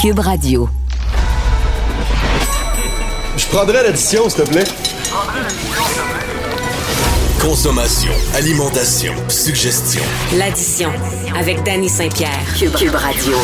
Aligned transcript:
Cube 0.00 0.18
Radio. 0.20 0.68
Je 3.36 3.46
prendrais 3.46 3.82
l'addition, 3.82 4.28
s'il 4.28 4.44
te 4.44 4.50
plaît. 4.50 4.64
Consommation, 7.40 8.10
alimentation, 8.34 9.12
suggestion. 9.28 10.02
L'addition 10.38 10.90
avec 11.38 11.62
Danny 11.64 11.88
Saint-Pierre. 11.88 12.30
Cube, 12.58 12.72
Cube 12.74 12.94
Radio. 12.94 13.36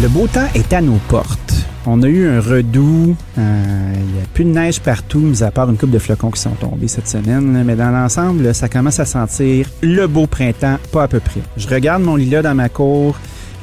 Le 0.00 0.08
beau 0.08 0.26
temps 0.26 0.48
est 0.54 0.72
à 0.72 0.80
nos 0.80 0.98
portes. 1.08 1.38
On 1.86 2.02
a 2.02 2.06
eu 2.06 2.26
un 2.28 2.40
redoux. 2.40 3.14
euh, 3.38 3.92
Il 3.94 4.14
n'y 4.14 4.20
a 4.20 4.26
plus 4.32 4.44
de 4.44 4.50
neige 4.50 4.80
partout, 4.80 5.18
mis 5.20 5.42
à 5.42 5.50
part 5.50 5.68
une 5.70 5.76
coupe 5.76 5.90
de 5.90 5.98
flocons 5.98 6.30
qui 6.30 6.40
sont 6.40 6.50
tombés 6.50 6.88
cette 6.88 7.08
semaine. 7.08 7.62
Mais 7.64 7.76
dans 7.76 7.90
l'ensemble, 7.90 8.54
ça 8.54 8.68
commence 8.68 9.00
à 9.00 9.04
sentir 9.04 9.66
le 9.82 10.06
beau 10.06 10.26
printemps, 10.26 10.78
pas 10.92 11.04
à 11.04 11.08
peu 11.08 11.20
près. 11.20 11.40
Je 11.56 11.68
regarde 11.68 12.02
mon 12.02 12.16
lilas 12.16 12.42
dans 12.42 12.54
ma 12.54 12.68
cour. 12.68 13.14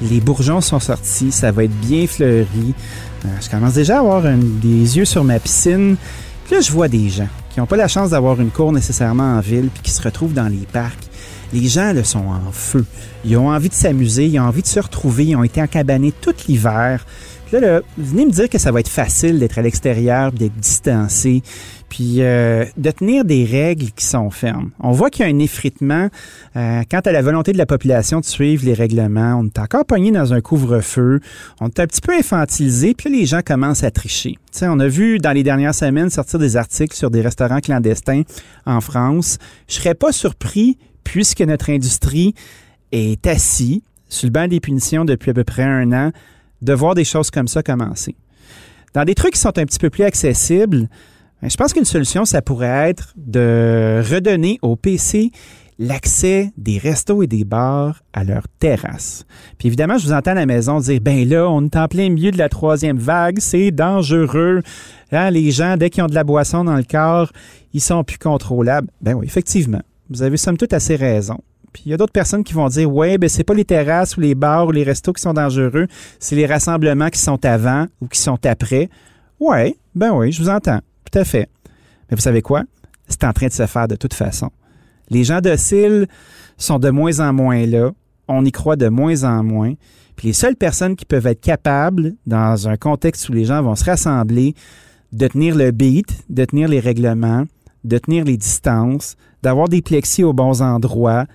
Les 0.01 0.19
bourgeons 0.19 0.61
sont 0.61 0.79
sortis. 0.79 1.31
Ça 1.31 1.51
va 1.51 1.63
être 1.65 1.79
bien 1.81 2.07
fleuri. 2.07 2.73
Euh, 3.25 3.27
je 3.41 3.49
commence 3.49 3.73
déjà 3.73 3.97
à 3.97 3.99
avoir 3.99 4.23
des 4.23 4.97
yeux 4.97 5.05
sur 5.05 5.23
ma 5.23 5.39
piscine. 5.39 5.95
Puis 6.45 6.55
là, 6.55 6.61
je 6.61 6.71
vois 6.71 6.87
des 6.87 7.09
gens 7.09 7.27
qui 7.53 7.59
n'ont 7.59 7.65
pas 7.65 7.75
la 7.75 7.87
chance 7.87 8.11
d'avoir 8.11 8.39
une 8.39 8.49
cour 8.49 8.71
nécessairement 8.71 9.35
en 9.35 9.39
ville 9.41 9.69
puis 9.73 9.83
qui 9.83 9.91
se 9.91 10.01
retrouvent 10.01 10.33
dans 10.33 10.47
les 10.47 10.65
parcs. 10.71 11.09
Les 11.53 11.67
gens 11.67 11.91
là, 11.93 12.03
sont 12.03 12.19
en 12.19 12.51
feu. 12.51 12.85
Ils 13.25 13.35
ont 13.37 13.49
envie 13.49 13.69
de 13.69 13.73
s'amuser, 13.73 14.25
ils 14.27 14.39
ont 14.39 14.43
envie 14.43 14.61
de 14.61 14.67
se 14.67 14.79
retrouver, 14.79 15.25
ils 15.25 15.35
ont 15.35 15.43
été 15.43 15.61
encabanés 15.61 16.13
tout 16.13 16.33
l'hiver. 16.47 17.05
Là, 17.51 17.59
là, 17.59 17.81
venez 17.97 18.25
me 18.25 18.31
dire 18.31 18.47
que 18.47 18.57
ça 18.57 18.71
va 18.71 18.79
être 18.79 18.87
facile 18.87 19.37
d'être 19.37 19.59
à 19.59 19.61
l'extérieur, 19.61 20.31
d'être 20.31 20.55
distancé, 20.55 21.43
puis 21.89 22.21
euh, 22.21 22.63
de 22.77 22.91
tenir 22.91 23.25
des 23.25 23.43
règles 23.43 23.91
qui 23.91 24.05
sont 24.05 24.29
fermes. 24.29 24.71
On 24.79 24.91
voit 24.91 25.09
qu'il 25.09 25.25
y 25.25 25.29
a 25.29 25.35
un 25.35 25.39
effritement 25.39 26.07
euh, 26.55 26.83
quant 26.89 27.01
à 27.01 27.11
la 27.11 27.21
volonté 27.21 27.51
de 27.51 27.57
la 27.57 27.65
population 27.65 28.21
de 28.21 28.25
suivre 28.25 28.63
les 28.63 28.73
règlements. 28.73 29.41
On 29.41 29.47
est 29.47 29.59
encore 29.59 29.85
pogné 29.85 30.11
dans 30.11 30.33
un 30.33 30.39
couvre-feu. 30.39 31.19
On 31.59 31.67
est 31.67 31.79
un 31.81 31.87
petit 31.87 31.99
peu 31.99 32.13
infantilisé, 32.13 32.93
puis 32.93 33.09
les 33.09 33.25
gens 33.25 33.41
commencent 33.45 33.83
à 33.83 33.91
tricher. 33.91 34.37
Tu 34.53 34.59
sais, 34.59 34.67
on 34.69 34.79
a 34.79 34.87
vu 34.87 35.17
dans 35.17 35.33
les 35.33 35.43
dernières 35.43 35.75
semaines 35.75 36.09
sortir 36.09 36.39
des 36.39 36.55
articles 36.55 36.95
sur 36.95 37.11
des 37.11 37.19
restaurants 37.19 37.59
clandestins 37.59 38.21
en 38.65 38.79
France. 38.79 39.39
Je 39.67 39.73
serais 39.73 39.95
pas 39.95 40.13
surpris, 40.13 40.77
puisque 41.03 41.41
notre 41.41 41.69
industrie 41.69 42.33
est 42.93 43.27
assise 43.27 43.81
sur 44.07 44.27
le 44.27 44.31
banc 44.31 44.47
des 44.47 44.61
punitions 44.61 45.03
depuis 45.03 45.31
à 45.31 45.33
peu 45.33 45.43
près 45.43 45.63
un 45.63 45.91
an, 45.91 46.11
de 46.61 46.73
voir 46.73 46.95
des 46.95 47.03
choses 47.03 47.31
comme 47.31 47.47
ça 47.47 47.63
commencer. 47.63 48.15
Dans 48.93 49.05
des 49.05 49.15
trucs 49.15 49.33
qui 49.33 49.39
sont 49.39 49.57
un 49.57 49.65
petit 49.65 49.79
peu 49.79 49.89
plus 49.89 50.03
accessibles, 50.03 50.89
ben, 51.41 51.49
je 51.49 51.57
pense 51.57 51.73
qu'une 51.73 51.85
solution, 51.85 52.25
ça 52.25 52.41
pourrait 52.41 52.89
être 52.89 53.13
de 53.15 54.01
redonner 54.11 54.59
au 54.61 54.75
PC 54.75 55.31
l'accès 55.79 56.51
des 56.57 56.77
restos 56.77 57.23
et 57.23 57.27
des 57.27 57.43
bars 57.43 58.03
à 58.13 58.23
leur 58.23 58.43
terrasse. 58.59 59.25
Puis 59.57 59.67
évidemment, 59.67 59.97
je 59.97 60.05
vous 60.05 60.13
entends 60.13 60.31
à 60.31 60.35
la 60.35 60.45
maison 60.45 60.79
dire, 60.79 61.01
ben 61.01 61.27
là, 61.27 61.49
on 61.49 61.65
est 61.65 61.75
en 61.75 61.87
plein 61.87 62.09
milieu 62.09 62.29
de 62.29 62.37
la 62.37 62.49
troisième 62.49 62.99
vague, 62.99 63.39
c'est 63.39 63.71
dangereux. 63.71 64.61
Hein, 65.11 65.31
les 65.31 65.49
gens, 65.49 65.77
dès 65.77 65.89
qu'ils 65.89 66.03
ont 66.03 66.07
de 66.07 66.13
la 66.13 66.23
boisson 66.23 66.63
dans 66.63 66.75
le 66.75 66.83
corps, 66.83 67.31
ils 67.73 67.81
sont 67.81 68.03
plus 68.03 68.19
contrôlables. 68.19 68.89
Ben 69.01 69.15
oui, 69.15 69.25
effectivement. 69.25 69.81
Vous 70.11 70.21
avez 70.21 70.37
somme 70.37 70.57
toute 70.57 70.73
assez 70.73 70.95
raison. 70.95 71.39
Puis 71.73 71.83
il 71.85 71.91
y 71.91 71.93
a 71.93 71.97
d'autres 71.97 72.11
personnes 72.11 72.43
qui 72.43 72.53
vont 72.53 72.67
dire 72.67 72.93
ouais, 72.93 73.17
ben 73.17 73.29
c'est 73.29 73.43
pas 73.43 73.53
les 73.53 73.65
terrasses 73.65 74.17
ou 74.17 74.21
les 74.21 74.35
bars 74.35 74.67
ou 74.67 74.71
les 74.71 74.83
restos 74.83 75.13
qui 75.13 75.21
sont 75.21 75.33
dangereux, 75.33 75.87
c'est 76.19 76.35
les 76.35 76.45
rassemblements 76.45 77.09
qui 77.09 77.19
sont 77.19 77.43
avant 77.45 77.87
ou 78.01 78.07
qui 78.07 78.19
sont 78.19 78.45
après. 78.45 78.89
Ouais, 79.39 79.75
ben 79.95 80.11
oui, 80.13 80.31
je 80.31 80.41
vous 80.41 80.49
entends. 80.49 80.79
Tout 81.09 81.19
à 81.19 81.23
fait. 81.23 81.49
Mais 82.09 82.15
vous 82.15 82.21
savez 82.21 82.41
quoi? 82.41 82.63
C'est 83.07 83.23
en 83.23 83.33
train 83.33 83.47
de 83.47 83.53
se 83.53 83.65
faire 83.65 83.87
de 83.87 83.95
toute 83.95 84.13
façon. 84.13 84.49
Les 85.09 85.23
gens 85.23 85.41
dociles 85.41 86.07
sont 86.57 86.79
de 86.79 86.89
moins 86.89 87.19
en 87.19 87.33
moins 87.33 87.65
là. 87.65 87.91
On 88.27 88.45
y 88.45 88.51
croit 88.51 88.75
de 88.75 88.87
moins 88.87 89.23
en 89.23 89.43
moins. 89.43 89.73
Puis 90.15 90.27
les 90.27 90.33
seules 90.33 90.55
personnes 90.55 90.95
qui 90.95 91.05
peuvent 91.05 91.27
être 91.27 91.41
capables, 91.41 92.13
dans 92.27 92.67
un 92.67 92.77
contexte 92.77 93.27
où 93.29 93.33
les 93.33 93.45
gens 93.45 93.61
vont 93.61 93.75
se 93.75 93.83
rassembler, 93.83 94.55
de 95.11 95.27
tenir 95.27 95.55
le 95.55 95.71
beat, 95.71 96.23
de 96.29 96.45
tenir 96.45 96.69
les 96.69 96.79
règlements, 96.79 97.45
de 97.83 97.97
tenir 97.97 98.23
les 98.23 98.37
distances, 98.37 99.17
d'avoir 99.41 99.67
des 99.67 99.81
plexis 99.81 100.23
aux 100.23 100.33
bons 100.33 100.61
endroits, 100.61 101.25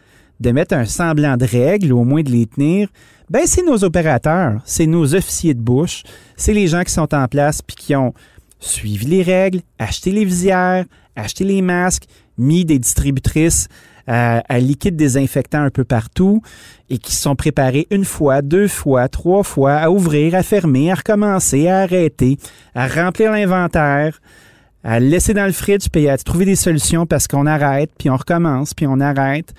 de 0.40 0.50
mettre 0.50 0.74
un 0.74 0.84
semblant 0.84 1.36
de 1.36 1.44
règles, 1.44 1.92
ou 1.92 2.00
au 2.00 2.04
moins 2.04 2.22
de 2.22 2.30
les 2.30 2.46
tenir, 2.46 2.88
ben 3.28 3.42
c'est 3.46 3.64
nos 3.64 3.82
opérateurs, 3.82 4.60
c'est 4.64 4.86
nos 4.86 5.14
officiers 5.14 5.54
de 5.54 5.60
bouche, 5.60 6.04
c'est 6.36 6.52
les 6.52 6.68
gens 6.68 6.82
qui 6.84 6.92
sont 6.92 7.12
en 7.14 7.26
place 7.26 7.62
puis 7.62 7.76
qui 7.76 7.96
ont 7.96 8.14
suivi 8.60 9.06
les 9.06 9.22
règles, 9.22 9.60
acheté 9.78 10.12
les 10.12 10.24
visières, 10.24 10.84
acheté 11.16 11.44
les 11.44 11.62
masques, 11.62 12.04
mis 12.38 12.64
des 12.64 12.78
distributrices 12.78 13.68
à, 14.06 14.42
à 14.48 14.58
liquide 14.58 14.96
désinfectant 14.96 15.62
un 15.62 15.70
peu 15.70 15.84
partout 15.84 16.42
et 16.88 16.98
qui 16.98 17.14
sont 17.14 17.34
préparés 17.34 17.86
une 17.90 18.04
fois, 18.04 18.42
deux 18.42 18.68
fois, 18.68 19.08
trois 19.08 19.42
fois 19.42 19.74
à 19.74 19.90
ouvrir, 19.90 20.34
à 20.34 20.42
fermer, 20.42 20.92
à 20.92 20.94
recommencer, 20.94 21.68
à 21.68 21.80
arrêter, 21.80 22.38
à 22.74 22.86
remplir 22.86 23.32
l'inventaire, 23.32 24.20
à 24.84 25.00
laisser 25.00 25.34
dans 25.34 25.46
le 25.46 25.52
fridge 25.52 25.88
puis 25.92 26.08
à 26.08 26.16
trouver 26.16 26.44
des 26.44 26.56
solutions 26.56 27.06
parce 27.06 27.26
qu'on 27.26 27.46
arrête, 27.46 27.90
puis 27.98 28.08
on 28.08 28.16
recommence, 28.16 28.72
puis 28.74 28.86
on 28.86 29.00
arrête. 29.00 29.52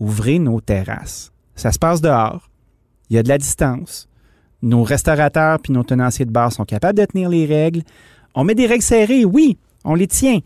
Ouvrez 0.00 0.38
nos 0.38 0.60
terrasses. 0.60 1.30
Ça 1.54 1.70
se 1.72 1.78
passe 1.78 2.00
dehors. 2.00 2.50
Il 3.10 3.16
y 3.16 3.18
a 3.18 3.22
de 3.22 3.28
la 3.28 3.38
distance. 3.38 4.08
Nos 4.62 4.82
restaurateurs 4.82 5.58
puis 5.60 5.72
nos 5.72 5.84
tenanciers 5.84 6.24
de 6.24 6.30
bar 6.30 6.52
sont 6.52 6.64
capables 6.64 6.98
de 6.98 7.04
tenir 7.04 7.28
les 7.28 7.46
règles. 7.46 7.82
On 8.34 8.44
met 8.44 8.54
des 8.54 8.66
règles 8.66 8.82
serrées, 8.82 9.24
oui, 9.24 9.58
on 9.84 9.94
les 9.94 10.06
tient. 10.06 10.40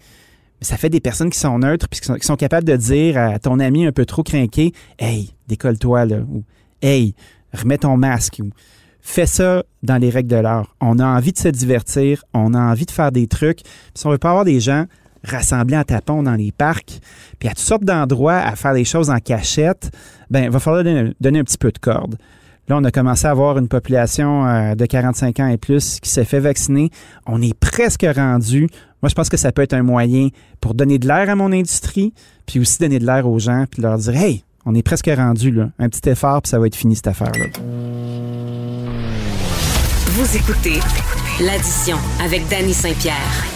Mais 0.60 0.66
ça 0.66 0.76
fait 0.76 0.90
des 0.90 1.00
personnes 1.00 1.30
qui 1.30 1.38
sont 1.38 1.58
neutres 1.58 1.88
puis 1.88 2.00
qui 2.00 2.26
sont, 2.26 2.36
capables 2.36 2.66
de 2.66 2.76
dire 2.76 3.18
à 3.18 3.38
ton 3.38 3.60
ami 3.60 3.86
un 3.86 3.92
peu 3.92 4.06
trop 4.06 4.22
craqué 4.22 4.72
Hey, 4.98 5.34
décolle-toi 5.46 6.06
là. 6.06 6.18
Ou 6.18 6.42
Hey, 6.82 7.14
remets 7.52 7.78
ton 7.78 7.96
masque. 7.96 8.40
Ou 8.42 8.50
fais 9.00 9.26
ça 9.26 9.62
dans 9.82 9.98
les 9.98 10.10
règles 10.10 10.30
de 10.30 10.36
l'art. 10.36 10.74
On 10.80 10.98
a 10.98 11.06
envie 11.06 11.32
de 11.32 11.38
se 11.38 11.48
divertir, 11.48 12.24
on 12.32 12.54
a 12.54 12.60
envie 12.60 12.86
de 12.86 12.90
faire 12.90 13.12
des 13.12 13.26
trucs. 13.26 13.62
Puis 13.62 13.92
si 13.94 14.06
on 14.06 14.10
veut 14.10 14.18
pas 14.18 14.30
avoir 14.30 14.44
des 14.44 14.60
gens 14.60 14.86
rassemblés 15.24 15.76
en 15.76 15.84
tapons 15.84 16.22
dans 16.22 16.34
les 16.34 16.52
parcs, 16.52 17.00
puis 17.38 17.48
à 17.48 17.52
toutes 17.52 17.60
sortes 17.60 17.84
d'endroits 17.84 18.36
à 18.36 18.56
faire 18.56 18.74
des 18.74 18.84
choses 18.84 19.10
en 19.10 19.18
cachette, 19.18 19.90
ben 20.30 20.44
il 20.44 20.50
va 20.50 20.60
falloir 20.60 20.84
donner, 20.84 21.12
donner 21.20 21.38
un 21.40 21.44
petit 21.44 21.58
peu 21.58 21.72
de 21.72 21.78
corde. 21.78 22.16
Là, 22.68 22.78
on 22.78 22.84
a 22.84 22.90
commencé 22.90 23.26
à 23.26 23.30
avoir 23.30 23.58
une 23.58 23.68
population 23.68 24.46
euh, 24.46 24.74
de 24.74 24.86
45 24.86 25.40
ans 25.40 25.48
et 25.48 25.58
plus 25.58 26.00
qui 26.00 26.08
s'est 26.08 26.24
fait 26.24 26.40
vacciner. 26.40 26.90
On 27.26 27.42
est 27.42 27.52
presque 27.52 28.06
rendu. 28.16 28.68
Moi, 29.02 29.10
je 29.10 29.14
pense 29.14 29.28
que 29.28 29.36
ça 29.36 29.52
peut 29.52 29.60
être 29.60 29.74
un 29.74 29.82
moyen 29.82 30.28
pour 30.62 30.72
donner 30.72 30.98
de 30.98 31.06
l'air 31.06 31.28
à 31.28 31.34
mon 31.34 31.52
industrie, 31.52 32.14
puis 32.46 32.60
aussi 32.60 32.78
donner 32.78 32.98
de 32.98 33.04
l'air 33.04 33.28
aux 33.28 33.38
gens, 33.38 33.66
puis 33.70 33.82
leur 33.82 33.98
dire, 33.98 34.16
hey, 34.16 34.44
on 34.64 34.74
est 34.74 34.82
presque 34.82 35.10
rendu 35.14 35.50
là. 35.50 35.68
Un 35.78 35.90
petit 35.90 36.08
effort, 36.08 36.40
puis 36.40 36.48
ça 36.48 36.58
va 36.58 36.66
être 36.66 36.76
fini 36.76 36.96
cette 36.96 37.08
affaire-là. 37.08 37.46
Vous 40.06 40.36
écoutez 40.36 40.80
l'addition 41.40 41.98
avec 42.24 42.48
Danny 42.48 42.72
Saint-Pierre. 42.72 43.53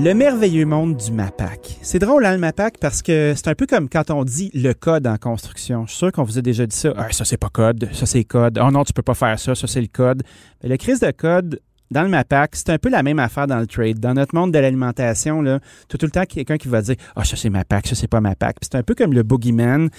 Le 0.00 0.14
merveilleux 0.14 0.64
monde 0.64 0.96
du 0.96 1.10
MAPAC. 1.10 1.78
C'est 1.82 1.98
drôle, 1.98 2.24
hein, 2.24 2.32
le 2.32 2.38
MAPAC, 2.38 2.78
parce 2.78 3.02
que 3.02 3.32
c'est 3.34 3.48
un 3.48 3.56
peu 3.56 3.66
comme 3.66 3.88
quand 3.88 4.12
on 4.12 4.22
dit 4.22 4.48
le 4.54 4.72
code 4.72 5.08
en 5.08 5.16
construction. 5.16 5.86
Je 5.86 5.90
suis 5.90 5.98
sûr 5.98 6.12
qu'on 6.12 6.22
vous 6.22 6.38
a 6.38 6.40
déjà 6.40 6.66
dit 6.66 6.76
ça. 6.76 6.94
Ah, 6.96 7.08
ça, 7.10 7.24
c'est 7.24 7.36
pas 7.36 7.48
code. 7.48 7.88
Ça, 7.92 8.06
c'est 8.06 8.22
code. 8.22 8.60
Oh 8.62 8.70
non, 8.70 8.84
tu 8.84 8.92
peux 8.92 9.02
pas 9.02 9.14
faire 9.14 9.36
ça. 9.40 9.56
Ça, 9.56 9.66
c'est 9.66 9.80
le 9.80 9.88
code. 9.88 10.22
Mais 10.62 10.68
le 10.68 10.76
crise 10.76 11.00
de 11.00 11.10
code 11.10 11.60
dans 11.90 12.02
le 12.02 12.08
MAPAC, 12.10 12.54
c'est 12.54 12.70
un 12.70 12.78
peu 12.78 12.90
la 12.90 13.02
même 13.02 13.18
affaire 13.18 13.48
dans 13.48 13.58
le 13.58 13.66
trade. 13.66 13.98
Dans 13.98 14.14
notre 14.14 14.36
monde 14.36 14.52
de 14.52 14.58
l'alimentation, 14.60 15.42
tout, 15.88 15.98
tout 15.98 16.06
le 16.06 16.12
temps 16.12 16.24
quelqu'un 16.26 16.58
qui 16.58 16.68
va 16.68 16.80
dire 16.80 16.94
Ah, 17.16 17.24
ça, 17.24 17.34
c'est 17.34 17.50
MAPAC. 17.50 17.88
Ça, 17.88 17.96
c'est 17.96 18.06
pas 18.06 18.20
MAPAC. 18.20 18.60
Puis 18.60 18.68
c'est 18.70 18.78
un 18.78 18.84
peu 18.84 18.94
comme 18.94 19.12
le 19.12 19.24
boogeyman. 19.24 19.90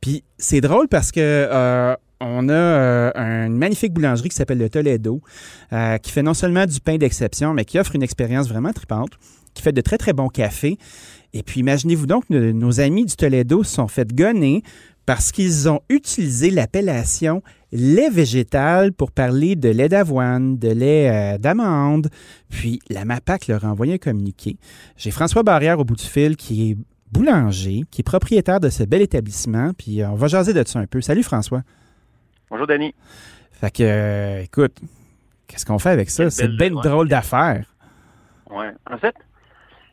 Puis 0.00 0.22
c'est 0.38 0.60
drôle 0.60 0.86
parce 0.86 1.10
que. 1.10 1.18
euh, 1.20 1.96
on 2.20 2.48
a 2.48 2.52
euh, 2.52 3.46
une 3.46 3.56
magnifique 3.56 3.92
boulangerie 3.92 4.28
qui 4.28 4.36
s'appelle 4.36 4.58
le 4.58 4.68
Toledo, 4.68 5.20
euh, 5.72 5.98
qui 5.98 6.10
fait 6.10 6.22
non 6.22 6.34
seulement 6.34 6.66
du 6.66 6.80
pain 6.80 6.96
d'exception, 6.96 7.54
mais 7.54 7.64
qui 7.64 7.78
offre 7.78 7.94
une 7.94 8.02
expérience 8.02 8.48
vraiment 8.48 8.72
tripante, 8.72 9.10
qui 9.58 9.62
fait 9.64 9.72
de 9.72 9.80
très, 9.80 9.98
très 9.98 10.12
bons 10.12 10.28
cafés. 10.28 10.78
Et 11.34 11.42
puis, 11.42 11.60
imaginez-vous 11.60 12.06
donc, 12.06 12.30
nos, 12.30 12.52
nos 12.52 12.80
amis 12.80 13.04
du 13.04 13.16
Toledo 13.16 13.62
se 13.64 13.74
sont 13.74 13.88
fait 13.88 14.14
gonner 14.14 14.62
parce 15.04 15.32
qu'ils 15.32 15.68
ont 15.68 15.80
utilisé 15.88 16.50
l'appellation 16.50 17.42
lait 17.72 18.08
végétal 18.10 18.92
pour 18.92 19.10
parler 19.10 19.56
de 19.56 19.68
lait 19.68 19.88
d'avoine, 19.88 20.58
de 20.58 20.68
lait 20.70 21.10
euh, 21.10 21.38
d'amande. 21.38 22.08
Puis, 22.48 22.78
la 22.88 23.04
MAPAC 23.04 23.48
leur 23.48 23.64
a 23.64 23.68
envoyé 23.70 23.94
un 23.94 23.98
communiqué. 23.98 24.56
J'ai 24.96 25.10
François 25.10 25.42
Barrière 25.42 25.78
au 25.80 25.84
bout 25.84 25.96
du 25.96 26.04
fil 26.04 26.36
qui 26.36 26.70
est 26.70 26.76
boulanger, 27.10 27.82
qui 27.90 28.02
est 28.02 28.04
propriétaire 28.04 28.60
de 28.60 28.68
ce 28.68 28.84
bel 28.84 29.02
établissement. 29.02 29.72
Puis, 29.76 30.04
on 30.04 30.14
va 30.14 30.28
jaser 30.28 30.52
de 30.54 30.62
ça 30.66 30.78
un 30.78 30.86
peu. 30.86 31.00
Salut 31.00 31.22
François. 31.22 31.62
Bonjour, 32.50 32.66
Denis. 32.66 32.94
Fait 33.52 33.70
que, 33.70 33.82
euh, 33.82 34.42
écoute, 34.42 34.76
qu'est-ce 35.46 35.66
qu'on 35.66 35.78
fait 35.78 35.90
avec 35.90 36.10
ça? 36.10 36.30
C'est 36.30 36.48
belle- 36.48 36.72
drôle 36.74 37.08
d'affaire. 37.08 37.64
Ouais. 38.50 38.70
En 38.90 38.96
fait, 38.98 39.14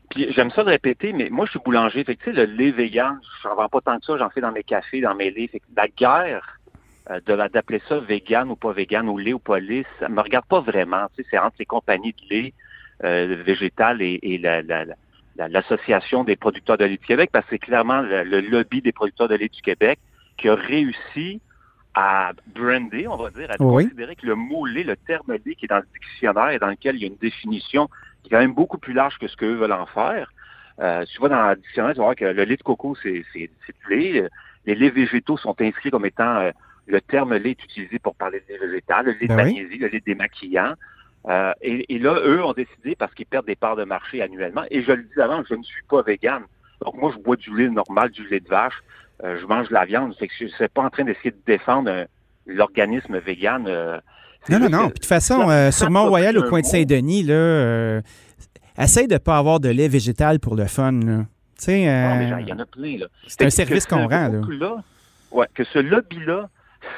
puis 0.09 0.31
j'aime 0.33 0.51
ça 0.51 0.63
de 0.63 0.69
répéter, 0.69 1.13
mais 1.13 1.29
moi, 1.29 1.45
je 1.45 1.51
suis 1.51 1.59
boulanger. 1.59 2.03
Fait 2.03 2.15
que, 2.15 2.23
tu 2.23 2.31
sais, 2.33 2.45
le 2.45 2.51
lait 2.51 2.71
vegan, 2.71 3.19
je 3.43 3.47
n'en 3.47 3.55
vends 3.55 3.69
pas 3.69 3.81
tant 3.81 3.97
que 3.99 4.05
ça. 4.05 4.17
J'en 4.17 4.29
fais 4.29 4.41
dans 4.41 4.51
mes 4.51 4.63
cafés, 4.63 5.01
dans 5.01 5.15
mes 5.15 5.31
laits. 5.31 5.51
Fait 5.51 5.59
que 5.59 5.65
la 5.75 5.87
guerre 5.87 6.59
euh, 7.11 7.19
de 7.25 7.35
d'appeler 7.49 7.81
ça 7.87 7.99
vegan 7.99 8.49
ou 8.49 8.55
pas 8.55 8.71
vegan, 8.71 9.07
ou 9.09 9.17
lait 9.17 9.33
ou 9.33 9.39
pas 9.39 9.59
lait, 9.59 9.85
ça 9.99 10.09
me 10.09 10.21
regarde 10.21 10.45
pas 10.47 10.59
vraiment. 10.61 11.05
Tu 11.15 11.21
sais, 11.23 11.29
c'est 11.31 11.37
entre 11.37 11.55
les 11.59 11.65
compagnies 11.65 12.13
de 12.13 12.35
lait 12.35 12.53
euh, 13.03 13.41
végétal 13.45 14.01
et, 14.01 14.19
et 14.23 14.37
la- 14.37 14.61
la- 14.61 14.85
la- 14.85 14.95
la- 15.37 15.47
l'Association 15.49 16.23
des 16.23 16.35
producteurs 16.35 16.77
de 16.77 16.85
lait 16.85 16.97
du 16.97 17.05
Québec, 17.05 17.29
parce 17.31 17.45
que 17.45 17.51
c'est 17.51 17.59
clairement 17.59 18.01
le, 18.01 18.23
le 18.23 18.39
lobby 18.41 18.81
des 18.81 18.91
producteurs 18.93 19.27
de 19.27 19.35
lait 19.35 19.49
du 19.49 19.61
Québec 19.61 19.99
qui 20.37 20.47
a 20.49 20.55
réussi 20.55 21.41
à 21.93 22.31
brander, 22.53 23.07
on 23.07 23.15
va 23.17 23.29
dire, 23.29 23.49
à 23.51 23.55
Oui. 23.59 23.83
considérer 23.85 24.15
que 24.15 24.25
le 24.25 24.35
mot 24.35 24.65
lait, 24.65 24.83
le 24.83 24.95
terme 24.97 25.31
lait 25.45 25.55
qui 25.55 25.65
est 25.65 25.67
dans 25.69 25.77
le 25.77 25.87
dictionnaire 25.93 26.49
et 26.49 26.59
dans 26.59 26.67
lequel 26.69 26.95
il 26.95 27.01
y 27.01 27.05
a 27.05 27.07
une 27.07 27.15
définition 27.17 27.89
qui 28.27 28.33
est 28.33 28.37
quand 28.37 28.41
même 28.41 28.53
beaucoup 28.53 28.77
plus 28.77 28.93
large 28.93 29.17
que 29.19 29.27
ce 29.27 29.37
qu'eux 29.37 29.55
veulent 29.55 29.71
en 29.71 29.85
faire. 29.85 30.31
Euh, 30.79 31.05
tu 31.05 31.21
vas 31.21 31.29
dans 31.29 31.49
le 31.49 31.55
dictionnaire, 31.55 31.93
tu 31.93 31.99
vas 31.99 32.05
voir 32.05 32.15
que 32.15 32.25
le 32.25 32.43
lait 32.43 32.57
de 32.57 32.63
coco, 32.63 32.95
c'est 33.01 33.23
du 33.33 33.49
lait. 33.89 34.27
Les 34.65 34.75
laits 34.75 34.93
végétaux 34.93 35.37
sont 35.37 35.55
inscrits 35.61 35.91
comme 35.91 36.05
étant 36.05 36.37
euh, 36.37 36.51
le 36.87 36.99
terme 37.01 37.35
lait 37.35 37.51
est 37.51 37.63
utilisé 37.63 37.99
pour 37.99 38.15
parler 38.15 38.41
de 38.47 38.53
lait 38.53 38.59
végétal, 38.59 39.05
le 39.05 39.11
lait 39.13 39.27
de 39.27 39.27
Ben 39.27 39.45
oui. 39.45 39.53
magnésie, 39.53 39.77
le 39.77 39.87
lait 39.87 40.03
démaquillant. 40.05 40.73
Euh, 41.27 41.53
et, 41.61 41.95
et 41.95 41.99
là, 41.99 42.19
eux 42.23 42.43
ont 42.43 42.53
décidé, 42.53 42.95
parce 42.95 43.13
qu'ils 43.13 43.25
perdent 43.25 43.47
des 43.47 43.55
parts 43.55 43.75
de 43.75 43.83
marché 43.83 44.21
annuellement, 44.21 44.63
et 44.69 44.81
je 44.81 44.91
le 44.91 45.03
dis 45.03 45.21
avant, 45.21 45.43
je 45.43 45.55
ne 45.55 45.63
suis 45.63 45.83
pas 45.89 46.01
vegan. 46.01 46.43
Donc 46.83 46.95
moi, 46.95 47.11
je 47.15 47.21
bois 47.21 47.35
du 47.35 47.55
lait 47.55 47.69
normal, 47.69 48.09
du 48.09 48.27
lait 48.27 48.39
de 48.39 48.49
vache, 48.49 48.83
euh, 49.23 49.37
je 49.39 49.45
mange 49.45 49.69
de 49.69 49.73
la 49.73 49.85
viande. 49.85 50.15
Fait 50.15 50.27
que 50.27 50.33
je 50.37 50.45
ne 50.45 50.49
suis 50.49 50.67
pas 50.67 50.83
en 50.83 50.89
train 50.89 51.05
d'essayer 51.05 51.31
de 51.31 51.41
défendre 51.45 51.89
euh, 51.89 52.05
l'organisme 52.45 53.17
vegan. 53.17 53.67
Euh, 54.49 54.59
Non, 54.59 54.69
non, 54.69 54.69
non. 54.69 54.77
que- 54.77 54.83
Puis 54.83 54.87
de 54.89 54.93
toute 54.99 55.05
façon, 55.05 55.49
euh, 55.49 55.71
sur 55.71 55.89
Mont-Royal, 55.89 56.37
au 56.37 56.43
coin 56.43 56.61
de. 56.61 56.65
Saint-Denis, 56.65 57.23
là, 57.23 57.33
euh, 57.33 58.01
essaye 58.77 59.07
de 59.07 59.13
ne 59.13 59.17
pas 59.19 59.37
avoir 59.37 59.59
de 59.59 59.69
lait 59.69 59.87
végétal 59.87 60.39
pour 60.39 60.55
le 60.55 60.65
fun. 60.65 60.91
là. 60.91 61.25
Tu 61.57 61.65
sais, 61.65 61.87
euh, 61.89 62.09
Non, 62.09 62.15
mais 62.17 62.29
genre, 62.29 62.39
il 62.39 62.49
y 62.49 62.53
en 62.53 62.59
a 62.59 62.65
plein, 62.65 62.97
là. 62.97 63.05
c'est 63.27 63.43
un 63.45 63.49
service 63.49 63.83
ce 63.83 63.87
qu'on 63.87 64.07
rend. 64.07 64.27
Là. 64.29 64.83
ouais, 65.31 65.47
que 65.53 65.63
ce 65.63 65.79
lobby-là 65.79 66.49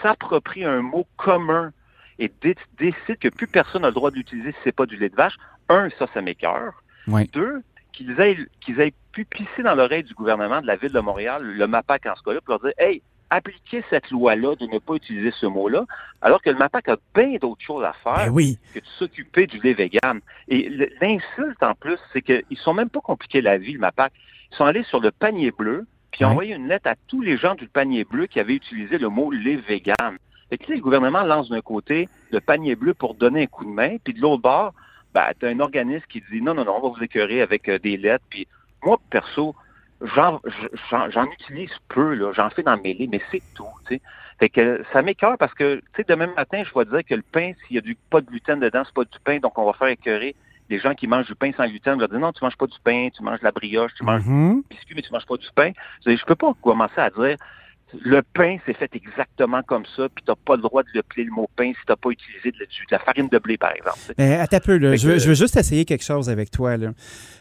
s'approprie 0.02 0.66
un 0.66 0.82
mot 0.82 1.06
commun 1.18 1.72
et 2.20 2.32
dé- 2.42 2.56
décide 2.80 3.18
que 3.20 3.30
plus 3.30 3.48
personne 3.48 3.84
n'a 3.84 3.90
le 3.90 3.94
droit 3.94 4.10
de 4.12 4.16
l'utiliser 4.16 4.52
si 4.52 4.58
c'est 4.64 4.76
pas 4.76 4.86
du 4.86 4.98
lait 4.98 5.10
de 5.10 5.16
vache. 5.16 5.36
Un, 5.70 5.90
ça, 6.00 6.08
ça 6.14 6.22
m'écœure. 6.22 6.74
Ouais. 7.08 7.30
Deux, 7.34 7.62
qu'ils 7.94 8.20
aient, 8.20 8.38
qu'ils 8.62 8.80
aient 8.80 8.94
pu 9.12 9.26
pisser 9.26 9.64
dans 9.64 9.76
l'oreille 9.76 10.04
du 10.04 10.14
gouvernement 10.14 10.62
de 10.62 10.68
la 10.68 10.76
ville 10.76 10.92
de 10.92 11.00
Montréal, 11.00 11.44
le 11.44 11.68
MAPAC 11.68 12.06
en 12.08 12.16
ce 12.16 12.24
cas-là, 12.24 12.42
pour 12.42 12.54
leur 12.56 12.60
dire, 12.62 12.74
hey, 12.80 13.02
appliquez 13.29 13.83
cette 13.89 14.09
loi-là 14.09 14.56
de 14.56 14.65
ne 14.68 14.79
pas 14.79 14.95
utiliser 14.95 15.31
ce 15.31 15.45
mot-là, 15.45 15.85
alors 16.21 16.41
que 16.41 16.50
le 16.50 16.57
MAPAC 16.57 16.89
a 16.89 16.97
bien 17.13 17.38
d'autres 17.41 17.63
choses 17.63 17.83
à 17.83 17.94
faire 17.94 18.27
Ben 18.27 18.31
oui. 18.31 18.57
que 18.74 18.79
de 18.79 18.85
s'occuper 18.97 19.47
du 19.47 19.59
lait 19.59 19.74
vegan. 19.74 20.19
Et 20.47 20.69
l'insulte, 21.01 21.62
en 21.62 21.74
plus, 21.74 21.97
c'est 22.13 22.21
qu'ils 22.21 22.57
sont 22.57 22.74
même 22.74 22.89
pas 22.89 23.01
compliqués 23.01 23.41
la 23.41 23.57
vie, 23.57 23.74
le 23.74 23.79
MAPAC. 23.79 24.13
Ils 24.51 24.56
sont 24.56 24.65
allés 24.65 24.83
sur 24.83 25.00
le 25.00 25.12
panier 25.12 25.51
bleu, 25.51 25.85
puis 26.12 26.25
ont 26.25 26.29
envoyé 26.29 26.56
une 26.56 26.68
lettre 26.68 26.89
à 26.89 26.95
tous 27.07 27.21
les 27.21 27.38
gens 27.38 27.56
du 27.56 27.68
panier 27.68 28.06
bleu 28.06 28.27
qui 28.27 28.39
avaient 28.39 28.56
utilisé 28.56 28.97
le 28.97 29.09
mot 29.09 29.31
lait 29.31 29.57
vegan. 29.57 30.18
Fait 30.50 30.57
que 30.57 30.69
là, 30.69 30.75
le 30.75 30.81
gouvernement 30.81 31.24
lance 31.24 31.50
d'un 31.50 31.62
côté 31.62 32.07
le 32.31 32.39
panier 32.39 32.75
bleu 32.75 32.94
pour 32.94 33.15
donner 33.15 33.44
un 33.44 33.47
coup 33.47 33.65
de 33.65 33.69
main, 33.69 33.97
puis 34.03 34.13
de 34.13 34.21
l'autre 34.21 34.41
bord, 34.41 34.74
ben, 35.13 35.25
tu 35.39 35.45
un 35.45 35.59
organisme 35.59 36.06
qui 36.09 36.24
dit 36.31 36.41
non, 36.41 36.53
non, 36.53 36.65
non, 36.65 36.77
on 36.77 36.89
va 36.89 36.97
vous 36.97 37.03
écœurer 37.03 37.41
avec 37.41 37.68
euh, 37.69 37.79
des 37.79 37.97
lettres. 37.97 38.25
Puis 38.29 38.47
moi, 38.83 39.00
perso, 39.09 39.56
j'en 40.02 40.40
j'en- 40.90 41.10
j'en 41.10 41.26
utilise 41.26 41.72
peu, 41.90 42.14
là, 42.14 42.32
j'en 42.34 42.50
fais 42.50 42.64
dans 42.64 42.78
mes 42.78 42.94
laits, 42.94 43.10
mais 43.10 43.22
c'est 43.32 43.44
tout. 43.54 43.66
tu 43.88 43.96
sais. 43.96 44.02
Fait 44.40 44.50
que 44.50 44.84
ça 44.94 45.02
m'écœure 45.02 45.38
parce 45.40 45.54
que, 45.56 45.76
tu 45.78 45.84
sais, 45.98 46.06
demain 46.08 46.28
matin, 46.36 46.64
je 46.64 46.78
vais 46.78 46.86
dire 46.86 47.04
que 47.04 47.16
le 47.16 47.24
pain, 47.32 47.54
s'il 47.66 47.76
y 47.76 47.80
a 47.80 47.82
du, 47.82 47.98
pas 48.10 48.22
de 48.22 48.28
gluten 48.28 48.60
dedans, 48.60 48.84
c'est 48.86 48.94
pas 48.94 49.04
du 49.06 49.20
pain, 49.24 49.40
donc 49.40 49.58
on 49.58 49.66
va 49.66 49.74
faire 49.74 49.88
écœurer 49.88 50.36
les 50.70 50.80
gens 50.80 50.94
qui 50.94 51.08
mangent 51.08 51.26
du 51.28 51.36
pain 51.36 51.52
sans 51.58 51.66
gluten. 51.68 51.96
On 51.96 51.98
va 51.98 52.08
dire 52.08 52.20
non, 52.20 52.32
tu 52.34 52.44
manges 52.44 52.58
pas 52.58 52.68
du 52.68 52.78
pain, 52.84 53.10
tu 53.16 53.24
manges 53.24 53.40
de 53.40 53.46
la 53.46 53.52
brioche, 53.52 53.94
tu 53.96 54.04
manges 54.04 54.26
Mhm. 54.26 54.58
du 54.58 54.64
biscuit, 54.70 54.94
mais 54.96 55.02
tu 55.02 55.12
manges 55.14 55.26
pas 55.26 55.38
du 55.38 55.48
pain. 55.56 55.72
Je 56.06 56.16
je 56.16 56.26
peux 56.26 56.36
pas 56.36 56.54
commencer 56.62 57.00
à 57.00 57.10
dire 57.10 57.38
le 57.94 58.22
pain, 58.22 58.57
c'est 58.66 58.75
fait 58.75 58.89
exactement 58.95 59.62
comme 59.63 59.86
ça, 59.95 60.07
puis 60.13 60.24
t'as 60.28 60.36
pas 60.36 60.56
le 60.57 60.62
droit 60.62 60.84
de 60.84 60.89
l'appeler 60.94 61.24
le 61.24 61.31
mot 61.31 61.50
pain 61.56 61.72
si 61.72 61.80
t'as 61.86 61.95
pas 61.95 62.10
utilisé 62.10 62.51
de, 62.51 62.57
la- 62.60 62.66
de 62.66 62.72
la 62.92 63.00
farine 63.00 63.30
de 63.30 63.38
blé, 63.39 63.57
par 63.57 63.72
exemple. 63.74 63.98
tu 64.18 64.22
attends 64.24 64.57
un 64.57 64.60
peu, 64.60 64.78
là. 64.78 64.95
Je, 64.95 65.07
veux, 65.07 65.13
que- 65.16 65.19
je 65.19 65.28
veux 65.30 65.36
juste 65.36 65.56
essayer 65.56 65.86
quelque 65.86 66.04
chose 66.04 66.30
avec 66.30 66.51
toi. 66.51 66.75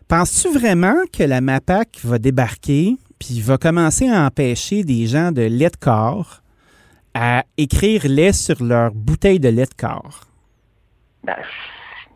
Penses-tu 0.08 0.56
vraiment 0.56 0.94
que 1.12 1.24
la 1.24 1.40
MAPAC 1.40 1.98
va 2.04 2.18
débarquer 2.18 2.96
puis 3.18 3.40
va 3.40 3.58
commencer 3.58 4.08
à 4.08 4.24
empêcher 4.24 4.84
des 4.84 5.06
gens 5.06 5.32
de 5.32 5.42
lait 5.42 5.70
de 5.70 5.76
corps 5.76 6.42
à 7.14 7.44
écrire 7.56 8.02
lait 8.06 8.32
sur 8.32 8.62
leur 8.62 8.92
bouteille 8.92 9.40
de 9.40 9.48
lait 9.48 9.64
de 9.66 9.74
corps? 9.74 10.20
Ben, 11.24 11.34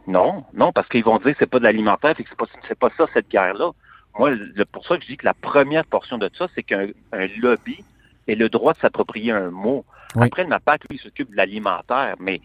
non, 0.07 0.45
non, 0.55 0.73
parce 0.73 0.89
qu'ils 0.89 1.03
vont 1.05 1.19
dire 1.19 1.33
que 1.33 1.39
c'est 1.41 1.47
pas 1.51 1.59
de 1.59 1.65
l'alimentaire, 1.65 2.15
fait 2.17 2.23
que 2.23 2.29
c'est 2.31 2.39
pas, 2.39 2.47
c'est 2.69 2.79
pas 2.79 2.91
ça 2.97 3.07
cette 3.13 3.29
guerre-là. 3.29 3.71
Moi, 4.19 4.31
le- 4.31 4.65
pour 4.67 4.87
ça 4.87 4.97
que 4.97 5.03
je 5.03 5.09
dis 5.09 5.17
que 5.17 5.25
la 5.27 5.35
première 5.35 5.85
portion 5.87 6.19
de 6.19 6.31
ça, 6.37 6.47
c'est 6.55 6.63
qu'un 6.63 6.89
un 7.13 7.27
lobby 7.41 7.83
ait 8.31 8.35
le 8.37 8.49
droit 8.49 8.73
de 8.75 8.79
s'approprier 8.79 9.33
un 9.33 9.51
mot. 9.51 9.85
Oui. 10.17 10.27
Après, 10.27 10.43
le 10.43 10.49
MAPAC, 10.49 10.83
lui, 10.91 10.99
s'occupe 10.99 11.31
de 11.31 11.37
l'alimentaire, 11.37 12.15
mais 12.19 12.41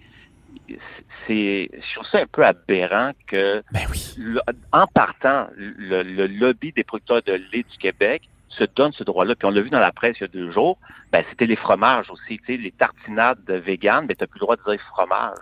c'est, 1.27 1.69
je 1.73 1.95
trouve 1.95 2.07
ça 2.11 2.19
un 2.19 2.25
peu 2.31 2.45
aberrant 2.45 3.11
que, 3.27 3.63
Ben 3.71 3.81
oui. 3.91 4.13
le- 4.17 4.41
en 4.71 4.87
partant, 4.87 5.47
le, 5.57 6.03
le 6.03 6.27
lobby 6.27 6.71
des 6.71 6.83
producteurs 6.83 7.21
de 7.23 7.33
lait 7.33 7.65
du 7.69 7.77
Québec 7.79 8.23
se 8.49 8.63
donne 8.75 8.91
ce 8.93 9.03
droit-là. 9.03 9.35
Puis 9.35 9.47
on 9.47 9.51
l'a 9.51 9.61
vu 9.61 9.69
dans 9.69 9.79
la 9.79 9.91
presse 9.91 10.15
il 10.19 10.23
y 10.23 10.25
a 10.25 10.27
deux 10.27 10.51
jours, 10.51 10.77
ben, 11.11 11.23
c'était 11.29 11.45
les 11.45 11.55
fromages 11.55 12.09
aussi, 12.09 12.39
tu 12.45 12.55
sais, 12.55 12.57
les 12.61 12.71
tartinades 12.71 13.39
de 13.47 13.55
vegan, 13.55 14.05
mais 14.07 14.15
t'as 14.15 14.27
plus 14.27 14.39
le 14.39 14.45
droit 14.45 14.55
de 14.55 14.61
dire 14.71 14.79
fromage. 14.93 15.37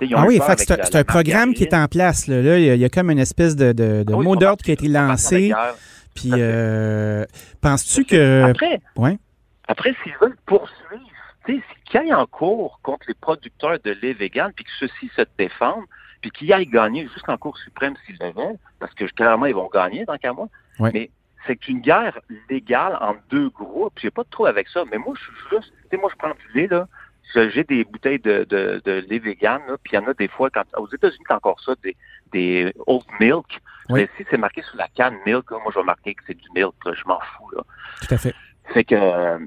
Tu 0.00 0.08
Ah 0.16 0.24
oui, 0.26 0.40
c'est 0.58 0.70
un, 0.72 0.76
la- 0.92 1.04
programme 1.04 1.54
qui 1.54 1.62
est 1.64 1.74
en 1.74 1.86
place. 1.86 2.26
Là, 2.26 2.42
Là, 2.42 2.58
il, 2.58 2.64
y 2.64 2.70
a, 2.70 2.74
il 2.74 2.80
y 2.80 2.84
a 2.84 2.88
comme 2.88 3.10
une 3.10 3.18
espèce 3.18 3.54
de, 3.54 3.72
de- 3.72 4.02
de 4.02 4.12
Ah 4.12 4.16
oui, 4.16 4.24
mot 4.24 4.34
d'ordre 4.36 4.62
qui 4.62 4.70
a 4.70 4.74
été 4.74 4.88
lancé. 4.88 5.52
Puis, 6.14 6.30
euh, 6.34 7.24
penses-tu 7.60 8.04
que. 8.04 8.50
Après, 8.50 8.80
Ouais. 8.96 9.18
Après 9.68 9.94
s'ils 10.02 10.16
veulent 10.20 10.36
poursuivre, 10.46 11.00
tu 11.46 11.56
sais, 11.56 11.62
qu'ils 11.84 12.00
aillent 12.00 12.14
en 12.14 12.26
cours 12.26 12.80
contre 12.82 13.06
les 13.08 13.14
producteurs 13.14 13.78
de 13.84 13.90
lait 13.90 14.12
vegan, 14.12 14.52
puis 14.54 14.64
que 14.64 14.70
ceux-ci 14.78 15.10
se 15.16 15.22
défendent, 15.38 15.84
puis 16.20 16.30
qu'ils 16.30 16.52
aillent 16.52 16.66
gagner 16.66 17.06
jusqu'en 17.12 17.36
Cour 17.36 17.58
suprême 17.58 17.94
s'ils 18.06 18.16
le 18.18 18.32
veulent, 18.32 18.58
parce 18.80 18.94
que 18.94 19.04
clairement, 19.04 19.46
ils 19.46 19.54
vont 19.54 19.68
gagner 19.68 20.04
dans 20.06 20.16
qu'à 20.16 20.32
moi. 20.32 20.48
Ouais. 20.78 20.90
Mais 20.92 21.10
c'est 21.46 21.68
une 21.68 21.80
guerre 21.80 22.18
légale 22.48 22.96
entre 23.00 23.20
deux 23.28 23.50
groupes. 23.50 23.98
J'ai 24.00 24.10
pas 24.10 24.22
de 24.22 24.30
trop 24.30 24.46
avec 24.46 24.68
ça. 24.68 24.84
Mais 24.90 24.96
moi, 24.96 25.14
je 25.18 25.22
suis 25.22 25.32
juste, 25.50 25.72
tu 25.82 25.88
sais, 25.90 25.96
moi, 25.98 26.10
je 26.10 26.16
prends 26.16 26.30
du 26.30 26.58
lait, 26.58 26.66
là. 26.66 26.88
J'ai 27.34 27.64
des 27.64 27.84
bouteilles 27.84 28.20
de, 28.20 28.44
de, 28.44 28.80
de 28.84 29.04
lait 29.08 29.18
vegan, 29.18 29.60
puis 29.82 29.92
il 29.92 29.96
y 29.96 29.98
en 29.98 30.06
a 30.06 30.14
des 30.14 30.28
fois, 30.28 30.50
quand, 30.50 30.64
aux 30.76 30.88
États-Unis, 30.88 31.24
t'as 31.28 31.36
encore 31.36 31.60
ça, 31.60 31.74
des, 31.82 31.96
des 32.32 32.72
oat 32.86 33.04
milk. 33.20 33.60
Oui. 33.90 34.00
Mais 34.00 34.08
si 34.16 34.24
c'est 34.30 34.38
marqué 34.38 34.62
sur 34.62 34.76
la 34.76 34.88
canne 34.88 35.18
milk, 35.26 35.50
là, 35.50 35.58
moi, 35.62 35.72
je 35.74 35.78
vais 35.80 35.84
marquer 35.84 36.14
que 36.14 36.22
c'est 36.26 36.34
du 36.34 36.48
milk, 36.54 36.74
là, 36.84 36.92
je 36.94 37.04
m'en 37.06 37.20
fous, 37.20 37.50
là. 37.50 37.62
Tout 38.00 38.14
à 38.14 38.18
fait. 38.18 38.34
Fait 38.72 38.84
que 38.84 38.94
euh, 38.94 39.38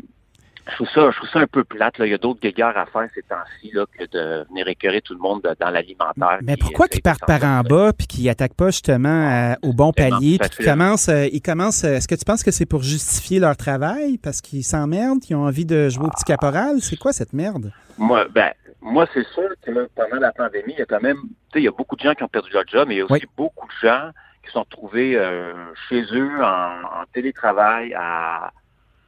je 0.69 0.75
trouve 0.75 0.89
ça, 0.89 1.09
je 1.11 1.15
trouve 1.17 1.29
ça 1.29 1.39
un 1.39 1.47
peu 1.47 1.63
plate. 1.63 1.97
Là. 1.97 2.05
Il 2.05 2.11
y 2.11 2.13
a 2.13 2.17
d'autres 2.17 2.41
guéguerres 2.41 2.77
à 2.77 2.85
faire 2.85 3.07
ces 3.15 3.21
temps-ci 3.23 3.71
que 3.71 4.03
de 4.11 4.45
venir 4.49 4.67
écœurer 4.67 5.01
tout 5.01 5.13
le 5.13 5.19
monde 5.19 5.41
de- 5.41 5.55
dans 5.59 5.69
l'alimentaire. 5.69 6.39
Mais 6.43 6.57
pourquoi 6.57 6.87
qu'ils 6.89 7.01
partent 7.01 7.25
par 7.25 7.43
en 7.43 7.61
bas 7.61 7.93
puis 7.97 8.05
qu'ils 8.05 8.25
n'attaquent 8.25 8.53
pas 8.53 8.67
justement 8.67 9.07
à- 9.29 9.55
au 9.63 9.71
bon 9.73 9.91
tellement 9.93 10.17
palier 10.17 10.37
puis 10.39 10.49
qu'ils 10.49 10.65
commencent, 10.65 11.07
euh, 11.09 11.25
ils 11.31 11.41
commencent. 11.41 11.83
euh, 11.85 11.95
Est-ce 11.95 12.07
que 12.07 12.15
tu 12.15 12.25
penses 12.25 12.43
que 12.43 12.51
c'est 12.51 12.65
pour 12.65 12.83
justifier 12.83 13.39
leur 13.39 13.55
travail? 13.55 14.17
Parce 14.17 14.41
qu'ils 14.41 14.63
s'emmerdent, 14.65 15.21
qu'ils 15.21 15.37
ont 15.37 15.45
envie 15.45 15.65
de 15.65 15.87
jouer 15.89 16.05
au 16.05 16.09
petit 16.09 16.25
caporal? 16.25 16.81
C'est 16.81 16.97
quoi 16.97 17.13
cette 17.13 17.31
merde? 17.33 17.71
Moi, 17.97 18.25
ben, 18.29 18.51
moi, 18.81 19.07
c'est 19.13 19.25
sûr 19.33 19.49
que 19.65 19.71
là, 19.71 19.85
pendant 19.95 20.17
la 20.21 20.31
pandémie, 20.33 20.73
il 20.73 20.79
y 20.79 20.81
a 20.81 20.85
quand 20.85 21.01
même, 21.01 21.17
tu 21.17 21.27
sais, 21.53 21.59
il 21.59 21.63
y 21.63 21.67
a 21.67 21.71
beaucoup 21.71 21.95
de 21.95 22.01
gens 22.01 22.13
qui 22.13 22.23
ont 22.23 22.27
perdu 22.27 22.51
leur 22.53 22.63
job, 22.67 22.85
mais 22.89 22.95
il 22.95 22.97
y 22.99 23.01
a 23.01 23.05
aussi 23.05 23.13
Oui. 23.13 23.21
beaucoup 23.37 23.67
de 23.67 23.87
gens 23.87 24.09
qui 24.45 24.51
sont 24.51 24.61
retrouvés 24.61 25.15
euh, 25.15 25.53
chez 25.89 26.03
eux 26.13 26.43
en, 26.43 27.01
en 27.01 27.03
télétravail 27.13 27.93
à 27.97 28.51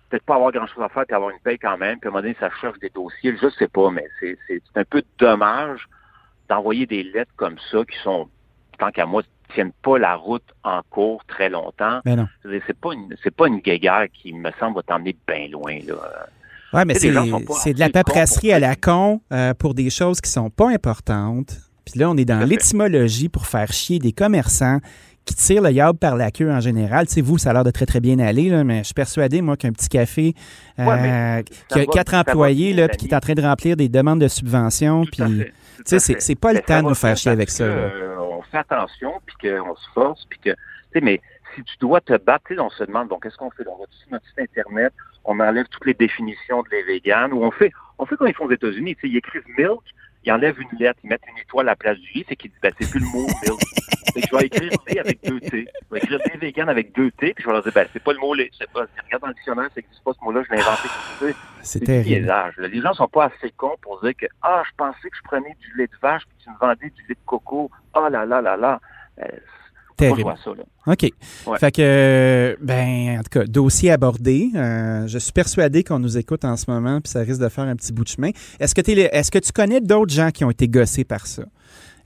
peut-être 0.10 0.24
pas 0.26 0.36
avoir 0.36 0.52
grand-chose 0.52 0.84
à 0.84 0.90
faire 0.90 1.06
puis 1.06 1.16
avoir 1.16 1.30
une 1.32 1.40
paye 1.40 1.58
quand 1.58 1.78
même. 1.78 2.00
Puis 2.00 2.08
à 2.08 2.10
un 2.10 2.12
moment 2.12 2.22
donné, 2.22 2.36
ça 2.40 2.50
cherche 2.62 2.80
des 2.80 2.90
dossiers. 2.90 3.36
Je 3.42 3.50
sais 3.58 3.68
pas, 3.68 3.90
mais 3.92 4.06
c'est 4.20 4.38
c'est- 4.48 4.62
un 4.76 4.84
peu 4.86 5.04
dommage 5.18 5.88
d'envoyer 6.50 6.86
des 6.86 7.04
lettres 7.04 7.32
comme 7.36 7.58
ça 7.72 7.80
qui 7.86 7.98
sont, 8.04 8.28
tant 8.78 8.92
qu'à 8.92 9.06
moi, 9.06 9.22
tiennent 9.54 9.72
pas 9.84 9.98
la 9.98 10.16
route 10.16 10.44
en 10.64 10.82
cours 10.90 11.24
très 11.26 11.50
longtemps. 11.50 12.02
Ben 12.06 12.16
non. 12.16 12.28
C'est 12.44 12.80
pas 12.80 12.94
une 12.94 13.16
c'est 13.24 13.36
pas 13.36 13.48
une 13.48 13.60
guéguerre 13.60 14.08
qui 14.14 14.34
me 14.34 14.52
semble 14.60 14.76
va 14.78 14.84
t'emmener 14.84 15.16
bien 15.28 15.48
loin 15.50 15.78
là. 15.88 15.96
Ouais, 16.72 16.86
mais 16.86 16.94
c'est 16.94 17.10
de 17.74 17.80
la 17.80 17.90
paperasserie 17.90 18.54
à 18.54 18.60
la 18.60 18.76
con 18.76 19.22
euh, 19.34 19.56
pour 19.56 19.74
des 19.74 19.90
choses 19.90 20.22
qui 20.22 20.30
sont 20.30 20.52
pas 20.52 20.70
importantes. 20.70 21.58
Puis 21.84 22.00
là, 22.00 22.08
on 22.12 22.16
est 22.18 22.26
dans 22.26 22.46
l'étymologie 22.48 23.30
pour 23.30 23.48
faire 23.48 23.72
chier 23.72 23.98
des 23.98 24.12
commerçants 24.12 24.78
qui 25.30 25.36
tirent 25.36 25.62
le 25.62 25.72
yab 25.72 25.98
par 25.98 26.16
la 26.16 26.32
queue 26.32 26.52
en 26.52 26.60
général. 26.60 27.08
Tu 27.08 27.14
sais, 27.14 27.22
vous, 27.22 27.38
ça 27.38 27.52
a 27.52 27.54
l'air 27.54 27.64
de 27.64 27.72
très, 27.72 27.86
très 27.86 28.00
bien 28.00 28.20
aller, 28.20 28.50
là, 28.50 28.64
mais 28.64 28.80
je 28.80 28.84
suis 28.86 28.94
persuadé, 28.94 29.42
moi, 29.42 29.56
qu'un 29.58 29.72
petit 29.72 29.88
café 29.90 30.34
euh, 30.80 30.86
Ouais, 30.86 31.46
qui 31.70 31.80
a 31.80 31.86
quatre 31.86 32.14
employés, 32.16 32.74
là, 32.74 32.88
puis 32.90 32.98
qui 32.98 33.08
est 33.08 33.16
en 33.16 33.20
train 33.20 33.34
de 33.36 33.42
remplir 33.42 33.76
des 33.78 33.90
demandes 33.90 34.20
de 34.22 34.28
subvention, 34.28 35.06
Tout 35.06 35.24
à 35.24 35.26
puis... 35.28 35.46
tu 35.78 36.00
sais, 36.00 36.00
c'est- 36.20 36.36
pas 36.36 36.54
le 36.54 36.60
temps 36.60 36.82
de 36.84 36.90
nous 36.90 36.96
faire 36.96 37.16
chier 37.16 37.32
avec 37.32 37.50
ça, 37.50 37.64
euh, 37.64 38.16
on 38.20 38.42
fait 38.44 38.58
attention, 38.58 39.14
puis 39.26 39.36
qu'on 39.50 39.76
se 39.76 39.90
force, 39.94 40.26
puis 40.30 40.40
que, 40.40 40.50
tu 40.50 40.56
sais, 40.94 41.02
mais 41.02 41.22
si 41.56 41.64
tu 41.64 41.74
dois 41.80 42.02
te 42.02 42.18
battre, 42.18 42.46
on 42.58 42.70
se 42.70 42.84
demande, 42.84 43.08
bon, 43.10 43.18
qu'est-ce 43.20 43.38
qu'on 43.38 43.50
fait? 43.52 43.64
On 43.68 43.78
va 43.78 43.86
sur 43.90 44.12
notre 44.12 44.26
site 44.28 44.40
Internet, 44.40 44.94
on 45.26 45.40
enlève 45.40 45.66
toutes 45.70 45.86
les 45.86 45.94
définitions 45.94 46.62
de 46.64 46.68
les 46.72 46.84
véganes, 46.84 47.34
ou 47.34 47.44
on 47.44 47.52
fait, 47.52 47.72
on 47.98 48.06
fait 48.06 48.16
comme 48.16 48.28
ils 48.28 48.34
font 48.36 48.46
aux 48.46 48.52
États-Unis, 48.52 48.96
tu 48.96 49.02
sais, 49.02 49.08
ils 49.10 49.18
écrivent 49.18 49.44
milk, 49.58 49.82
ils 50.30 50.32
enlèvent 50.32 50.60
une 50.60 50.78
lettre, 50.78 51.00
ils 51.04 51.10
mettent 51.10 51.24
une 51.28 51.40
étoile 51.40 51.68
à 51.68 51.72
la 51.72 51.76
place 51.76 51.98
du 51.98 52.10
i, 52.14 52.26
c'est 52.28 52.36
qu'ils 52.36 52.52
disent, 52.52 52.60
ben, 52.62 52.72
c'est 52.80 52.90
plus 52.90 53.00
le 53.00 53.06
mot 53.08 53.26
milk. 53.26 53.60
Fait 54.14 54.22
que 54.22 54.28
je 54.28 54.36
vais 54.36 54.46
écrire 54.46 54.72
lait 54.88 55.00
avec 55.00 55.24
deux 55.24 55.40
T. 55.40 55.68
Je 55.68 55.94
vais 55.94 55.98
écrire 55.98 56.20
lait 56.20 56.38
vegan 56.38 56.70
avec 56.70 56.96
deux 56.96 57.12
T, 57.12 57.34
puis 57.34 57.44
je 57.44 57.48
vais 57.48 57.54
leur 57.54 57.64
dire, 57.64 57.72
ben, 57.74 57.88
c'est 57.92 58.04
pas 58.04 58.14
le 58.14 58.20
mot 58.20 58.34
lait. 58.34 58.50
C'est 58.58 58.70
pas, 58.70 58.86
regarde 59.06 59.22
dans 59.22 59.28
le 59.28 59.34
dictionnaire, 59.34 59.66
ça 59.66 59.74
n'existe 59.78 60.04
pas 60.04 60.12
ce 60.14 60.24
mot-là, 60.24 60.44
je 60.48 60.54
l'ai 60.54 60.62
inventé. 60.62 60.88
Sais, 61.20 61.36
C'est 61.62 61.80
terrible. 61.84 62.32
Les 62.58 62.82
gens 62.82 62.94
sont 62.94 63.08
pas 63.08 63.26
assez 63.26 63.52
cons 63.58 63.76
pour 63.82 64.02
dire 64.02 64.14
que 64.16 64.28
ah 64.42 64.64
je 64.68 64.72
pensais 64.78 65.10
que 65.10 65.18
je 65.18 65.24
prenais 65.24 65.56
du 65.60 65.78
lait 65.78 65.88
de 65.88 65.98
vache 66.02 66.24
puis 66.28 66.38
tu 66.44 66.50
me 66.50 66.58
vendais 66.58 66.90
du 66.90 67.02
lait 67.08 67.16
de 67.16 67.26
coco. 67.26 67.72
Ah 67.94 68.10
là 68.10 68.26
là 68.26 68.42
là 68.42 68.56
là. 68.56 68.80
Euh, 69.22 69.26
Terrible. 70.00 70.34
Ça, 70.44 70.52
là. 70.52 70.64
OK. 70.88 71.12
Ouais. 71.48 71.60
Fait 71.60 71.72
que, 71.72 72.58
ben, 72.62 73.20
en 73.20 73.24
tout 73.24 73.40
cas, 73.40 73.46
dossier 73.46 73.92
abordé. 73.92 74.50
Euh, 74.56 75.08
je 75.08 75.18
suis 75.20 75.32
persuadé 75.32 75.84
qu'on 75.84 76.00
nous 76.00 76.18
écoute 76.18 76.44
en 76.46 76.56
ce 76.58 76.70
moment, 76.72 77.00
puis 77.02 77.12
ça 77.12 77.20
risque 77.20 77.42
de 77.42 77.50
faire 77.50 77.66
un 77.66 77.76
petit 77.76 77.94
bout 77.94 78.04
de 78.04 78.10
chemin. 78.10 78.32
Est-ce 78.60 78.74
que, 78.74 78.82
est-ce 78.90 79.32
que 79.32 79.40
tu 79.40 79.52
connais 79.52 79.82
d'autres 79.82 80.14
gens 80.14 80.32
qui 80.32 80.44
ont 80.46 80.52
été 80.52 80.68
gossés 80.68 81.04
par 81.04 81.28
ça? 81.28 81.44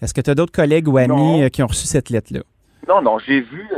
Est-ce 0.01 0.13
que 0.13 0.21
tu 0.21 0.29
as 0.29 0.35
d'autres 0.35 0.51
collègues 0.51 0.87
ou 0.87 0.97
amis 0.97 1.07
Non. 1.07 1.41
euh, 1.43 1.49
qui 1.49 1.63
ont 1.63 1.67
reçu 1.67 1.87
cette 1.87 2.09
lettre-là? 2.09 2.41
Non, 2.87 3.01
non, 3.01 3.17
j'ai 3.19 3.39
vu, 3.39 3.61
euh, 3.71 3.77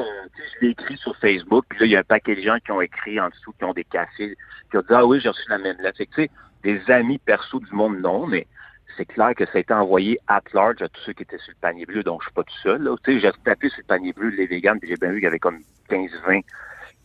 je 0.60 0.65
l'ai 0.65 0.72
écrit 0.72 0.98
sur 0.98 1.15
Facebook, 1.17 1.65
puis 1.69 1.79
là, 1.81 1.86
il 1.86 1.91
y 1.91 1.95
a 1.95 2.00
un 2.00 2.03
paquet 2.03 2.36
de 2.36 2.41
gens 2.41 2.57
qui 2.65 2.72
ont 2.72 2.81
écrit 2.81 3.19
en 3.19 3.29
dessous, 3.29 3.53
qui 3.60 3.63
ont 3.63 3.74
des 3.74 3.84
cafés, 3.84 4.36
qui 4.72 4.77
ont 4.77 4.81
dit, 4.81 4.88
ah 4.89 5.05
oui, 5.05 5.19
j'ai 5.22 5.29
reçu 5.29 5.43
la 5.50 5.60
même 5.60 5.77
lettre. 5.84 5.98
Fait 5.98 6.07
que, 6.07 6.15
tu 6.15 6.22
sais, 6.24 6.31
des 6.63 6.81
amis 6.91 7.19
perso 7.19 7.60
du 7.60 7.72
monde, 7.72 8.00
non, 8.01 8.25
mais 8.25 8.48
c'est 8.97 9.05
clair 9.05 9.33
que 9.35 9.45
ça 9.45 9.53
a 9.55 9.59
été 9.59 9.73
envoyé 9.73 10.19
at 10.27 10.41
large 10.53 10.81
à 10.81 10.89
tous 10.89 11.01
ceux 11.01 11.13
qui 11.13 11.23
étaient 11.23 11.37
sur 11.37 11.51
le 11.51 11.59
panier 11.59 11.85
bleu, 11.85 12.03
donc 12.03 12.21
je 12.21 12.27
suis 12.27 12.33
pas 12.33 12.43
tout 12.43 12.57
seul, 12.63 12.89
j'ai 13.07 13.31
tapé 13.43 13.69
sur 13.69 13.79
le 13.79 13.87
panier 13.87 14.13
bleu 14.13 14.29
les 14.29 14.47
vegans, 14.47 14.77
puis 14.79 14.89
j'ai 14.89 14.97
bien 14.97 15.09
vu 15.09 15.15
qu'il 15.15 15.25
y 15.25 15.27
avait 15.27 15.39
comme 15.39 15.59
15-20 15.89 16.43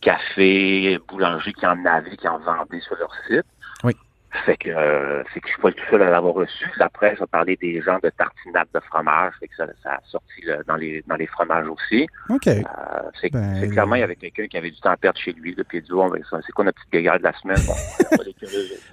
cafés, 0.01 0.99
boulangers 1.07 1.53
qui 1.53 1.65
en 1.65 1.85
avaient, 1.85 2.17
qui 2.17 2.27
en 2.27 2.39
vendaient 2.39 2.81
sur 2.81 2.95
leur 2.97 3.13
site. 3.27 3.45
Fait 4.45 4.55
que, 4.57 4.69
euh, 4.69 5.23
fait 5.33 5.41
que 5.41 5.47
je 5.47 5.53
suis 5.53 5.61
pas 5.61 5.71
tout 5.71 5.83
seul 5.89 6.01
à 6.03 6.09
l'avoir 6.09 6.33
reçu. 6.33 6.65
La 6.77 6.89
presse 6.89 7.21
a 7.21 7.27
parlé 7.27 7.57
des 7.61 7.81
gens 7.81 7.97
de 8.01 8.09
tartinade 8.09 8.67
de 8.73 8.79
fromage, 8.79 9.33
fait 9.39 9.47
que 9.47 9.55
ça, 9.57 9.65
ça 9.83 9.89
a 9.91 9.99
sorti 10.09 10.41
là, 10.45 10.57
dans 10.67 10.77
les 10.77 11.03
dans 11.07 11.15
les 11.17 11.27
fromages 11.27 11.67
aussi. 11.67 12.07
OK. 12.29 12.47
Euh, 12.47 12.61
c'est 13.19 13.31
Ben, 13.31 13.57
c'est 13.59 13.67
clairement, 13.67 13.95
il 13.95 13.99
y 13.99 14.03
avait 14.03 14.15
quelqu'un 14.15 14.47
qui 14.47 14.57
avait 14.57 14.71
du 14.71 14.79
temps 14.79 14.91
à 14.91 14.97
perdre 14.97 15.19
chez 15.19 15.33
lui, 15.33 15.53
là, 15.55 15.63
puis 15.67 15.79
il 15.79 15.81
a 15.81 15.83
dit, 15.83 15.91
bon, 15.91 16.09
ben, 16.09 16.21
ça, 16.29 16.37
c'est 16.45 16.51
quoi 16.53 16.63
notre 16.65 16.77
petite 16.79 16.93
guéguerre 16.93 17.17
de 17.19 17.23
la 17.23 17.33
semaine? 17.39 17.57
Bon, 17.67 18.23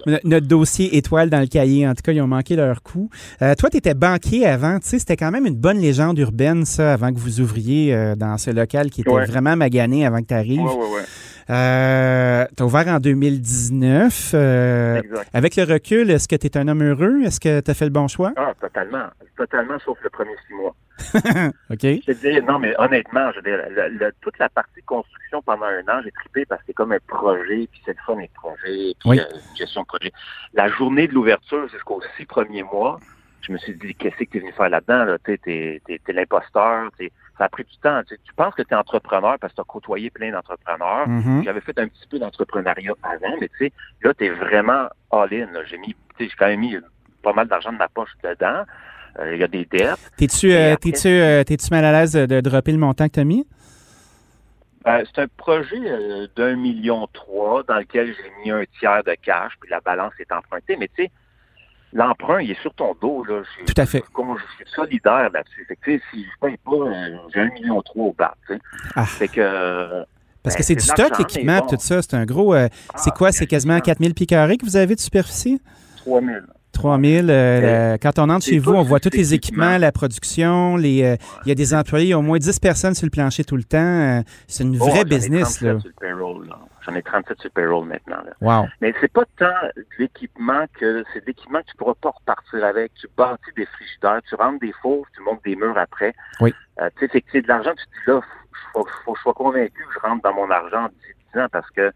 les 0.05 0.19
Notre 0.25 0.47
dossier 0.47 0.97
étoile 0.97 1.29
dans 1.29 1.39
le 1.39 1.47
cahier, 1.47 1.87
en 1.87 1.93
tout 1.93 2.01
cas, 2.03 2.11
ils 2.11 2.21
ont 2.21 2.27
manqué 2.27 2.55
leur 2.55 2.83
coup. 2.83 3.09
Euh, 3.41 3.55
toi, 3.55 3.69
tu 3.69 3.77
étais 3.77 3.93
banquier 3.93 4.45
avant, 4.45 4.79
tu 4.79 4.87
sais, 4.87 4.99
c'était 4.99 5.17
quand 5.17 5.31
même 5.31 5.45
une 5.45 5.55
bonne 5.55 5.77
légende 5.79 6.19
urbaine, 6.19 6.65
ça, 6.65 6.93
avant 6.93 7.13
que 7.13 7.17
vous 7.19 7.39
ouvriez 7.41 7.95
euh, 7.95 8.15
dans 8.15 8.37
ce 8.37 8.51
local 8.51 8.89
qui 8.89 9.01
était 9.01 9.09
Ouais. 9.09 9.25
vraiment 9.25 9.55
magané 9.55 10.05
avant 10.05 10.19
que 10.21 10.27
tu 10.27 10.33
arrives. 10.33 10.61
Ouais, 10.61 10.73
ouais. 10.75 11.03
Euh, 11.49 12.45
tu 12.55 12.61
as 12.63 12.65
ouvert 12.65 12.87
en 12.87 12.99
2019. 12.99 14.31
euh, 14.33 14.97
Exact. 14.97 15.29
avec 15.33 15.55
le 15.55 15.63
recul, 15.63 16.11
est-ce 16.11 16.27
que 16.27 16.35
tu 16.35 16.45
es 16.47 16.57
un 16.57 16.67
homme 16.67 16.83
heureux? 16.83 17.21
Est-ce 17.23 17.39
que 17.39 17.59
tu 17.61 17.71
as 17.71 17.73
fait 17.73 17.85
le 17.85 17.91
bon 17.91 18.07
choix? 18.07 18.31
Ah, 18.35 18.53
totalement. 18.61 19.05
Totalement, 19.35 19.79
sauf 19.79 19.97
le 20.03 20.09
premier 20.09 20.35
six 20.47 20.53
mois. 20.53 20.75
OK. 21.71 21.79
Je 21.81 22.05
te 22.05 22.11
dis, 22.11 22.41
non, 22.45 22.59
mais 22.59 22.75
honnêtement, 22.77 23.31
je 23.31 23.37
veux 23.37 23.41
dire, 23.43 23.59
le- 23.69 23.89
le- 23.97 24.11
toute 24.21 24.37
la 24.37 24.49
partie 24.49 24.81
construction 24.83 25.41
pendant 25.41 25.65
un 25.65 25.81
an, 25.91 26.01
j'ai 26.03 26.11
trippé 26.11 26.45
parce 26.45 26.59
que 26.61 26.67
c'est 26.67 26.73
comme 26.73 26.91
un 26.91 26.99
projet, 27.07 27.67
puis 27.71 27.81
c'est 27.85 27.91
le 27.95 28.03
fun, 28.05 28.17
les 28.19 28.29
projets, 28.35 28.93
puis 28.99 29.05
Oui. 29.05 29.19
euh, 29.19 29.23
gestion 29.57 29.81
de 29.81 29.87
projet. 29.87 30.11
La 30.53 30.67
journée 30.67 31.07
de 31.07 31.13
l'ouverture 31.13 31.67
jusqu'aux 31.69 32.01
six 32.17 32.25
premiers 32.25 32.63
mois, 32.63 32.99
je 33.41 33.53
me 33.53 33.57
suis 33.57 33.73
dit, 33.75 33.95
qu'est-ce 33.95 34.17
que 34.17 34.25
tu 34.25 34.37
es 34.37 34.39
venu 34.41 34.51
faire 34.51 34.69
là-dedans? 34.69 35.05
Là? 35.05 35.17
Tu 35.23 35.39
es, 35.47 35.81
l'imposteur. 36.13 36.91
t'es- 36.97 37.11
Ça 37.39 37.45
a 37.45 37.49
pris 37.49 37.63
du 37.63 37.77
temps. 37.77 38.01
Tu 38.03 38.15
sais, 38.15 38.21
tu 38.23 38.33
penses 38.33 38.53
que 38.53 38.61
tu 38.61 38.73
es 38.73 38.77
entrepreneur 38.77 39.37
parce 39.39 39.53
que 39.53 39.55
tu 39.55 39.61
as 39.61 39.65
côtoyé 39.65 40.09
plein 40.09 40.31
d'entrepreneurs. 40.31 41.07
Mhm. 41.07 41.43
J'avais 41.45 41.61
fait 41.61 41.79
un 41.79 41.87
petit 41.87 42.05
peu 42.07 42.19
d'entrepreneuriat 42.19 42.93
avant, 43.01 43.35
mais 43.39 43.47
tu 43.47 43.65
sais, 43.65 43.73
là, 44.03 44.13
tu 44.13 44.25
es 44.25 44.29
vraiment 44.29 44.89
all-in. 45.11 45.47
J'ai 45.65 45.77
mis, 45.77 45.95
tu 46.17 46.25
sais, 46.25 46.29
j'ai 46.29 46.35
quand 46.37 46.47
même 46.47 46.59
mis 46.59 46.77
pas 47.23 47.33
mal 47.33 47.47
d'argent 47.47 47.71
de 47.71 47.77
ma 47.77 47.87
poche 47.87 48.11
dedans. 48.23 48.65
Euh, 49.19 49.35
Il 49.35 49.41
y 49.41 49.43
a 49.43 49.47
des 49.47 49.65
dettes. 49.65 50.11
T'es-tu 50.17 50.51
euh, 50.51 50.75
euh, 50.75 51.43
mal 51.71 51.85
à 51.85 51.91
l'aise 51.91 52.13
de, 52.13 52.41
dropper 52.41 52.71
le 52.71 52.77
montant 52.77 53.07
que 53.07 53.13
tu 53.13 53.19
as 53.19 53.25
mis? 53.25 53.45
C'est 54.85 55.21
un 55.21 55.27
projet 55.37 55.77
d'un 56.35 56.55
million 56.55 57.07
trois 57.13 57.63
dans 57.63 57.77
lequel 57.77 58.07
j'ai 58.07 58.31
mis 58.43 58.49
un 58.51 58.63
tiers 58.79 59.03
de 59.03 59.13
cash, 59.21 59.53
puis 59.59 59.69
la 59.69 59.81
balance 59.81 60.13
est 60.19 60.31
empruntée. 60.31 60.77
Mais 60.77 60.87
tu 60.87 61.03
sais, 61.03 61.11
l'emprunt, 61.93 62.41
il 62.41 62.51
est 62.51 62.61
sur 62.61 62.73
ton 62.73 62.95
dos. 63.01 63.23
Là. 63.25 63.41
Tout 63.65 63.73
à 63.77 63.85
fait. 63.85 64.03
Je 64.17 64.55
suis 64.65 64.73
solidaire 64.75 65.29
là-dessus. 65.33 65.65
Fait 65.67 65.75
que, 65.75 65.91
si 66.11 66.23
je 66.23 66.29
paye 66.47 66.57
pas, 66.65 66.71
euh, 66.71 67.17
j'ai 67.33 67.41
un 67.41 67.49
million 67.49 67.81
trois 67.81 68.05
au 68.05 68.15
sais. 68.47 68.59
Ah. 68.95 69.05
Fait 69.05 69.27
que. 69.27 70.03
Parce 70.41 70.55
que 70.55 70.61
Ben, 70.61 70.65
c'est 70.65 70.75
du 70.75 70.81
c'est 70.81 70.91
stock, 70.93 71.19
l'équipement, 71.19 71.59
bon. 71.59 71.67
tout 71.67 71.75
ça. 71.79 72.01
C'est 72.01 72.13
un 72.15 72.25
gros. 72.25 72.53
euh, 72.55 72.67
c'est 72.95 73.09
Ah, 73.11 73.15
quoi? 73.17 73.31
C'est 73.31 73.45
quasiment 73.45 73.73
effectivement. 73.73 73.95
4000 74.09 74.13
pieds 74.13 74.25
carrés 74.25 74.57
que 74.57 74.65
vous 74.65 74.77
avez 74.77 74.95
de 74.95 74.99
superficie? 75.01 75.61
3000. 75.97 76.43
3000. 76.71 77.27
euh, 77.29 77.97
quand 78.01 78.19
on 78.19 78.29
entre 78.29 78.45
c'est 78.45 78.51
chez 78.51 78.59
vous, 78.59 78.71
on 78.73 78.83
voit 78.83 79.01
tous 79.01 79.09
les 79.13 79.33
équipements, 79.33 79.77
la 79.77 79.91
production. 79.91 80.77
les. 80.77 81.03
euh, 81.03 81.15
Il 81.45 81.49
y 81.49 81.51
a 81.51 81.55
des 81.55 81.73
employés, 81.73 82.05
il 82.05 82.09
y 82.09 82.13
a 82.13 82.19
au 82.19 82.21
moins 82.21 82.37
10 82.37 82.57
personnes 82.59 82.93
sur 82.95 83.05
le 83.05 83.09
plancher 83.11 83.43
tout 83.43 83.57
le 83.57 83.63
temps. 83.65 84.23
c'est 84.47 84.63
une 84.63 84.77
Oh, 84.79 84.85
vraie 84.85 85.03
business, 85.03 85.59
37 85.59 85.61
là. 85.61 85.79
Sur 85.79 85.89
le 85.89 85.93
payroll, 85.99 86.47
là. 86.47 86.59
J'en 86.81 86.95
ai 86.95 87.01
37 87.03 87.41
sur 87.41 87.51
payroll 87.51 87.85
maintenant. 87.85 88.21
Là. 88.23 88.31
Wow. 88.41 88.67
Mais 88.81 88.93
c'est 89.01 89.11
pas 89.11 89.25
tant 89.37 89.47
de 89.75 89.83
l'équipement 89.97 90.65
que 90.79 91.03
c'est 91.13 91.21
de 91.21 91.25
l'équipement 91.25 91.59
que 91.61 91.67
tu 91.67 91.75
pourras 91.77 91.93
pas 92.01 92.11
repartir 92.11 92.63
avec. 92.63 92.93
Tu 92.95 93.07
bâtis 93.17 93.51
des 93.55 93.65
frigidaires, 93.65 94.21
tu 94.27 94.35
rentres 94.35 94.59
des 94.59 94.73
fours, 94.81 95.05
tu 95.15 95.21
montes 95.23 95.43
des 95.43 95.55
murs 95.55 95.77
après. 95.77 96.13
Oui. 96.41 96.53
Euh, 96.79 96.89
tu 96.97 97.05
sais, 97.05 97.09
c'est 97.13 97.21
que 97.21 97.27
c'est 97.31 97.41
de 97.41 97.47
l'argent, 97.47 97.71
tu 97.77 97.85
te 97.85 97.89
dis 97.89 98.15
là, 98.15 98.21
faut, 98.73 98.87
faut 99.05 99.11
que 99.13 99.17
je 99.17 99.23
sois 99.23 99.33
convaincu 99.33 99.83
que 99.85 99.93
je 99.93 99.99
rentre 99.99 100.21
dans 100.23 100.33
mon 100.33 100.49
argent 100.49 100.85
en 100.85 100.89
10 101.33 101.39
ans 101.41 101.47
parce 101.51 101.69
que 101.71 101.91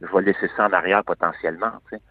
je 0.00 0.06
vais 0.06 0.22
laisser 0.22 0.48
ça 0.56 0.66
en 0.66 0.72
arrière 0.72 1.02
potentiellement. 1.04 1.72
Tu 1.90 1.96
sais. 1.96 2.02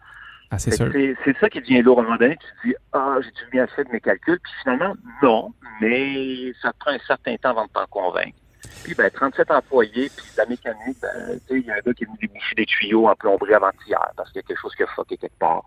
Ah, 0.50 0.58
c'est 0.58 0.70
Fait 0.70 0.76
sûr. 0.76 0.86
que 0.86 0.92
C'est 0.92 1.16
c'est 1.24 1.38
ça 1.38 1.50
qui 1.50 1.60
devient 1.60 1.82
lourd. 1.82 1.98
À 1.98 2.02
un 2.02 2.04
moment 2.04 2.16
donné, 2.16 2.36
tu 2.36 2.46
te 2.62 2.68
dis, 2.68 2.74
ah, 2.92 3.16
j'ai-tu 3.20 3.44
bien 3.50 3.66
fait 3.66 3.84
de 3.84 3.90
mes 3.90 4.00
calculs? 4.00 4.38
Puis 4.42 4.52
finalement, 4.62 4.94
non, 5.22 5.52
mais 5.80 6.52
ça 6.62 6.72
prend 6.78 6.90
un 6.90 6.98
certain 7.06 7.36
temps 7.36 7.50
avant 7.50 7.66
de 7.66 7.70
t'en 7.70 7.86
convaincre. 7.86 8.36
Puis, 8.84 8.94
ben, 8.94 9.10
37 9.10 9.50
employés, 9.50 10.10
puis 10.16 10.26
la 10.36 10.46
mécanique, 10.46 10.96
ben, 11.02 11.38
tu 11.46 11.54
sais, 11.54 11.60
il 11.60 11.66
y 11.66 11.70
a 11.70 11.74
un 11.74 11.80
gars 11.80 11.92
qui 11.92 12.04
est 12.04 12.06
venu 12.06 12.18
déboucher 12.20 12.54
des 12.54 12.66
tuyaux 12.66 13.06
en 13.08 13.14
plomberie 13.14 13.54
avant-hier 13.54 14.00
parce 14.16 14.30
qu'il 14.30 14.40
y 14.40 14.44
a 14.44 14.46
quelque 14.48 14.60
chose 14.60 14.74
qui 14.74 14.82
a 14.82 14.86
fucké 14.88 15.16
quelque 15.16 15.38
part. 15.38 15.62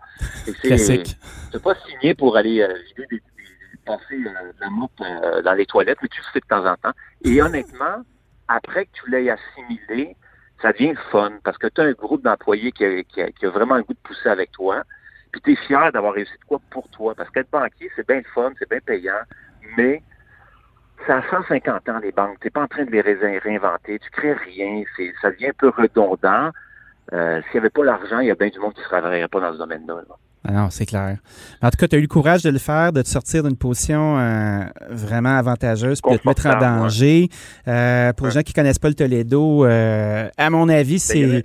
C'est- 0.62 0.68
pas 1.62 1.74
signé 1.86 2.14
pour 2.14 2.36
aller 2.36 2.60
euh, 2.62 2.72
vider 2.88 3.06
des, 3.10 3.16
des- 3.18 3.22
passer 3.86 4.14
euh, 4.14 4.52
de 4.52 4.60
la 4.60 4.70
moupe 4.70 4.92
euh, 5.00 5.42
dans 5.42 5.54
les 5.54 5.66
toilettes, 5.66 5.98
mais 6.02 6.08
tu 6.08 6.18
le 6.20 6.26
fais 6.32 6.40
de 6.40 6.46
temps 6.46 6.66
en 6.66 6.76
temps. 6.76 6.92
Et 7.24 7.40
honnêtement, 7.42 8.02
après 8.48 8.86
que 8.86 8.90
tu 8.92 9.10
l'aies 9.10 9.30
assimilé, 9.30 10.16
ça 10.60 10.72
devient 10.72 10.94
fun 11.10 11.32
parce 11.44 11.58
que 11.58 11.66
tu 11.68 11.80
as 11.80 11.84
un 11.84 11.92
groupe 11.92 12.22
d'employés 12.22 12.72
qui 12.72 12.84
a, 12.84 13.02
qui, 13.04 13.20
a, 13.22 13.30
qui 13.30 13.46
a 13.46 13.50
vraiment 13.50 13.76
le 13.76 13.82
goût 13.82 13.94
de 13.94 13.98
pousser 14.02 14.28
avec 14.28 14.52
toi. 14.52 14.82
Puis 15.32 15.40
tu 15.42 15.52
es 15.52 15.56
fier 15.56 15.90
d'avoir 15.92 16.12
réussi 16.14 16.32
de 16.32 16.44
quoi 16.46 16.60
pour 16.70 16.88
toi. 16.90 17.14
Parce 17.14 17.30
qu'être 17.30 17.50
banquier, 17.50 17.90
c'est 17.96 18.06
bien 18.06 18.18
le 18.18 18.24
fun, 18.34 18.52
c'est 18.58 18.68
bien 18.68 18.80
payant, 18.84 19.20
mais 19.76 20.02
ça 21.06 21.18
a 21.18 21.22
150 21.30 21.88
ans, 21.88 21.98
les 22.02 22.12
banques. 22.12 22.36
Tu 22.40 22.50
pas 22.50 22.62
en 22.62 22.66
train 22.66 22.84
de 22.84 22.90
les 22.90 23.00
ré- 23.00 23.38
réinventer. 23.38 23.98
Tu 23.98 24.10
crées 24.10 24.34
rien. 24.34 24.82
C'est, 24.96 25.12
ça 25.20 25.30
devient 25.30 25.48
un 25.48 25.52
peu 25.58 25.68
redondant. 25.70 26.50
Euh, 27.12 27.40
s'il 27.42 27.54
n'y 27.54 27.58
avait 27.60 27.70
pas 27.70 27.84
l'argent, 27.84 28.20
il 28.20 28.28
y 28.28 28.30
a 28.30 28.34
bien 28.34 28.48
du 28.48 28.58
monde 28.58 28.72
qui 28.74 28.80
ne 28.80 28.84
se 28.84 28.88
travaillerait 28.88 29.28
pas 29.28 29.40
dans 29.40 29.52
ce 29.52 29.58
domaine-là. 29.58 29.94
là. 30.08 30.14
Ah 30.44 30.52
non, 30.52 30.70
c'est 30.70 30.86
clair. 30.86 31.18
En 31.62 31.70
tout 31.70 31.76
cas, 31.78 31.86
tu 31.86 31.94
as 31.94 31.98
eu 31.98 32.02
le 32.02 32.08
courage 32.08 32.42
de 32.42 32.50
le 32.50 32.58
faire, 32.58 32.92
de 32.92 33.02
te 33.02 33.08
sortir 33.08 33.44
d'une 33.44 33.56
position 33.56 34.18
euh, 34.18 34.64
vraiment 34.90 35.36
avantageuse, 35.36 36.00
puis 36.00 36.12
de 36.12 36.16
te 36.18 36.26
mettre 36.26 36.46
en 36.46 36.50
ouais. 36.54 36.58
danger. 36.58 37.28
Euh, 37.68 38.12
pour 38.12 38.26
les 38.26 38.32
gens 38.32 38.42
qui 38.42 38.52
connaissent 38.52 38.78
pas 38.80 38.88
le 38.88 38.94
Toledo, 38.94 39.64
à 39.64 40.50
mon 40.50 40.68
avis, 40.68 40.98
c'est. 40.98 41.42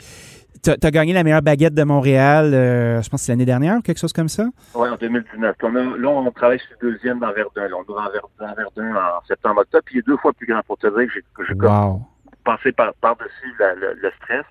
Tu 0.63 0.69
as 0.71 0.91
gagné 0.91 1.13
la 1.13 1.23
meilleure 1.23 1.41
baguette 1.41 1.73
de 1.73 1.83
Montréal, 1.83 2.51
euh, 2.53 3.01
je 3.01 3.09
pense 3.09 3.21
que 3.21 3.25
c'est 3.25 3.31
l'année 3.31 3.45
dernière 3.45 3.77
ou 3.77 3.81
quelque 3.81 3.99
chose 3.99 4.13
comme 4.13 4.29
ça? 4.29 4.45
Oui, 4.75 4.87
en 4.89 4.95
2019. 4.95 5.55
Puis 5.57 5.67
on 5.71 5.75
a- 5.75 5.97
là, 5.97 6.07
on 6.09 6.31
travaille 6.31 6.59
sur 6.59 6.69
le 6.81 6.91
deuxième 6.91 7.19
dans 7.19 7.31
Verdun. 7.33 7.67
Là, 7.67 7.75
on 7.77 7.91
ouvre 7.91 8.01
en 8.39 8.53
Verdun, 8.55 8.95
en 8.95 9.25
septembre-octobre. 9.27 9.83
Puis 9.85 9.95
il 9.95 9.99
est 9.99 10.07
deux 10.07 10.17
fois 10.17 10.33
plus 10.33 10.47
grand 10.47 10.61
pour 10.65 10.77
te 10.77 10.87
dire 10.87 11.07
que 11.35 11.43
j'ai 11.47 11.53
Wow. 11.55 12.01
passé 12.45 12.71
par- 12.71 12.93
par-dessus 13.01 13.53
le, 13.59 13.93
le 14.01 14.11
stress. 14.21 14.45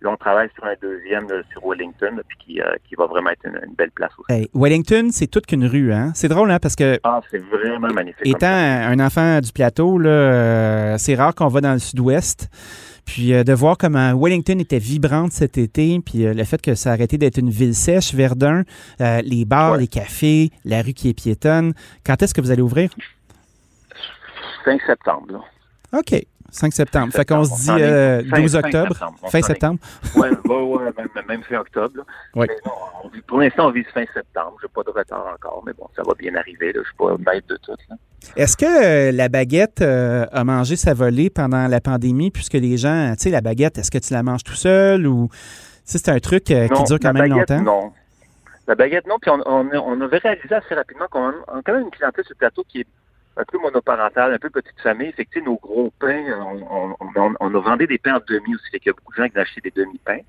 Là, 0.00 0.10
on 0.10 0.16
travaille 0.16 0.48
sur 0.56 0.64
un 0.64 0.74
deuxième 0.82 1.28
là, 1.28 1.42
sur 1.52 1.64
Wellington, 1.64 2.20
puis 2.26 2.36
qui, 2.44 2.60
euh, 2.60 2.64
qui 2.88 2.96
va 2.96 3.06
vraiment 3.06 3.30
être 3.30 3.44
une, 3.46 3.60
une 3.64 3.74
belle 3.74 3.92
place 3.92 4.10
aussi. 4.18 4.32
Hey, 4.36 4.48
Wellington, 4.52 5.10
c'est 5.12 5.28
toute 5.28 5.46
qu'une 5.46 5.64
rue, 5.64 5.92
hein? 5.92 6.10
C'est 6.16 6.26
drôle, 6.26 6.50
hein? 6.50 6.58
Parce 6.60 6.74
que 6.74 6.98
Ah, 7.04 7.20
c'est 7.30 7.38
vraiment 7.38 7.86
magnifique. 7.92 8.26
étant 8.26 8.48
un 8.48 8.98
enfant 8.98 9.38
du 9.40 9.52
plateau, 9.52 9.98
là, 9.98 10.10
euh, 10.10 10.94
c'est 10.98 11.14
rare 11.14 11.36
qu'on 11.36 11.46
va 11.46 11.60
dans 11.60 11.72
le 11.74 11.78
sud-ouest. 11.78 12.48
Puis 13.04 13.34
euh, 13.34 13.42
de 13.44 13.52
voir 13.52 13.76
comment 13.76 14.14
Wellington 14.16 14.58
était 14.58 14.78
vibrante 14.78 15.32
cet 15.32 15.58
été, 15.58 16.00
puis 16.00 16.24
euh, 16.24 16.32
le 16.34 16.44
fait 16.44 16.62
que 16.62 16.74
ça 16.74 16.90
a 16.90 16.92
arrêté 16.94 17.18
d'être 17.18 17.38
une 17.38 17.50
ville 17.50 17.74
sèche, 17.74 18.14
Verdun, 18.14 18.62
euh, 19.00 19.20
les 19.22 19.44
bars, 19.44 19.72
Ouais. 19.72 19.80
les 19.80 19.86
cafés, 19.88 20.50
la 20.64 20.82
rue 20.82 20.92
qui 20.94 21.08
est 21.08 21.14
piétonne. 21.14 21.74
Quand 22.06 22.22
est-ce 22.22 22.32
que 22.32 22.40
vous 22.40 22.50
allez 22.50 22.62
ouvrir? 22.62 22.90
Fin 24.64 24.78
septembre. 24.86 25.32
Là. 25.32 25.98
OK, 25.98 26.14
5 26.50 26.72
septembre. 26.72 27.12
Fait 27.12 27.24
qu'on 27.24 27.44
se 27.44 27.50
dit 27.50 27.54
On 27.70 27.72
s'en 27.72 27.76
est- 27.78 27.82
euh, 27.82 28.22
fin- 28.30 28.40
12 28.40 28.52
fin 28.52 28.58
octobre, 28.60 28.92
septembre. 28.94 29.18
Fin 29.30 29.42
septembre. 29.42 29.80
Ouais, 30.16 30.28
ouais, 30.30 30.62
ouais, 30.62 30.92
même, 31.28 31.42
fin 31.42 31.56
octobre. 31.58 31.96
là. 31.96 32.02
Ouais. 32.36 32.46
Mais 32.48 32.56
non, 32.64 32.72
on 33.04 33.08
vit- 33.08 33.22
pour 33.22 33.38
l'instant, 33.40 33.66
on 33.68 33.72
vise 33.72 33.86
fin 33.92 34.04
septembre. 34.14 34.56
J'ai 34.62 34.68
pas 34.68 34.82
de 34.84 34.90
retard 34.90 35.26
encore, 35.34 35.62
mais 35.66 35.72
bon, 35.72 35.88
ça 35.96 36.02
va 36.06 36.14
bien 36.14 36.34
arriver. 36.36 36.72
Là. 36.72 36.80
Je 36.82 36.86
suis 36.88 36.96
pas 36.96 37.16
maître 37.32 37.48
de 37.48 37.56
tout. 37.56 37.72
Là. 37.90 37.96
Est-ce 38.36 38.56
que 38.56 38.64
euh, 38.66 39.12
la 39.12 39.28
baguette 39.28 39.82
euh, 39.82 40.26
a 40.32 40.44
mangé 40.44 40.76
sa 40.76 40.94
volée 40.94 41.30
pendant 41.30 41.66
la 41.68 41.80
pandémie, 41.80 42.30
puisque 42.30 42.54
les 42.54 42.76
gens, 42.76 43.12
tu 43.16 43.24
sais, 43.24 43.30
la 43.30 43.40
baguette, 43.40 43.78
est-ce 43.78 43.90
que 43.90 43.98
tu 43.98 44.12
la 44.12 44.22
manges 44.22 44.44
tout 44.44 44.54
seul 44.54 45.06
ou 45.06 45.28
c'est 45.84 46.08
un 46.08 46.18
truc 46.20 46.50
euh, 46.50 46.68
qui 46.68 46.82
dure 46.84 46.98
quand 47.00 47.12
la 47.12 47.12
même 47.12 47.30
baguette, 47.30 47.50
longtemps? 47.50 47.62
Non. 47.62 47.92
La 48.68 48.74
baguette, 48.74 49.06
non. 49.06 49.16
Puis 49.20 49.30
on, 49.30 49.40
on, 49.44 49.68
a- 49.70 49.78
on 49.78 50.00
avait 50.00 50.18
réalisé 50.18 50.54
assez 50.54 50.74
rapidement 50.74 51.06
qu'on 51.10 51.28
a 51.30 51.62
quand 51.64 51.72
même 51.72 51.82
une 51.82 51.90
clientèle 51.90 52.24
sur 52.24 52.32
le 52.34 52.38
plateau 52.38 52.64
qui 52.68 52.80
est 52.80 52.86
un 53.36 53.44
peu 53.50 53.58
monoparentale, 53.58 54.34
un 54.34 54.38
peu 54.38 54.50
petite 54.50 54.80
famille. 54.82 55.10
Fait 55.12 55.24
que, 55.24 55.30
tu 55.32 55.40
sais, 55.40 55.44
nos 55.44 55.56
gros 55.56 55.92
pains, 55.98 56.22
on, 56.38 56.62
on, 56.70 56.96
on, 57.16 57.34
on 57.40 57.54
a 57.54 57.60
vendu 57.60 57.86
des 57.86 57.98
pains 57.98 58.14
en 58.16 58.20
demi 58.28 58.54
aussi. 58.54 58.70
Fait 58.70 58.78
qu'il 58.78 58.88
y 58.88 58.90
a 58.90 58.92
beaucoup 58.94 59.12
de 59.12 59.22
gens 59.22 59.28
qui 59.28 59.36
ont 59.38 59.42
acheté 59.42 59.60
des 59.62 59.72
demi-pains. 59.74 60.20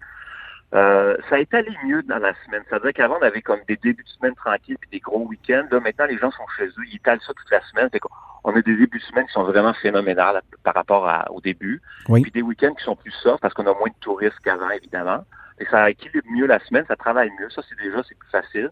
Euh, 0.74 1.16
ça 1.30 1.36
a 1.36 1.40
été 1.40 1.58
allé 1.58 1.72
mieux 1.86 2.02
dans 2.04 2.18
la 2.18 2.34
semaine. 2.46 2.64
Ça 2.70 2.78
veut 2.78 2.84
dire 2.84 2.94
qu'avant, 2.94 3.18
on 3.22 3.24
avait 3.24 3.42
comme 3.42 3.60
des 3.68 3.78
débuts 3.78 4.04
de 4.04 4.10
semaine 4.10 4.34
tranquilles 4.34 4.78
puis 4.80 4.90
des 4.92 5.00
gros 5.00 5.28
week-ends. 5.28 5.68
Là, 5.70 5.80
maintenant, 5.80 6.06
les 6.06 6.18
gens 6.18 6.32
sont 6.32 6.48
chez 6.58 6.66
eux. 6.66 6.86
Ils 6.92 6.96
étalent 6.96 7.22
ça 7.22 7.34
toute 7.34 7.52
la 7.52 7.62
semaine. 7.62 7.90
Fait 7.92 8.02
on 8.44 8.52
a 8.52 8.62
des 8.62 8.76
débuts 8.76 8.98
de 8.98 9.04
semaine 9.04 9.26
qui 9.28 9.34
sont 9.34 9.44
vraiment 9.44 9.74
phénoménales 9.74 10.42
par 10.64 10.74
rapport 10.74 11.08
à, 11.08 11.32
au 11.32 11.42
début. 11.42 11.82
Oui. 12.10 12.22
Puis 12.24 12.32
des 12.32 12.42
week-ends 12.42 12.74
qui 12.74 12.84
sont 12.84 12.96
plus 12.96 13.12
soft 13.12 13.40
parce 13.42 13.54
qu'on 13.54 13.68
a 13.68 13.74
moins 13.74 13.90
de 13.90 14.00
touristes 14.02 14.40
qu'avant, 14.44 14.70
évidemment. 14.72 15.24
Et 15.60 15.66
ça 15.66 15.90
équilibre 15.90 16.28
mieux 16.32 16.48
la 16.48 16.60
semaine. 16.60 16.86
Ça 16.88 16.96
travaille 16.96 17.30
mieux. 17.40 17.50
Ça, 17.52 17.62
c'est 17.70 17.78
déjà, 17.78 18.02
c'est 18.08 18.18
plus 18.18 18.30
facile. 18.30 18.72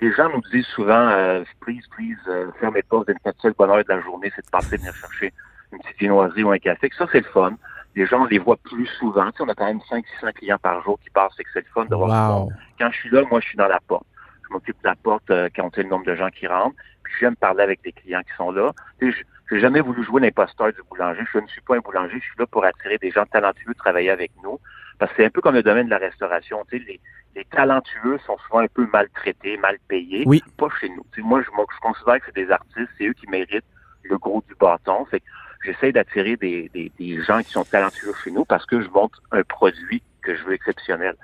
Les 0.00 0.12
gens 0.12 0.28
nous 0.28 0.42
disent 0.50 0.66
souvent, 0.66 1.08
euh, 1.10 1.44
please, 1.60 1.84
please, 1.96 2.18
euh, 2.28 2.50
fermez 2.60 2.82
pas, 2.82 2.98
vous 2.98 3.04
êtes 3.08 3.24
notre 3.24 3.40
seul 3.40 3.54
bonheur 3.56 3.78
de 3.78 3.84
la 3.88 4.00
journée, 4.00 4.30
c'est 4.36 4.44
de 4.44 4.50
passer 4.50 4.76
venir 4.76 4.94
chercher 4.94 5.32
une 5.72 5.78
petite 5.78 5.98
viennoiserie 5.98 6.44
ou 6.44 6.50
un 6.50 6.58
café. 6.58 6.90
Ça, 6.98 7.06
c'est 7.10 7.20
le 7.20 7.30
fun 7.30 7.56
les 7.96 8.06
gens, 8.06 8.22
on 8.22 8.26
les 8.26 8.38
voit 8.38 8.58
plus 8.58 8.86
souvent. 8.98 9.30
Tu 9.32 9.38
sais, 9.38 9.42
on 9.42 9.48
a 9.48 9.54
quand 9.54 9.64
même 9.64 9.80
500-600 9.90 10.32
clients 10.34 10.58
par 10.58 10.82
jour 10.82 10.98
qui 11.02 11.08
passent, 11.10 11.32
c'est 11.36 11.44
que 11.44 11.50
c'est 11.54 11.60
le 11.60 11.72
fun 11.72 11.86
de 11.86 11.94
voir 11.96 12.42
wow. 12.42 12.52
Quand 12.78 12.90
je 12.90 12.96
suis 12.98 13.10
là, 13.10 13.22
moi, 13.30 13.40
je 13.40 13.48
suis 13.48 13.56
dans 13.56 13.68
la 13.68 13.80
porte. 13.80 14.06
Je 14.46 14.52
m'occupe 14.52 14.76
de 14.82 14.88
la 14.88 14.94
porte 14.94 15.28
euh, 15.30 15.48
sait 15.74 15.82
le 15.82 15.88
nombre 15.88 16.04
de 16.04 16.14
gens 16.14 16.28
qui 16.28 16.46
rentrent. 16.46 16.76
Puis 17.02 17.14
j'aime 17.20 17.36
parler 17.36 17.62
avec 17.62 17.80
les 17.84 17.92
clients 17.92 18.20
qui 18.20 18.36
sont 18.36 18.50
là. 18.50 18.72
Tu 19.00 19.10
sais, 19.10 19.18
j'ai 19.50 19.60
jamais 19.60 19.80
voulu 19.80 20.04
jouer 20.04 20.20
l'imposteur 20.20 20.72
du 20.72 20.80
boulanger. 20.90 21.24
Je 21.32 21.38
ne 21.38 21.46
suis 21.46 21.62
pas 21.62 21.76
un 21.76 21.80
boulanger. 21.80 22.18
Je 22.18 22.24
suis 22.24 22.38
là 22.38 22.46
pour 22.46 22.64
attirer 22.64 22.98
des 22.98 23.10
gens 23.10 23.24
talentueux 23.24 23.74
travailler 23.74 24.10
avec 24.10 24.30
nous. 24.44 24.60
Parce 24.98 25.10
que 25.12 25.16
c'est 25.18 25.26
un 25.26 25.30
peu 25.30 25.40
comme 25.40 25.54
le 25.54 25.62
domaine 25.62 25.86
de 25.86 25.90
la 25.90 25.98
restauration. 25.98 26.64
Tu 26.70 26.78
sais, 26.78 26.84
les, 26.86 27.00
les 27.34 27.44
talentueux 27.46 28.18
sont 28.26 28.36
souvent 28.46 28.60
un 28.60 28.68
peu 28.68 28.86
maltraités, 28.92 29.56
mal 29.56 29.78
payés. 29.88 30.24
Oui. 30.26 30.42
Pas 30.58 30.68
chez 30.80 30.90
nous. 30.90 31.04
Tu 31.12 31.22
sais, 31.22 31.26
moi, 31.26 31.40
je, 31.40 31.46
je 31.46 31.80
considère 31.80 32.20
que 32.20 32.26
c'est 32.26 32.44
des 32.44 32.50
artistes. 32.50 32.90
C'est 32.98 33.06
eux 33.06 33.14
qui 33.14 33.26
méritent 33.28 33.64
le 34.02 34.18
gros 34.18 34.42
du 34.46 34.54
bâton. 34.54 35.04
Fait 35.06 35.20
que 35.20 35.26
j'essaie 35.64 35.92
d'attirer 35.92 36.36
des, 36.36 36.70
des, 36.74 37.22
gens 37.22 37.42
qui 37.42 37.50
sont 37.50 37.64
talentueux 37.64 38.12
chez 38.22 38.30
nous 38.30 38.44
parce 38.44 38.66
que 38.66 38.80
je 38.80 38.88
montre 38.88 39.22
un 39.32 39.42
produit 39.42 40.02
que 40.22 40.34
je 40.34 40.42
veux 40.44 40.54
exceptionnel. 40.54 41.14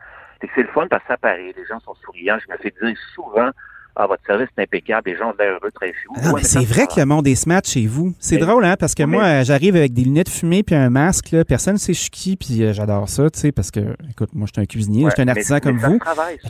C'est 0.54 0.62
le 0.62 0.68
fun 0.68 0.88
parce 0.88 1.02
que 1.02 1.08
ça 1.08 1.16
paraît, 1.16 1.54
les 1.56 1.66
gens 1.66 1.78
sont 1.80 1.94
souriants. 1.94 2.38
Je 2.44 2.52
me 2.52 2.56
fais 2.58 2.72
dire 2.80 2.96
souvent, 3.14 3.50
ah, 3.94 4.06
votre 4.06 4.22
service 4.26 4.48
est 4.56 4.62
impeccable, 4.62 5.10
les 5.10 5.16
gens 5.16 5.30
ont 5.30 5.34
l'air 5.38 5.52
heureux 5.52 5.70
très 5.74 5.92
vous. 6.08 6.14
Ah 6.24 6.32
c'est 6.42 6.64
vrai 6.64 6.86
que 6.86 6.98
le 6.98 7.04
monde 7.06 7.26
est 7.26 7.34
smart 7.34 7.60
chez 7.64 7.86
vous. 7.86 8.14
C'est 8.18 8.38
drôle, 8.38 8.64
hein, 8.64 8.76
parce 8.78 8.94
que 8.94 9.02
moi, 9.02 9.42
j'arrive 9.42 9.76
avec 9.76 9.92
des 9.92 10.02
lunettes 10.02 10.30
fumées 10.30 10.62
puis 10.62 10.74
un 10.74 10.90
masque, 10.90 11.30
là, 11.32 11.44
personne 11.44 11.74
ne 11.74 11.78
sait 11.78 11.92
je 11.92 12.00
suis 12.00 12.10
qui, 12.10 12.36
puis 12.36 12.62
euh, 12.62 12.72
j'adore 12.72 13.08
ça, 13.08 13.28
tu 13.30 13.38
sais, 13.38 13.52
parce 13.52 13.70
que, 13.70 13.80
écoute, 14.10 14.30
moi, 14.34 14.46
je 14.46 14.52
suis 14.58 14.62
un 14.62 14.66
cuisinier, 14.66 15.04
Ouais, 15.04 15.10
je 15.10 15.14
suis 15.14 15.22
un 15.22 15.28
artisan 15.28 15.56
mais 15.56 15.60
comme 15.60 15.78
vous. 15.78 15.98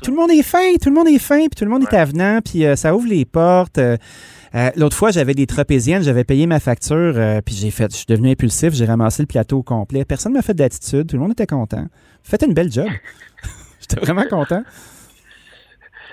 Tout 0.02 0.10
le 0.10 0.16
monde 0.16 0.30
est 0.30 0.42
fin, 0.42 0.74
tout 0.80 0.88
le 0.88 0.94
monde 0.94 1.08
est 1.08 1.18
fin, 1.18 1.40
puis 1.40 1.56
tout 1.56 1.64
le 1.64 1.70
monde 1.70 1.82
est 1.82 1.96
avenant, 1.96 2.40
puis 2.44 2.64
euh, 2.64 2.76
ça 2.76 2.94
ouvre 2.94 3.08
les 3.08 3.24
portes. 3.24 3.78
euh, 3.78 3.96
euh, 4.54 4.70
L'autre 4.76 4.96
fois, 4.96 5.10
j'avais 5.10 5.34
des 5.34 5.46
tropéziennes, 5.46 6.02
j'avais 6.02 6.24
payé 6.24 6.46
ma 6.46 6.60
facture, 6.60 7.14
euh, 7.16 7.40
puis 7.44 7.54
j'ai 7.54 7.70
fait, 7.70 7.90
je 7.90 7.96
suis 7.96 8.06
devenu 8.06 8.30
impulsif, 8.30 8.72
j'ai 8.74 8.84
ramassé 8.84 9.22
le 9.22 9.26
plateau 9.26 9.58
au 9.58 9.62
complet. 9.62 10.04
Personne 10.04 10.32
m'a 10.34 10.42
fait 10.42 10.54
d'attitude, 10.54 11.06
tout 11.08 11.16
le 11.16 11.22
monde 11.22 11.32
était 11.32 11.46
content. 11.46 11.86
Faites 12.22 12.42
une 12.42 12.54
belle 12.54 12.70
job. 12.70 12.86
J'étais 13.80 14.00
vraiment 14.00 14.24
content. 14.30 14.62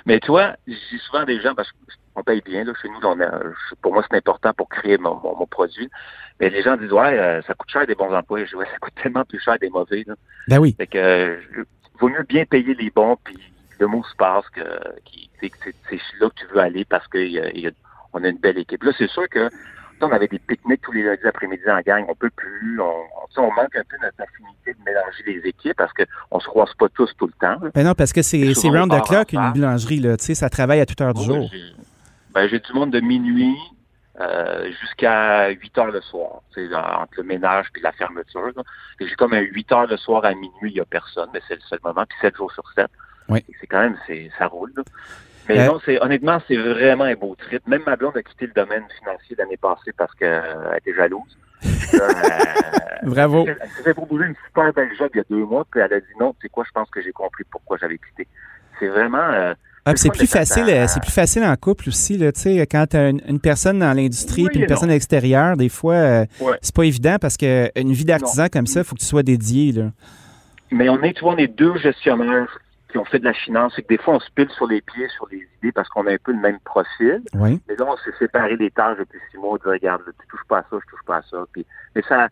Mais 0.10 0.20
toi, 0.20 0.56
j'ai 0.68 0.98
souvent 1.06 1.24
des 1.24 1.40
gens, 1.40 1.54
parce 1.54 1.70
qu'on 2.16 2.24
paye 2.24 2.42
bien, 2.42 2.64
là, 2.64 2.74
chez 2.82 2.90
nous, 2.90 3.00
on 3.04 3.20
a, 3.22 3.30
pour 3.84 3.94
moi, 3.94 4.04
c'est 4.10 4.18
important 4.18 4.52
pour 4.54 4.68
créer 4.68 4.98
mon, 4.98 5.16
mon, 5.24 5.36
mon 5.36 5.46
produit. 5.46 5.88
Mais 6.40 6.50
les 6.50 6.64
gens 6.64 6.78
disent, 6.78 6.92
ouais, 6.92 7.20
euh, 7.20 7.42
ça 7.44 7.54
coûte 7.54 7.70
cher 7.70 7.86
des 7.86 7.94
bons 7.94 8.12
emplois. 8.12 8.44
Je 8.44 8.50
dis, 8.50 8.56
ouais, 8.56 8.66
ça 8.72 8.80
coûte 8.80 8.94
tellement 9.02 9.24
plus 9.24 9.40
cher 9.40 9.60
des 9.60 9.70
mauvais. 9.70 10.04
Là. 10.08 10.16
Ben 10.48 10.58
oui. 10.58 10.74
Fait 10.78 10.88
que, 10.88 10.98
euh, 10.98 11.40
je- 11.56 11.62
vaut 12.00 12.10
mieux 12.10 12.24
bien 12.24 12.44
payer 12.46 12.74
les 12.74 12.90
bons, 12.90 13.18
puis 13.24 13.38
le 13.80 13.86
mot 13.86 14.04
se 14.04 14.16
passe 14.16 14.50
que, 14.50 14.62
que 14.62 15.48
c'est, 15.90 16.00
là 16.20 16.30
que 16.30 16.36
tu 16.40 16.46
veux 16.54 16.60
aller 16.60 16.86
parce 16.86 17.08
qu'on 17.08 18.24
a 18.24 18.28
une 18.28 18.38
belle 18.40 18.58
équipe. 18.58 18.84
Là, 18.84 18.92
c'est 18.98 19.10
sûr 19.10 19.30
que 19.30 19.48
on 20.02 20.12
avait 20.12 20.28
des 20.28 20.40
pique-niques 20.40 20.82
tous 20.82 20.92
les 20.92 21.04
lundis 21.04 21.26
après-midi 21.28 21.64
en 21.70 21.80
gang, 21.82 22.06
on 22.08 22.16
peut 22.16 22.30
plus. 22.36 22.80
On, 22.82 23.42
manque 23.52 23.76
un 23.76 23.84
peu 23.90 23.98
notre 24.02 24.22
affinité 24.22 24.74
de 24.74 24.84
mélanger 24.86 25.24
les 25.26 25.50
équipes 25.50 25.78
parce 25.78 25.92
qu'on 25.94 26.40
se 26.40 26.48
croise 26.48 26.74
pas 26.78 26.88
tous 26.90 27.10
tout 27.18 27.28
le 27.28 27.34
temps. 27.40 27.56
Ben 27.74 27.86
non, 27.86 27.94
parce 27.94 28.12
que 28.14 28.22
c'est 28.22 28.54
round 28.66 28.92
the 28.92 29.06
clock, 29.06 29.34
une 29.34 29.52
boulangerie, 29.54 30.00
là. 30.00 30.16
Ça 30.18 30.50
travaille 30.50 30.82
à 30.82 30.86
toute 30.86 31.00
heure 31.02 31.14
du 31.14 31.24
jour. 31.24 31.48
j'ai- 31.52 31.74
Ben, 32.34 32.48
j'ai 32.48 32.60
du 32.60 32.74
monde 32.74 32.92
de 32.92 33.00
minuit 33.00 33.56
euh, 34.20 34.70
jusqu'à 34.82 35.50
8 35.50 35.78
heures 35.78 35.92
le 35.92 36.02
soir, 36.02 36.42
entre 36.56 37.14
le 37.18 37.24
ménage 37.24 37.68
puis 37.74 37.82
la 37.82 37.92
fermeture. 37.94 38.42
là. 38.56 38.64
Et 39.00 39.08
J'ai 39.08 39.16
comme 39.16 39.34
un 39.34 39.40
8 39.40 39.72
heures 39.72 39.88
le 39.88 39.98
soir 39.98 40.26
à 40.26 40.34
minuit, 40.34 40.52
il 40.64 40.74
n'y 40.74 40.80
a 40.80 40.86
personne, 40.86 41.30
mais 41.34 41.42
c'est 41.48 41.56
le 41.56 41.62
seul 41.62 41.80
moment, 41.84 42.06
puis 42.08 42.18
7 42.22 42.36
jours 42.36 42.52
sur 42.52 42.64
7. 42.76 42.88
Oui. 43.30 43.44
C'est 43.60 43.68
quand 43.68 43.80
même, 43.80 43.98
c'est 44.08 44.30
ça 44.38 44.48
roule. 44.48 44.74
là. 44.76 44.84
Mais 45.50 45.60
Euh, 45.60 45.66
non, 45.68 45.80
c'est 45.86 46.02
honnêtement, 46.02 46.40
c'est 46.48 46.56
vraiment 46.56 47.04
un 47.04 47.16
beau 47.16 47.36
trip. 47.36 47.68
Même 47.68 47.82
ma 47.86 47.96
blonde 47.98 48.16
a 48.16 48.24
quitté 48.24 48.46
le 48.48 48.54
domaine 48.54 48.84
financier 49.00 49.36
l'année 49.38 49.58
passée 49.58 49.92
parce 49.98 50.14
qu'elle 50.16 50.42
était 50.78 50.94
jalouse. 50.96 51.38
Là, 51.94 52.04
euh, 52.04 53.10
Bravo. 53.10 53.46
elle 53.48 53.58
s'est 53.76 53.84
fait 53.84 53.94
proposer 53.94 54.26
une 54.26 54.36
super 54.48 54.72
belle 54.74 54.90
job 54.98 55.10
il 55.14 55.18
y 55.18 55.20
a 55.20 55.24
deux 55.30 55.44
mois, 55.44 55.66
puis 55.70 55.82
elle 55.82 55.92
a 55.92 56.00
dit 56.00 56.06
non, 56.20 56.32
tu 56.34 56.42
sais 56.44 56.50
quoi, 56.50 56.64
je 56.66 56.72
pense 56.72 56.90
que 56.90 57.02
j'ai 57.02 57.12
compris 57.12 57.44
pourquoi 57.52 57.78
j'avais 57.82 57.98
quitté. 57.98 58.28
C'est 58.80 58.88
vraiment... 58.88 59.18
euh, 59.18 59.54
Ah, 59.86 59.94
c'est 59.96 60.10
plus 60.10 60.24
à- 60.36 60.40
facile, 60.40 60.70
euh, 60.70 60.86
c'est 60.88 61.02
plus 61.02 61.12
facile 61.12 61.44
en 61.44 61.56
couple 61.56 61.90
aussi, 61.90 62.18
là, 62.18 62.32
tu 62.32 62.42
sais, 62.42 62.68
quand 62.68 62.86
t'as 62.90 63.10
une, 63.10 63.22
une 63.28 63.40
personne 63.42 63.80
dans 63.80 63.92
l'industrie 63.94 64.44
Oui 64.44 64.50
puis 64.52 64.60
une 64.62 64.68
personne 64.68 64.88
non. 64.90 64.94
l'extérieur, 64.94 65.58
des 65.58 65.68
fois, 65.70 65.96
euh, 65.96 66.26
Ouais. 66.40 66.58
c'est 66.62 66.76
pas 66.76 66.84
évident 66.84 67.18
parce 67.20 67.36
que 67.38 67.70
une 67.76 67.92
vie 67.92 68.06
d'artisan 68.06 68.48
comme 68.52 68.68
ça, 68.68 68.82
il 68.82 68.84
faut 68.86 68.96
que 68.96 69.02
tu 69.02 69.06
sois 69.08 69.24
dédié, 69.24 69.72
là. 69.74 69.92
Mais 70.72 70.88
on 70.88 71.02
est, 71.02 71.14
tu 71.14 71.22
vois, 71.22 71.34
on 71.34 71.38
est 71.38 71.48
deux 71.48 71.76
gestionnaires 71.78 72.60
qui 72.90 72.98
ont 72.98 73.06
fait 73.06 73.20
de 73.20 73.26
la 73.26 73.34
finance. 73.34 73.74
C'est 73.76 73.84
que 73.84 73.88
des 73.88 73.98
fois, 73.98 74.16
on 74.16 74.20
se 74.20 74.32
pile 74.32 74.50
sur 74.50 74.68
les 74.68 74.82
pieds, 74.82 75.08
sur 75.10 75.28
les 75.32 75.48
idées, 75.58 75.72
parce 75.72 75.88
qu'on 75.90 76.08
a 76.08 76.14
un 76.14 76.18
peu 76.18 76.32
le 76.32 76.40
même 76.40 76.60
profil. 76.60 77.22
Oui. 77.36 77.62
Mais 77.68 77.76
là, 77.76 77.86
on 77.88 77.98
s'est 77.98 78.18
séparé 78.18 78.58
des 78.58 78.72
tâches 78.72 78.98
depuis 78.98 79.20
six 79.32 79.38
mois. 79.38 79.52
On 79.52 79.58
dit, 79.58 79.64
regarde, 79.66 80.02
tu 80.06 80.28
touches 80.28 80.46
pas 80.48 80.60
à 80.60 80.64
ça, 80.64 80.78
je 80.82 80.90
touche 80.90 81.06
pas 81.06 81.18
à 81.18 81.22
ça. 81.24 81.46
Puis, 81.54 81.66
mais 81.96 82.02
ça, 82.08 82.28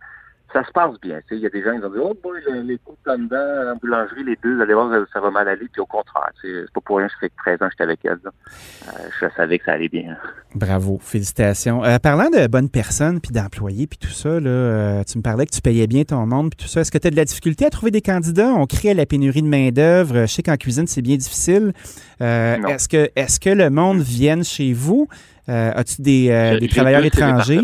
ça 0.54 0.64
se 0.66 0.72
passe 0.72 1.00
bien. 1.02 1.20
Il 1.32 1.40
y 1.40 1.46
a 1.46 1.50
des 1.50 1.62
gens 1.62 1.78
qui 1.78 1.86
ont 1.86 1.90
dit, 1.90 2.00
oh 2.02 2.18
boy, 2.24 2.40
le- 2.48 2.62
les 2.62 2.78
coups 2.78 2.98
de 3.06 3.16
dedans, 3.24 3.74
en 3.74 3.76
boulangerie, 3.76 4.24
les 4.24 4.38
deux, 4.42 4.56
vous 4.56 4.62
allez 4.62 4.74
voir, 4.74 4.90
ça, 5.14 5.20
va 5.20 5.30
mal 5.30 5.48
aller. 5.48 5.68
Puis 5.72 5.82
au 5.82 5.86
contraire, 5.86 6.30
c'est 6.42 6.72
pas 6.74 6.82
pour 6.82 6.98
rien, 6.98 7.08
je 7.10 7.14
fais 7.20 7.30
que 7.30 7.36
13 7.38 7.56
ans 7.62 7.66
que 7.66 7.72
j'étais 7.72 7.84
avec 7.84 8.00
elle. 8.06 8.20
Euh, 8.26 8.92
je 9.20 9.26
savais 9.36 9.60
que 9.60 9.66
ça 9.66 9.74
allait 9.74 9.90
bien. 9.90 10.16
Bravo, 10.56 11.00
félicitations. 11.02 11.84
Euh, 11.84 12.00
parlant 12.00 12.30
de 12.30 12.48
bonnes 12.48 12.70
personnes 12.70 13.20
puis 13.20 13.32
d'employés 13.34 13.88
puis 13.88 13.98
tout 14.00 14.08
ça, 14.10 14.40
là, 14.40 14.50
euh, 14.50 15.04
tu 15.04 15.18
me 15.18 15.24
parlais 15.24 15.46
que 15.46 15.52
tu 15.54 15.62
payais 15.62 15.86
bien 15.86 16.04
ton 16.06 16.26
monde 16.26 16.52
puis 16.56 16.66
tout 16.66 16.70
ça. 16.72 16.82
Est-ce 16.82 16.92
que 16.92 16.98
tu 16.98 17.08
as 17.08 17.12
de 17.12 17.18
la 17.18 17.26
difficulté 17.26 17.66
à 17.66 17.70
trouver 17.70 17.92
des 17.92 18.02
candidats? 18.02 18.54
On 18.54 18.66
crée 18.66 18.94
la 18.94 19.06
pénurie 19.06 19.42
de 19.42 19.48
main-d'œuvre. 19.48 20.22
Je 20.22 20.26
sais 20.28 20.44
qu'en 20.44 20.56
cuisine, 20.58 20.88
c'est 20.88 21.02
bien 21.02 21.18
difficile. 21.18 21.74
Est-ce 22.22 22.88
que 22.88 23.10
est-ce 23.16 23.40
que 23.40 23.50
le 23.50 23.70
monde 23.70 24.00
vienne 24.00 24.44
chez 24.44 24.72
vous? 24.74 25.08
As-tu 25.48 26.02
des, 26.02 26.58
des 26.60 26.68
travailleurs 26.70 27.06
étrangers? 27.06 27.62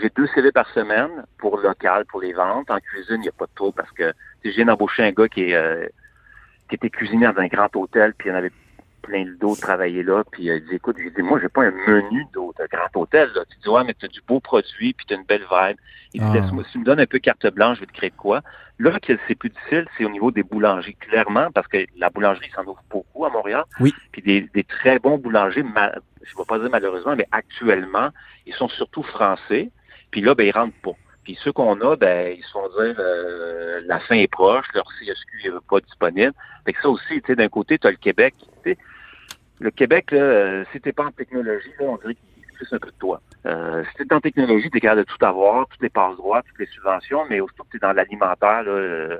J'ai 0.00 0.10
deux 0.10 0.26
CV 0.28 0.52
par 0.52 0.68
semaine 0.70 1.10
pour 1.38 1.58
local, 1.58 2.04
pour 2.06 2.20
les 2.20 2.32
ventes. 2.32 2.70
En 2.70 2.78
cuisine, 2.78 3.16
il 3.16 3.22
n'y 3.22 3.28
a 3.28 3.32
pas 3.32 3.46
de 3.46 3.52
taux 3.54 3.72
parce 3.72 3.90
que 3.92 4.12
je 4.44 4.50
viens 4.50 4.66
d'embaucher 4.66 5.02
un 5.04 5.12
gars 5.12 5.28
qui, 5.28 5.50
est, 5.50 5.54
euh, 5.54 5.86
qui 6.68 6.76
était 6.76 6.90
cuisinier 6.90 7.26
dans 7.26 7.38
un 7.40 7.46
grand 7.48 7.74
hôtel, 7.76 8.14
puis 8.16 8.28
il 8.28 8.32
y 8.32 8.34
en 8.34 8.38
avait 8.38 8.52
plein 9.02 9.24
d'autres 9.40 9.60
travailler 9.62 10.02
là. 10.02 10.22
Puis 10.30 10.44
il 10.44 10.64
dit, 10.66 10.74
écoute, 10.76 10.96
j'ai 10.98 11.10
dit, 11.10 11.22
moi, 11.22 11.38
j'ai 11.40 11.48
pas 11.48 11.62
un 11.64 11.70
menu 11.70 12.24
d'eau- 12.32 12.54
de 12.58 12.66
grand 12.70 12.88
hôtel. 13.00 13.30
Là. 13.34 13.42
Tu 13.50 13.58
dis, 13.62 13.68
ouais, 13.68 13.82
mais 13.84 13.94
tu 13.94 14.04
as 14.04 14.08
du 14.08 14.20
beau 14.26 14.40
produit, 14.40 14.92
puis 14.92 15.06
tu 15.06 15.14
as 15.14 15.16
une 15.16 15.24
belle 15.24 15.42
vibe. 15.50 15.76
Il 16.12 16.20
dit, 16.20 16.26
Ah. 16.30 16.34
laisse-moi, 16.40 16.64
si 16.64 16.72
tu 16.72 16.78
me 16.78 16.84
donnes 16.84 17.00
un 17.00 17.06
peu 17.06 17.18
carte 17.18 17.46
blanche, 17.54 17.76
je 17.76 17.80
vais 17.80 17.86
te 17.86 17.92
créer 17.92 18.10
de 18.10 18.16
quoi. 18.16 18.42
Là, 18.78 18.92
c'est 19.28 19.34
plus 19.34 19.50
difficile, 19.50 19.86
c'est 19.98 20.04
au 20.04 20.10
niveau 20.10 20.30
des 20.30 20.42
boulangers, 20.42 20.94
clairement, 21.00 21.50
parce 21.52 21.66
que 21.68 21.78
la 21.96 22.08
boulangerie 22.08 22.50
s'en 22.54 22.62
ouvre 22.64 22.82
beaucoup 22.90 23.24
à 23.26 23.30
Montréal. 23.30 23.64
Oui. 23.78 23.92
Puis 24.12 24.22
des, 24.22 24.48
des 24.54 24.64
très 24.64 24.98
bons 24.98 25.18
boulangers, 25.18 25.62
je 25.62 25.66
ne 25.66 26.38
vais 26.38 26.44
pas 26.48 26.58
dire 26.58 26.70
malheureusement, 26.70 27.14
mais 27.16 27.26
actuellement, 27.30 28.08
ils 28.46 28.54
sont 28.54 28.68
surtout 28.68 29.02
français. 29.02 29.70
Puis 30.10 30.20
là, 30.20 30.34
ben, 30.34 30.46
ils 30.46 30.50
rentrent 30.52 30.80
pas. 30.82 30.92
Puis 31.24 31.38
ceux 31.44 31.52
qu'on 31.52 31.80
a, 31.82 31.96
ben, 31.96 32.34
ils 32.36 32.42
se 32.44 32.50
font 32.50 32.68
dire 32.68 32.94
euh, 32.98 33.80
la 33.86 34.00
fin 34.00 34.16
est 34.16 34.30
proche, 34.30 34.66
leur 34.74 34.86
CSQ 34.98 35.44
n'est 35.44 35.50
pas 35.68 35.80
disponible. 35.80 36.32
Fait 36.64 36.72
que 36.72 36.80
ça 36.82 36.88
aussi, 36.88 37.20
tu 37.20 37.26
sais, 37.26 37.36
d'un 37.36 37.48
côté, 37.48 37.78
tu 37.78 37.86
as 37.86 37.90
le 37.90 37.96
Québec. 37.96 38.34
Le 39.60 39.70
Québec, 39.70 40.10
là, 40.12 40.18
euh, 40.18 40.64
si 40.72 40.80
t'es 40.80 40.92
pas 40.92 41.04
en 41.04 41.10
technologie, 41.10 41.68
là, 41.78 41.86
on 41.86 41.96
dirait 41.98 42.14
qu'il 42.14 42.46
plus 42.54 42.72
un 42.72 42.78
peu 42.78 42.88
de 42.90 42.96
toi. 42.98 43.20
Euh, 43.46 43.82
si 43.96 44.06
t'es 44.06 44.14
en 44.14 44.20
technologie, 44.20 44.70
t'es 44.70 44.80
capable 44.80 45.04
de 45.04 45.06
tout 45.06 45.24
avoir, 45.24 45.66
toutes 45.68 45.82
les 45.82 45.88
passes 45.90 46.16
droits, 46.16 46.42
toutes 46.42 46.58
les 46.58 46.66
subventions, 46.66 47.24
mais 47.28 47.40
aussitôt 47.40 47.64
que 47.64 47.70
t'es 47.72 47.78
dans 47.78 47.92
l'alimentaire, 47.92 48.62
là, 48.64 48.70
euh, 48.70 49.18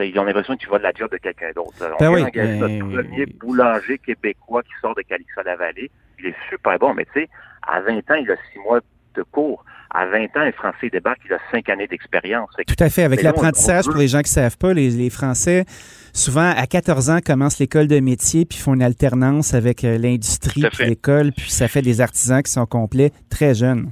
ils 0.00 0.18
ont 0.18 0.24
l'impression 0.24 0.56
que 0.56 0.60
tu 0.62 0.68
vas 0.68 0.78
de 0.78 0.82
la 0.82 0.92
job 0.92 1.10
de 1.12 1.16
quelqu'un 1.18 1.50
d'autre. 1.54 1.72
On 1.80 1.96
Ben 1.98 2.14
vient 2.14 2.24
oui, 2.26 2.30
mais- 2.34 2.56
notre 2.56 2.78
premier 3.02 3.26
boulanger 3.26 3.98
québécois 3.98 4.62
qui 4.62 4.72
sort 4.80 4.94
de 4.94 5.02
Calixa-la-Vallée. 5.02 5.90
Il 6.18 6.26
est 6.26 6.34
super 6.50 6.78
bon, 6.78 6.92
mais 6.94 7.04
tu 7.06 7.12
sais, 7.22 7.28
à 7.62 7.80
20 7.82 7.98
ans, 8.10 8.14
il 8.14 8.30
a 8.30 8.36
six 8.52 8.58
mois 8.58 8.80
cours. 9.20 9.64
À 9.94 10.06
20 10.06 10.24
ans, 10.24 10.40
un 10.40 10.52
Français 10.52 10.88
débarque, 10.90 11.20
il 11.26 11.34
a 11.34 11.38
cinq 11.50 11.68
années 11.68 11.86
d'expérience. 11.86 12.48
Tout 12.66 12.74
à 12.82 12.88
fait. 12.88 13.02
Avec 13.02 13.22
l'apprentissage, 13.22 13.84
pour 13.84 13.96
les 13.96 14.08
gens 14.08 14.20
qui 14.22 14.30
ne 14.30 14.42
savent 14.42 14.56
pas, 14.56 14.72
les, 14.72 14.88
les 14.88 15.10
Français, 15.10 15.66
souvent 16.14 16.50
à 16.56 16.66
14 16.66 17.10
ans, 17.10 17.18
commencent 17.24 17.58
l'école 17.58 17.88
de 17.88 18.00
métier 18.00 18.46
puis 18.46 18.56
font 18.58 18.72
une 18.72 18.82
alternance 18.82 19.52
avec 19.52 19.84
euh, 19.84 19.98
l'industrie 19.98 20.62
puis 20.72 20.86
l'école, 20.86 21.32
puis 21.32 21.50
ça 21.50 21.68
fait 21.68 21.82
des 21.82 22.00
artisans 22.00 22.42
qui 22.42 22.50
sont 22.50 22.64
complets 22.64 23.12
très 23.28 23.54
jeunes. 23.54 23.90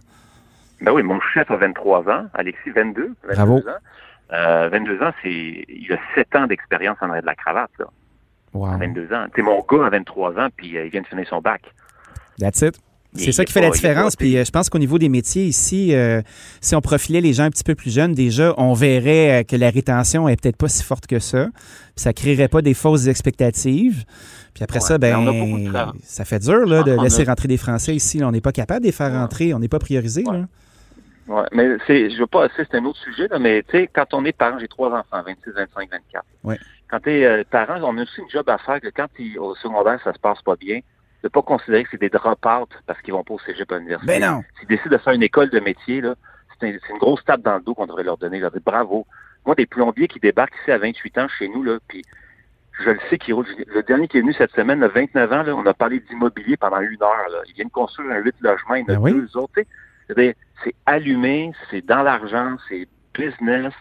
Ben 0.81 0.93
oui, 0.93 1.03
mon 1.03 1.21
chef 1.35 1.51
a 1.51 1.57
23 1.57 2.09
ans, 2.09 2.25
Alexis 2.33 2.71
22. 2.71 3.15
22 3.25 3.35
Bravo. 3.35 3.59
Ans. 3.59 3.63
Euh, 4.33 4.69
22 4.71 5.03
ans, 5.03 5.13
c'est 5.23 5.31
il 5.69 5.89
a 5.93 5.99
7 6.15 6.35
ans 6.37 6.47
d'expérience 6.47 6.97
en 7.03 7.09
arrière 7.11 7.21
de 7.23 7.27
la 7.27 7.35
cravate, 7.35 7.71
là, 7.79 7.87
Wow. 8.55 8.67
à 8.73 8.77
22 8.79 9.13
ans. 9.13 9.27
C'est 9.37 9.43
mon 9.43 9.61
gars 9.71 9.87
à 9.87 9.91
23 9.91 10.39
ans, 10.39 10.49
puis 10.57 10.77
euh, 10.79 10.85
il 10.87 10.91
vient 10.91 11.03
de 11.03 11.07
finir 11.07 11.29
son 11.29 11.41
bac. 11.41 11.63
That's 12.39 12.63
it. 12.63 12.81
C'est 13.15 13.33
ça 13.33 13.45
qui 13.45 13.53
fait 13.53 13.61
la 13.61 13.71
différence. 13.71 14.17
Puis 14.17 14.37
euh, 14.37 14.45
je 14.45 14.51
pense 14.51 14.71
qu'au 14.71 14.79
niveau 14.79 14.99
des 14.99 15.09
métiers 15.09 15.45
ici, 15.45 15.95
euh, 15.95 16.23
si 16.61 16.75
on 16.77 16.81
profilait 16.81 17.21
les 17.21 17.33
gens 17.33 17.45
un 17.45 17.51
petit 17.51 17.65
peu 17.65 17.75
plus 17.75 17.93
jeunes, 17.93 18.15
déjà, 18.15 18.55
on 18.57 18.73
verrait 18.73 19.41
euh, 19.41 19.43
que 19.43 19.57
la 19.57 19.71
rétention 19.71 20.29
est 20.29 20.41
peut-être 20.41 20.57
pas 20.57 20.69
si 20.69 20.85
forte 20.85 21.07
que 21.07 21.19
ça. 21.19 21.47
Puis 21.47 22.05
ça 22.05 22.13
créerait 22.13 22.49
pas 22.49 22.63
des 22.63 22.75
fausses 22.75 23.09
expectatives. 23.09 24.05
Puis 24.55 24.65
après 24.65 24.81
ça, 24.81 24.99
ben, 24.99 25.73
ça 26.05 26.25
fait 26.25 26.39
dur 26.41 26.67
là, 26.67 26.83
de 26.83 26.93
laisser 27.03 27.25
rentrer 27.25 27.49
des 27.49 27.57
Français 27.57 27.95
ici. 27.95 28.23
On 28.23 28.31
n'est 28.31 28.41
pas 28.41 28.53
capable 28.53 28.81
de 28.81 28.87
les 28.87 28.93
faire 28.93 29.13
rentrer. 29.13 29.55
On 29.55 29.59
n'est 29.59 29.69
pas 29.69 29.79
priorisé. 29.79 30.25
Ouais, 31.29 31.45
mais 31.53 31.77
c'est, 31.87 32.11
je 32.11 32.19
veux 32.19 32.27
pas, 32.27 32.49
c'est 32.57 32.75
un 32.75 32.85
autre 32.85 32.99
sujet, 32.99 33.29
là, 33.29 33.39
mais 33.39 33.63
tu 33.63 33.79
sais, 33.79 33.91
quand 33.93 34.15
on 34.15 34.25
est 34.25 34.33
parent, 34.33 34.59
j'ai 34.59 34.67
trois 34.67 34.89
enfants, 34.89 35.23
26, 35.25 35.51
25, 35.55 35.89
24. 35.89 36.25
Ouais. 36.43 36.59
Quand 36.91 36.99
tu 36.99 37.11
es 37.11 37.45
parent, 37.45 37.79
on 37.85 37.97
a 37.99 38.03
aussi 38.03 38.21
une 38.21 38.31
job 38.31 38.49
à 38.49 38.59
faire 38.59 38.81
que 38.81 38.89
quand 38.89 39.07
es 39.21 39.39
au 39.39 39.55
secondaire, 39.55 40.01
ça 40.03 40.13
se 40.13 40.19
passe 40.19 40.43
pas 40.43 40.57
bien, 40.57 40.81
de 41.23 41.29
pas 41.29 41.43
considérer 41.43 41.85
que 41.85 41.91
c'est 41.91 42.01
des 42.01 42.09
drop-out 42.09 42.71
parce 42.87 43.01
qu'ils 43.03 43.13
vont 43.13 43.25
pas 43.25 43.35
au 43.35 43.39
cégep 43.41 43.71
à 43.73 43.77
l'université. 43.77 44.21
Ben 44.21 44.31
non. 44.31 44.43
S'ils 44.59 44.69
décident 44.69 44.97
de 44.97 45.01
faire 45.01 45.13
une 45.13 45.23
école 45.23 45.51
de 45.51 45.61
métier, 45.61 46.01
là, 46.01 46.15
c'est, 46.61 46.71
une 46.91 46.99
grosse 46.99 47.25
tape 47.25 47.43
dans 47.43 47.57
le 47.57 47.63
dos 47.63 47.75
qu'on 47.75 47.87
devrait 47.87 48.05
leur 48.05 48.19
donner. 48.19 48.39
Leur 48.39 48.51
dire 48.51 48.61
bravo. 48.65 49.07
Moi, 49.47 49.55
des 49.55 49.67
plombiers 49.67 50.09
qui 50.09 50.21
débarquent 50.21 50.55
ici 50.63 50.71
à 50.71 50.79
28 50.79 51.19
ans 51.19 51.29
chez 51.39 51.49
nous, 51.49 51.63
là, 51.63 51.79
puis 51.89 52.03
je 52.85 52.91
le 52.91 52.99
sais 53.09 53.19
qui 53.19 53.33
roule. 53.33 53.47
Le 53.75 53.83
dernier 53.83 54.09
qui 54.09 54.19
est 54.19 54.21
venu 54.21 54.35
cette 54.35 54.53
semaine, 54.53 54.81
le 54.81 54.89
29 54.89 55.33
ans, 55.33 55.43
là, 55.43 55.55
on 55.55 55.67
a 55.67 55.75
parlé 55.75 56.01
d'immobilier 56.01 56.57
pendant 56.57 56.81
une 56.81 57.03
heure. 57.03 57.29
Là. 57.31 57.39
Ils 57.47 57.55
viennent 57.55 57.71
construire 57.71 58.11
un 58.13 58.19
8 58.19 58.35
logements, 58.41 58.75
il 58.75 58.81
y 58.81 58.83
en 58.83 58.95
a 58.95 58.97
Ben 58.97 58.99
oui. 58.99 59.13
deux 59.13 59.37
autres. 59.37 59.53
sais. 60.17 60.37
C'est 60.63 60.75
allumé, 60.85 61.53
c'est 61.71 61.85
dans 61.85 62.03
l'argent, 62.03 62.57
c'est 62.69 62.87
business. 63.15 63.73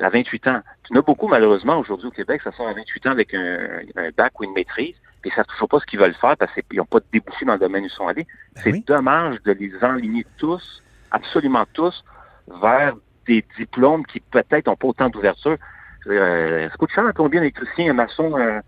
À 0.00 0.10
28 0.10 0.46
ans. 0.46 0.60
Tu 0.84 0.94
en 0.94 1.00
as 1.00 1.02
beaucoup, 1.02 1.26
malheureusement, 1.26 1.76
aujourd'hui 1.76 2.06
au 2.06 2.12
Québec, 2.12 2.40
ça 2.44 2.52
sort 2.52 2.68
à 2.68 2.72
28 2.72 3.06
ans 3.08 3.10
avec 3.10 3.34
un, 3.34 3.80
un 3.96 4.10
bac 4.16 4.38
ou 4.38 4.44
une 4.44 4.52
maîtrise, 4.52 4.94
puis 5.20 5.30
ils 5.30 5.34
savent 5.34 5.46
toujours 5.46 5.68
pas 5.68 5.80
ce 5.80 5.86
qu'ils 5.86 5.98
veulent 5.98 6.14
faire 6.14 6.36
parce 6.36 6.52
qu'ils 6.52 6.78
n'ont 6.78 6.84
pas 6.84 7.00
de 7.00 7.06
débouché 7.12 7.44
dans 7.44 7.54
le 7.54 7.58
domaine 7.58 7.82
où 7.84 7.86
ils 7.86 7.90
sont 7.90 8.06
allés. 8.06 8.26
Ben 8.54 8.62
c'est 8.62 8.72
oui. 8.72 8.84
dommage 8.86 9.42
de 9.44 9.52
les 9.52 9.72
enligner 9.82 10.26
tous, 10.36 10.82
absolument 11.10 11.64
tous, 11.72 12.04
vers 12.60 12.94
des 13.26 13.44
diplômes 13.56 14.06
qui 14.06 14.20
peut-être 14.20 14.66
n'ont 14.66 14.76
pas 14.76 14.88
autant 14.88 15.08
d'ouverture. 15.08 15.56
Euh, 16.06 16.68
ça 16.68 16.76
coûte 16.76 16.90
cher 16.90 17.04
combien 17.14 17.40
d'électriciens, 17.40 17.90
un 17.90 17.94
maçon, 17.94 18.38
euh, 18.38 18.60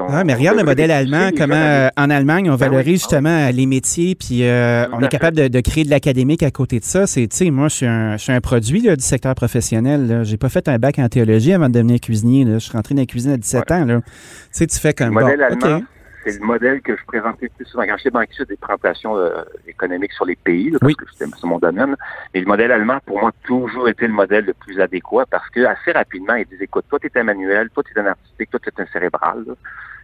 on- 0.00 0.06
Ah, 0.08 0.24
mais 0.24 0.34
regarde 0.34 0.58
le 0.58 0.64
modèle 0.64 0.90
allemand, 0.90 1.30
comment 1.36 1.54
euh, 1.54 1.88
en 1.96 2.10
Allemagne 2.10 2.48
on 2.50 2.54
Ben 2.56 2.68
valorise 2.68 3.00
ah 3.04 3.08
justement 3.10 3.48
les 3.52 3.66
métiers, 3.66 4.14
puis 4.14 4.44
euh, 4.44 4.86
on 4.92 5.00
est 5.00 5.08
capable 5.08 5.36
de, 5.36 5.48
de 5.48 5.60
créer 5.60 5.84
de 5.84 5.90
l'académique 5.90 6.42
à 6.42 6.50
côté 6.50 6.78
de 6.80 6.84
ça. 6.84 7.06
C'est, 7.06 7.26
tu 7.28 7.36
sais, 7.36 7.50
moi, 7.50 7.68
je 7.68 7.74
suis 7.76 7.86
un, 7.86 8.16
je 8.16 8.22
suis 8.22 8.32
un 8.32 8.40
produit 8.40 8.80
là, 8.80 8.96
du 8.96 9.02
secteur 9.04 9.34
professionnel. 9.34 10.20
J'ai 10.24 10.36
pas 10.36 10.48
fait 10.48 10.68
un 10.68 10.78
bac 10.78 10.98
en 10.98 11.08
théologie 11.08 11.52
avant 11.52 11.68
de 11.68 11.74
devenir 11.74 12.00
cuisinier. 12.00 12.44
Là. 12.44 12.54
Je 12.54 12.58
suis 12.64 12.72
rentré 12.72 12.94
dans 12.94 13.02
la 13.02 13.06
cuisine 13.06 13.32
à 13.32 13.36
17 13.36 13.70
ans. 13.72 13.84
Là. 13.84 14.00
Tu 14.00 14.10
sais, 14.52 14.66
tu 14.66 14.78
fais 14.78 14.88
Le 14.88 14.94
comme 14.94 15.14
modèle 15.14 15.38
bon, 15.38 15.66
allemand. 15.66 15.82
C'est 16.24 16.38
le 16.38 16.44
modèle 16.46 16.80
que 16.82 16.96
je 16.96 17.04
présentais 17.06 17.48
plus 17.48 17.64
souvent. 17.66 17.84
Quand 17.84 17.96
j'étais 17.96 18.10
banquier, 18.10 18.34
j'ai 18.38 18.44
des 18.44 18.56
présentations 18.56 19.16
euh, 19.16 19.42
économiques 19.66 20.12
sur 20.12 20.24
les 20.24 20.36
pays, 20.36 20.70
là, 20.70 20.78
parce 20.80 20.88
Oui. 20.90 20.96
que 20.96 21.04
c'était 21.12 21.30
c'est 21.38 21.46
mon 21.46 21.58
domaine. 21.58 21.96
Mais 22.34 22.40
le 22.40 22.46
modèle 22.46 22.72
allemand, 22.72 22.98
pour 23.06 23.20
moi, 23.20 23.30
a 23.30 23.46
toujours 23.46 23.88
été 23.88 24.06
le 24.06 24.12
modèle 24.12 24.44
le 24.44 24.54
plus 24.54 24.80
adéquat 24.80 25.24
parce 25.30 25.48
que 25.50 25.64
assez 25.64 25.92
rapidement, 25.92 26.34
ils 26.34 26.46
disent, 26.46 26.62
écoute, 26.62 26.84
toi, 26.88 26.98
tu 26.98 27.06
es 27.08 27.18
un 27.20 27.24
manuel, 27.24 27.70
toi, 27.70 27.82
tu 27.82 27.96
es 27.96 28.00
un 28.00 28.06
artistique, 28.06 28.50
toi, 28.50 28.60
tu 28.60 28.68
es 28.68 28.82
un 28.82 28.86
cérébral. 28.92 29.44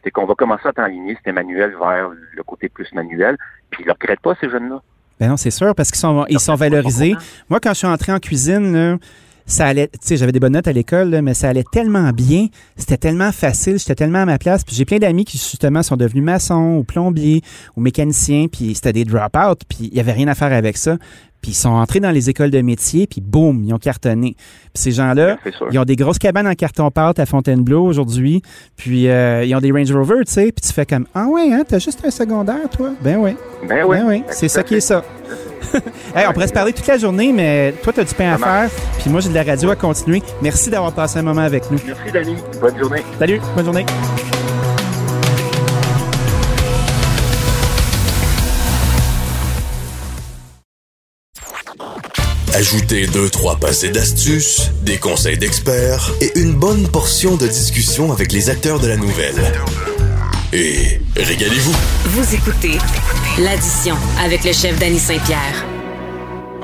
C'est 0.05 0.11
qu'on 0.11 0.27
va 0.27 0.35
commencer 0.35 0.67
à 0.69 0.73
t'enligner, 0.73 1.15
c'était 1.17 1.33
manuel 1.33 1.75
vers 1.79 2.11
le 2.11 2.43
côté 2.43 2.69
plus 2.69 2.93
manuel. 2.93 3.37
Puis 3.71 3.83
ils 3.85 3.89
ne 3.89 3.93
regrettent 3.93 4.21
pas, 4.21 4.35
ces 4.41 4.49
jeunes-là. 4.49 4.81
Ben 5.21 5.29
non, 5.29 5.37
c'est 5.37 5.51
sûr, 5.51 5.75
parce 5.75 5.91
qu'ils 5.91 5.99
sont, 5.99 6.25
ils 6.29 6.39
sont 6.39 6.55
valorisés. 6.55 7.17
Moi, 7.49 7.59
quand 7.61 7.71
je 7.71 7.79
suis 7.79 7.87
entré 7.89 8.13
en 8.13 8.21
cuisine, 8.21 8.73
là, 8.73 8.97
ça 9.49 9.67
allait, 9.67 9.89
tu 9.89 9.99
sais, 10.03 10.17
j'avais 10.17 10.31
des 10.31 10.41
bonnes 10.41 10.53
notes 10.53 10.69
à 10.69 10.73
l'école, 10.73 11.21
mais 11.23 11.35
ça 11.35 11.49
allait 11.49 11.65
tellement 11.73 12.11
bien, 12.11 12.49
c'était 12.77 12.99
tellement 12.99 13.33
facile, 13.33 13.79
j'étais 13.79 13.95
tellement 13.95 14.21
à 14.21 14.27
ma 14.27 14.39
place. 14.39 14.63
Puis 14.63 14.77
j'ai 14.77 14.85
plein 14.85 14.99
d'amis 14.99 15.25
qui, 15.25 15.39
justement, 15.39 15.83
sont 15.83 15.97
devenus 15.97 16.23
maçons 16.23 16.77
ou 16.79 16.85
plombiers 16.85 17.41
ou 17.75 17.81
mécaniciens, 17.81 18.47
puis 18.47 18.75
c'était 18.75 18.93
des 18.93 19.05
drop-out, 19.05 19.63
puis 19.67 19.89
il 19.91 19.95
n'y 19.95 20.01
avait 20.01 20.13
rien 20.13 20.29
à 20.29 20.35
faire 20.35 20.53
avec 20.53 20.77
ça. 20.77 20.99
Puis 21.41 21.53
ils 21.53 21.55
sont 21.55 21.71
entrés 21.71 22.01
dans 22.01 22.11
les 22.11 22.29
écoles 22.29 22.51
de 22.51 22.61
métier, 22.61 23.07
puis 23.07 23.21
boum, 23.21 23.63
ils 23.65 23.73
ont 23.73 23.79
cartonné. 23.79 24.35
Puis 24.75 24.83
ces 24.83 24.93
gens-là, 24.93 25.39
ils 25.71 25.79
ont 25.79 25.85
des 25.85 25.97
grosses 25.97 26.19
cabanes 26.19 26.49
en 26.49 26.55
carton-pâte 26.55 27.19
à 27.19 27.27
Fontainebleau 27.27 27.85
aujourd'hui, 27.87 28.43
puis 28.77 29.09
euh, 29.09 29.45
ils 29.45 29.55
ont 29.55 29.61
des 29.61 29.71
Range 29.71 29.91
Rover, 29.93 30.25
tu 30.27 30.33
sais, 30.33 30.53
puis 30.53 30.67
tu 30.67 30.73
fais 30.73 30.85
comme 30.85 31.07
«Ah 31.15 31.27
ouais, 31.27 31.53
hein, 31.53 31.63
t'as 31.67 31.79
juste 31.79 32.05
un 32.05 32.11
secondaire, 32.11 32.69
toi?» 32.71 32.91
Ben 33.03 33.17
oui. 33.19 33.31
Ben 33.67 33.85
oui. 33.87 33.97
Ben 33.99 34.07
oui, 34.07 34.23
c'est 34.31 34.49
ça 34.49 34.63
qui 34.63 34.75
est 34.75 34.81
ça. 34.81 35.05
Hey, 36.15 36.27
on 36.29 36.33
pourrait 36.33 36.49
se 36.49 36.53
parler 36.53 36.73
toute 36.73 36.87
la 36.87 36.99
journée, 36.99 37.33
mais 37.33 37.75
toi, 37.83 37.93
tu 37.93 38.01
as 38.01 38.05
du 38.05 38.15
pain 38.15 38.33
à 38.33 38.39
faire, 38.39 38.71
puis 38.99 39.11
moi, 39.11 39.21
j'ai 39.21 39.29
de 39.29 39.35
la 39.35 39.45
radio 39.45 39.71
à 39.71 39.77
continuer. 39.77 40.23
Merci 40.43 40.71
d'avoir 40.71 40.93
passé 40.93 41.19
un 41.19 41.23
moment 41.23 41.43
avec 41.43 41.71
nous. 41.71 41.79
Merci, 41.87 42.13
Dani. 42.13 42.37
Bonne 42.61 42.79
journée. 42.79 43.03
Salut, 43.19 43.41
bonne 43.55 43.65
journée. 43.65 43.87
Ajoutez 52.55 53.07
deux, 53.07 53.29
trois 53.29 53.57
passés 53.57 53.91
d'astuces, 53.91 54.73
des 54.83 54.97
conseils 54.97 55.39
d'experts 55.39 56.11
et 56.21 56.41
une 56.41 56.55
bonne 56.55 56.89
portion 56.89 57.37
de 57.37 57.47
discussion 57.47 58.11
avec 58.11 58.33
les 58.33 58.51
acteurs 58.51 58.81
de 58.81 58.89
la 58.89 58.97
nouvelle. 58.97 59.37
Et 60.51 60.99
régalez-vous. 61.15 61.77
Vous 62.09 62.35
écoutez 62.35 62.79
l'addition 63.39 63.95
avec 64.25 64.45
le 64.45 64.53
chef 64.53 64.81
Danny 64.81 64.99
Saint-Pierre. 64.99 65.67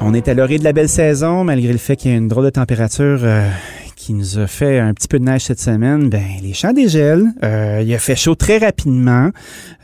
On 0.01 0.15
est 0.15 0.27
à 0.27 0.33
l'orée 0.33 0.59
de 0.59 0.65
la 0.65 0.73
belle 0.73 0.89
saison, 0.89 1.45
malgré 1.45 1.71
le 1.71 1.77
fait 1.77 1.97
qu'il 1.97 2.11
y 2.11 2.15
a 2.15 2.17
une 2.17 2.29
drôle 2.29 2.47
de 2.47 2.51
température 2.51 3.19
euh, 3.23 3.47
qui 3.95 4.15
nous 4.15 4.39
a 4.39 4.47
fait 4.47 4.79
un 4.79 4.95
petit 4.95 5.07
peu 5.07 5.19
de 5.19 5.25
neige 5.25 5.43
cette 5.43 5.61
semaine. 5.61 6.09
Ben, 6.09 6.23
les 6.43 6.55
champs 6.55 6.73
dégèlent. 6.73 7.27
Euh, 7.43 7.83
il 7.85 7.93
a 7.93 7.99
fait 7.99 8.17
chaud 8.17 8.35
très 8.35 8.57
rapidement. 8.57 9.29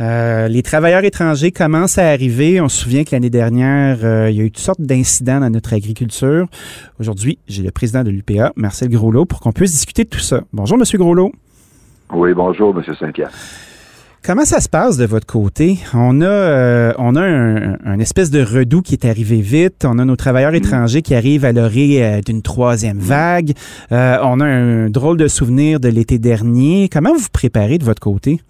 Euh, 0.00 0.48
les 0.48 0.62
travailleurs 0.62 1.04
étrangers 1.04 1.52
commencent 1.52 1.98
à 1.98 2.08
arriver. 2.08 2.58
On 2.62 2.70
se 2.70 2.82
souvient 2.82 3.04
que 3.04 3.10
l'année 3.12 3.28
dernière, 3.28 3.98
euh, 4.02 4.30
il 4.30 4.36
y 4.36 4.40
a 4.40 4.44
eu 4.44 4.50
toutes 4.50 4.64
sortes 4.64 4.80
d'incidents 4.80 5.40
dans 5.40 5.50
notre 5.50 5.74
agriculture. 5.74 6.46
Aujourd'hui, 6.98 7.38
j'ai 7.48 7.62
le 7.62 7.70
président 7.70 8.02
de 8.02 8.08
l'UPA, 8.08 8.52
Marcel 8.56 8.88
Groslot, 8.88 9.26
pour 9.26 9.40
qu'on 9.40 9.52
puisse 9.52 9.72
discuter 9.72 10.04
de 10.04 10.08
tout 10.08 10.20
ça. 10.20 10.40
Bonjour, 10.54 10.78
Monsieur 10.78 10.96
Groslot. 10.96 11.32
Oui, 12.14 12.32
bonjour, 12.32 12.74
M. 12.74 12.94
Saint-Pierre. 12.98 13.30
Comment 14.30 14.44
ça 14.44 14.60
se 14.60 14.68
passe 14.68 14.96
de 14.96 15.06
votre 15.06 15.26
côté? 15.26 15.78
On 15.92 16.20
a, 16.20 16.24
euh, 16.24 16.92
on 16.98 17.16
a 17.16 17.20
un, 17.20 17.76
un 17.84 17.98
espèce 17.98 18.30
de 18.30 18.40
redout 18.40 18.80
qui 18.80 18.94
est 18.94 19.04
arrivé 19.04 19.40
vite. 19.40 19.84
On 19.84 19.98
a 19.98 20.04
nos 20.04 20.14
travailleurs 20.14 20.54
étrangers 20.54 21.02
qui 21.02 21.16
arrivent 21.16 21.44
à 21.44 21.50
l'orée 21.50 21.98
euh, 22.00 22.20
d'une 22.20 22.40
troisième 22.40 22.98
vague. 22.98 23.54
Euh, 23.90 24.18
on 24.22 24.38
a 24.38 24.46
un 24.46 24.88
drôle 24.88 25.16
de 25.16 25.26
souvenir 25.26 25.80
de 25.80 25.88
l'été 25.88 26.20
dernier. 26.20 26.88
Comment 26.88 27.12
vous 27.12 27.18
vous 27.18 27.28
préparez 27.32 27.78
de 27.78 27.84
votre 27.84 28.00
côté? 28.00 28.40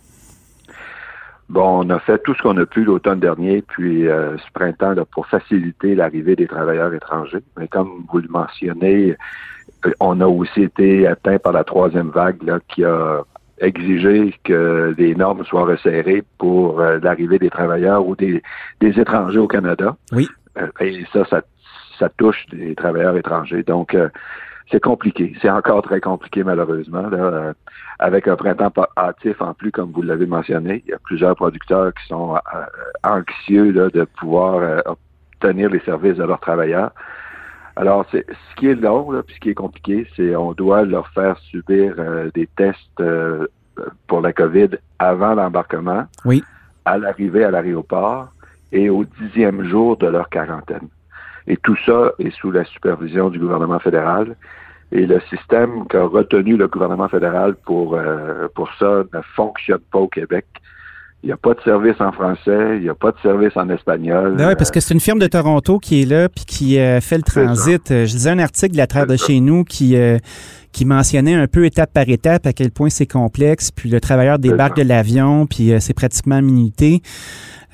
Bon, 1.48 1.82
on 1.82 1.88
a 1.88 1.98
fait 1.98 2.22
tout 2.24 2.34
ce 2.34 2.42
qu'on 2.42 2.58
a 2.58 2.66
pu 2.66 2.84
l'automne 2.84 3.20
dernier, 3.20 3.64
puis 3.66 4.06
euh, 4.06 4.36
ce 4.36 4.52
printemps 4.52 4.92
là, 4.92 5.06
pour 5.06 5.28
faciliter 5.28 5.94
l'arrivée 5.94 6.36
des 6.36 6.46
travailleurs 6.46 6.92
étrangers. 6.92 7.42
Mais 7.58 7.68
comme 7.68 8.04
vous 8.12 8.18
le 8.18 8.28
mentionnez, 8.28 9.16
on 9.98 10.20
a 10.20 10.26
aussi 10.26 10.64
été 10.64 11.06
atteint 11.06 11.38
par 11.38 11.52
la 11.52 11.64
troisième 11.64 12.10
vague 12.10 12.42
là, 12.42 12.58
qui 12.68 12.84
a 12.84 13.22
exigé 13.60 14.34
que 14.44 14.94
les 14.96 15.14
normes 15.14 15.44
soient 15.44 15.64
resserrées 15.64 16.24
pour 16.38 16.80
euh, 16.80 16.98
l'arrivée 17.02 17.38
des 17.38 17.50
travailleurs 17.50 18.06
ou 18.06 18.16
des, 18.16 18.42
des 18.80 18.98
étrangers 18.98 19.38
au 19.38 19.48
Canada. 19.48 19.96
Oui. 20.12 20.28
Euh, 20.58 20.68
et 20.80 21.04
ça, 21.12 21.24
ça, 21.26 21.42
ça 21.98 22.08
touche 22.08 22.46
les 22.52 22.74
travailleurs 22.74 23.16
étrangers. 23.16 23.62
Donc, 23.62 23.94
euh, 23.94 24.08
c'est 24.70 24.80
compliqué. 24.80 25.34
C'est 25.42 25.50
encore 25.50 25.82
très 25.82 26.00
compliqué, 26.00 26.44
malheureusement. 26.44 27.08
Là, 27.08 27.54
avec 27.98 28.28
un 28.28 28.36
printemps 28.36 28.72
hâtif 28.96 29.42
en 29.42 29.52
plus, 29.52 29.72
comme 29.72 29.90
vous 29.90 30.02
l'avez 30.02 30.26
mentionné, 30.26 30.82
il 30.86 30.90
y 30.90 30.94
a 30.94 30.98
plusieurs 31.02 31.34
producteurs 31.34 31.92
qui 31.92 32.06
sont 32.06 32.38
anxieux 33.02 33.72
là, 33.72 33.90
de 33.90 34.04
pouvoir 34.04 34.84
obtenir 34.86 35.70
les 35.70 35.80
services 35.80 36.18
de 36.18 36.22
leurs 36.22 36.38
travailleurs. 36.38 36.92
Alors, 37.80 38.04
c'est 38.10 38.26
ce 38.28 38.54
qui 38.56 38.68
est 38.68 38.74
long, 38.74 39.10
là, 39.10 39.22
puis 39.22 39.34
ce 39.36 39.40
qui 39.40 39.50
est 39.50 39.54
compliqué, 39.54 40.06
c'est 40.14 40.36
on 40.36 40.52
doit 40.52 40.84
leur 40.84 41.08
faire 41.08 41.38
subir 41.38 41.94
euh, 41.98 42.30
des 42.34 42.46
tests 42.56 43.00
euh, 43.00 43.46
pour 44.06 44.20
la 44.20 44.32
COVID 44.32 44.70
avant 44.98 45.34
l'embarquement, 45.34 46.04
Oui. 46.26 46.44
à 46.84 46.98
l'arrivée 46.98 47.44
à 47.44 47.50
l'aéroport 47.50 48.28
et 48.72 48.90
au 48.90 49.04
dixième 49.20 49.64
jour 49.64 49.96
de 49.96 50.06
leur 50.06 50.28
quarantaine. 50.28 50.88
Et 51.46 51.56
tout 51.56 51.76
ça 51.86 52.12
est 52.18 52.30
sous 52.36 52.50
la 52.50 52.64
supervision 52.64 53.30
du 53.30 53.38
gouvernement 53.38 53.78
fédéral. 53.78 54.36
Et 54.92 55.06
le 55.06 55.20
système 55.20 55.86
qu'a 55.86 56.04
retenu 56.04 56.56
le 56.56 56.68
gouvernement 56.68 57.08
fédéral 57.08 57.54
pour, 57.64 57.94
euh, 57.94 58.48
pour 58.54 58.68
ça 58.74 59.04
ne 59.14 59.20
fonctionne 59.34 59.80
pas 59.90 60.00
au 60.00 60.08
Québec. 60.08 60.46
Il 61.22 61.26
n'y 61.26 61.32
a 61.32 61.36
pas 61.36 61.52
de 61.52 61.60
service 61.62 62.00
en 62.00 62.12
français, 62.12 62.76
il 62.76 62.82
n'y 62.82 62.88
a 62.88 62.94
pas 62.94 63.10
de 63.10 63.16
service 63.22 63.52
en 63.54 63.68
espagnol. 63.68 64.36
Ben 64.38 64.46
ouais, 64.48 64.56
parce 64.56 64.70
que 64.70 64.80
c'est 64.80 64.94
une 64.94 65.00
firme 65.00 65.18
de 65.18 65.26
Toronto 65.26 65.78
qui 65.78 66.00
est 66.00 66.06
là 66.06 66.30
puis 66.30 66.46
qui 66.46 66.78
euh, 66.78 66.98
fait 67.02 67.18
le 67.18 67.22
transit. 67.22 67.90
Euh, 67.90 68.06
Je 68.06 68.14
lisais 68.14 68.30
un 68.30 68.38
article 68.38 68.72
de 68.72 68.78
la 68.78 68.86
Terre 68.86 69.06
de 69.06 69.18
ça. 69.18 69.26
chez 69.26 69.38
nous 69.40 69.64
qui, 69.64 69.96
euh, 69.96 70.16
qui 70.72 70.86
mentionnait 70.86 71.34
un 71.34 71.46
peu 71.46 71.66
étape 71.66 71.92
par 71.92 72.08
étape 72.08 72.46
à 72.46 72.54
quel 72.54 72.70
point 72.70 72.88
c'est 72.88 73.04
complexe. 73.06 73.70
Puis 73.70 73.90
le 73.90 74.00
travailleur 74.00 74.38
débarque 74.38 74.76
de 74.78 74.82
l'avion, 74.82 75.44
puis 75.46 75.72
euh, 75.74 75.78
c'est 75.78 75.92
pratiquement 75.92 76.40
minuté. 76.40 77.02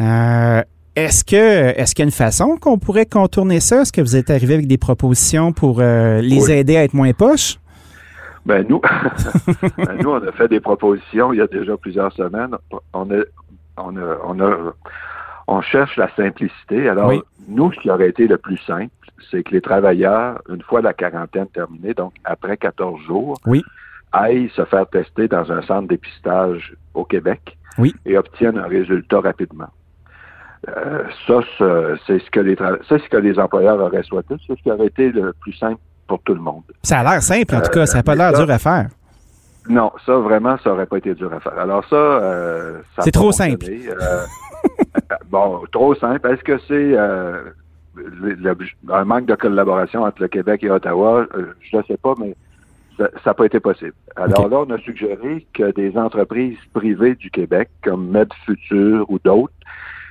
Euh, 0.00 0.62
est-ce 0.96 1.22
que 1.24 1.36
est-ce 1.80 1.94
qu'il 1.94 2.02
y 2.02 2.06
a 2.06 2.06
une 2.06 2.10
façon 2.10 2.56
qu'on 2.60 2.78
pourrait 2.78 3.06
contourner 3.06 3.60
ça? 3.60 3.82
Est-ce 3.82 3.92
que 3.92 4.00
vous 4.00 4.16
êtes 4.16 4.30
arrivé 4.30 4.54
avec 4.54 4.66
des 4.66 4.78
propositions 4.78 5.52
pour 5.52 5.80
les 5.82 6.42
Oui. 6.46 6.50
aider 6.50 6.76
à 6.76 6.82
être 6.84 6.94
moins 6.94 7.12
poches? 7.12 7.58
Ben 8.46 8.64
nous, 8.68 8.80
ben, 9.76 9.98
nous, 10.00 10.10
on 10.10 10.22
a 10.26 10.32
fait 10.32 10.46
des 10.48 10.60
propositions 10.60 11.32
il 11.32 11.38
y 11.38 11.42
a 11.42 11.48
déjà 11.48 11.76
plusieurs 11.76 12.12
semaines. 12.12 12.56
On 12.94 13.10
a, 13.10 13.22
on 13.76 13.96
a, 13.96 14.16
on 14.24 14.40
a, 14.40 14.56
on 15.48 15.60
cherche 15.60 15.96
la 15.96 16.08
simplicité. 16.14 16.88
Alors, 16.88 17.08
Oui. 17.08 17.20
nous, 17.48 17.72
ce 17.72 17.80
qui 17.80 17.90
aurait 17.90 18.08
été 18.08 18.28
le 18.28 18.38
plus 18.38 18.58
simple, 18.58 18.90
c'est 19.30 19.42
que 19.42 19.50
les 19.52 19.60
travailleurs, 19.60 20.40
une 20.48 20.62
fois 20.62 20.80
la 20.80 20.92
quarantaine 20.94 21.48
terminée, 21.48 21.92
donc 21.92 22.12
après 22.24 22.56
14 22.56 23.00
jours, 23.02 23.36
Oui. 23.46 23.64
aillent 24.12 24.48
se 24.54 24.64
faire 24.64 24.86
tester 24.88 25.26
dans 25.26 25.50
un 25.50 25.62
centre 25.62 25.88
d'épistage 25.88 26.74
au 26.94 27.04
Québec 27.04 27.58
Oui. 27.78 27.94
et 28.06 28.16
obtiennent 28.16 28.58
un 28.58 28.68
résultat 28.68 29.20
rapidement. 29.20 29.70
Euh, 30.68 31.02
ça, 31.26 31.40
c'est- 32.06 32.18
ce 32.20 32.30
que 32.30 32.40
les 32.40 32.56
c'est 32.88 32.98
ce 32.98 33.08
que 33.08 33.16
les 33.16 33.38
employeurs 33.38 33.80
auraient 33.80 34.02
souhaité. 34.04 34.36
C'est 34.46 34.56
ce 34.56 34.62
qui 34.62 34.70
aurait 34.70 34.86
été 34.86 35.10
le 35.10 35.32
plus 35.40 35.52
simple 35.52 35.80
pour 36.06 36.20
tout 36.22 36.34
le 36.34 36.40
monde. 36.40 36.62
Ça 36.82 37.00
a 37.00 37.02
l'air 37.02 37.22
simple, 37.22 37.54
en 37.54 37.60
tout 37.60 37.70
cas. 37.70 37.86
Ça 37.86 37.98
n'a 37.98 38.02
pas 38.02 38.14
mais 38.14 38.30
l'air 38.30 38.32
dur 38.32 38.50
à 38.50 38.58
faire. 38.58 38.88
Non, 39.68 39.90
ça 40.04 40.16
vraiment, 40.16 40.56
ça 40.62 40.72
aurait 40.72 40.86
pas 40.86 40.98
été 40.98 41.14
dur 41.14 41.32
à 41.32 41.40
faire. 41.40 41.58
Alors 41.58 41.84
ça, 41.88 41.96
euh, 41.96 42.80
ça 42.94 43.02
C'est 43.02 43.10
trop 43.10 43.32
fonctionné. 43.32 43.88
Euh, 43.88 44.24
bon, 45.30 45.62
trop 45.72 45.94
simple. 45.94 46.28
Est-ce 46.28 46.44
que 46.44 46.58
c'est 46.68 46.96
euh, 46.96 47.42
un 48.88 49.04
manque 49.04 49.26
de 49.26 49.34
collaboration 49.34 50.02
entre 50.04 50.22
le 50.22 50.28
Québec 50.28 50.62
et 50.62 50.70
Ottawa? 50.70 51.26
Euh, 51.34 51.54
Je 51.60 51.76
ne 51.76 51.82
sais 51.82 51.96
pas, 51.96 52.14
mais 52.18 52.36
ça 52.98 53.08
n'a 53.26 53.34
pas 53.34 53.44
été 53.44 53.60
possible. 53.60 53.94
Alors 54.16 54.48
là, 54.48 54.64
on 54.66 54.70
a 54.70 54.78
suggéré 54.78 55.46
que 55.52 55.70
des 55.72 55.96
entreprises 55.98 56.58
privées 56.72 57.14
du 57.14 57.30
Québec, 57.30 57.68
comme 57.82 58.08
MedFuture 58.08 59.04
ou 59.10 59.18
d'autres, 59.18 59.52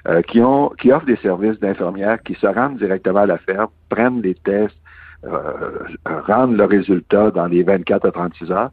euh, 0.08 0.22
qui 0.22 0.42
ont 0.42 0.70
qui 0.80 0.92
offrent 0.92 1.06
des 1.06 1.16
services 1.18 1.60
d'infirmières, 1.60 2.22
qui 2.22 2.36
se 2.36 2.46
rendent 2.46 2.78
directement 2.78 3.22
à 3.22 3.26
la 3.26 3.40
ferme, 3.40 3.70
prennent 3.90 4.22
les 4.22 4.36
tests, 4.36 4.78
euh, 5.26 6.22
rendent 6.28 6.58
le 6.58 6.66
résultat 6.66 7.32
dans 7.32 7.46
les 7.48 7.64
24 7.64 8.06
à 8.08 8.12
36 8.12 8.52
heures, 8.52 8.72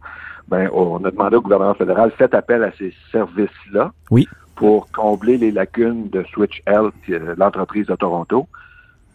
ben, 0.49 0.69
on 0.73 1.03
a 1.05 1.11
demandé 1.11 1.37
au 1.37 1.41
gouvernement 1.41 1.75
fédéral, 1.75 2.11
faites 2.17 2.35
appel 2.35 2.63
à 2.65 2.73
ces 2.79 2.93
services-là 3.11 3.93
Oui. 4.11 4.29
pour 4.57 4.91
combler 4.93 5.39
les 5.39 5.51
lacunes 5.51 6.09
de 6.11 6.25
Switch 6.33 6.63
Health, 6.67 6.95
euh, 7.11 7.35
l'entreprise 7.39 7.87
de 7.87 7.95
Toronto. 7.95 8.47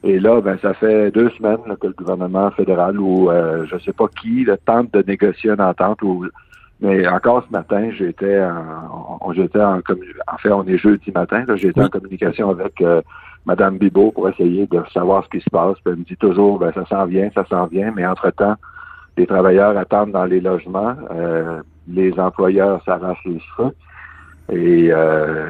Et 0.04 0.19
là, 0.19 0.41
ben, 0.41 0.58
ça 0.62 0.73
fait 0.73 1.12
deux 1.12 1.30
semaines 1.32 1.60
là, 1.67 1.76
que 1.76 1.88
le 1.88 1.93
gouvernement 1.93 2.52
fédéral 2.52 3.00
ou 3.00 3.30
euh, 3.30 3.65
je 3.69 3.78
sais 3.80 3.93
pas 3.93 4.08
qui 4.08 4.45
là, 4.45 4.56
tente 4.58 4.93
de 4.93 5.04
négocier 5.06 5.50
une 5.50 5.62
entente. 5.62 6.02
Ou, 6.02 6.28
mais 6.80 7.08
encore 7.08 7.43
ce 7.47 7.52
matin, 7.52 7.89
j'étais 7.91 8.39
en, 8.39 9.34
j'étais 9.34 9.62
en 9.62 9.80
en 9.80 10.38
fait, 10.38 10.52
on 10.52 10.63
est 10.65 10.78
jeudi 10.78 11.12
matin, 11.12 11.43
j'étais 11.56 11.80
Oui. 11.80 11.86
en 11.88 11.89
communication 11.89 12.50
avec 12.50 12.80
euh, 12.82 13.02
Madame 13.48 13.78
Bibot 13.78 14.12
pour 14.12 14.28
essayer 14.28 14.68
de 14.68 14.84
savoir 14.94 15.24
ce 15.24 15.30
qui 15.30 15.42
se 15.42 15.50
passe. 15.50 15.76
Puis 15.84 15.94
elle 15.94 16.00
me 16.00 16.04
dit 16.04 16.18
toujours, 16.18 16.60
ben, 16.60 16.72
ça 16.74 16.86
s'en 16.86 17.06
vient, 17.06 17.30
ça 17.34 17.46
s'en 17.50 17.66
vient, 17.68 17.92
mais 17.96 18.06
entre-temps, 18.06 18.56
les 19.18 19.26
travailleurs 19.26 19.76
attendent 19.78 20.12
dans 20.12 20.26
les 20.26 20.42
logements, 20.42 20.96
euh, 21.12 21.62
les 21.88 22.14
employeurs 22.20 22.84
s'arrachent 22.84 23.26
les 23.26 23.40
cheveux 23.40 23.74
et 24.50 24.90
euh, 24.92 25.50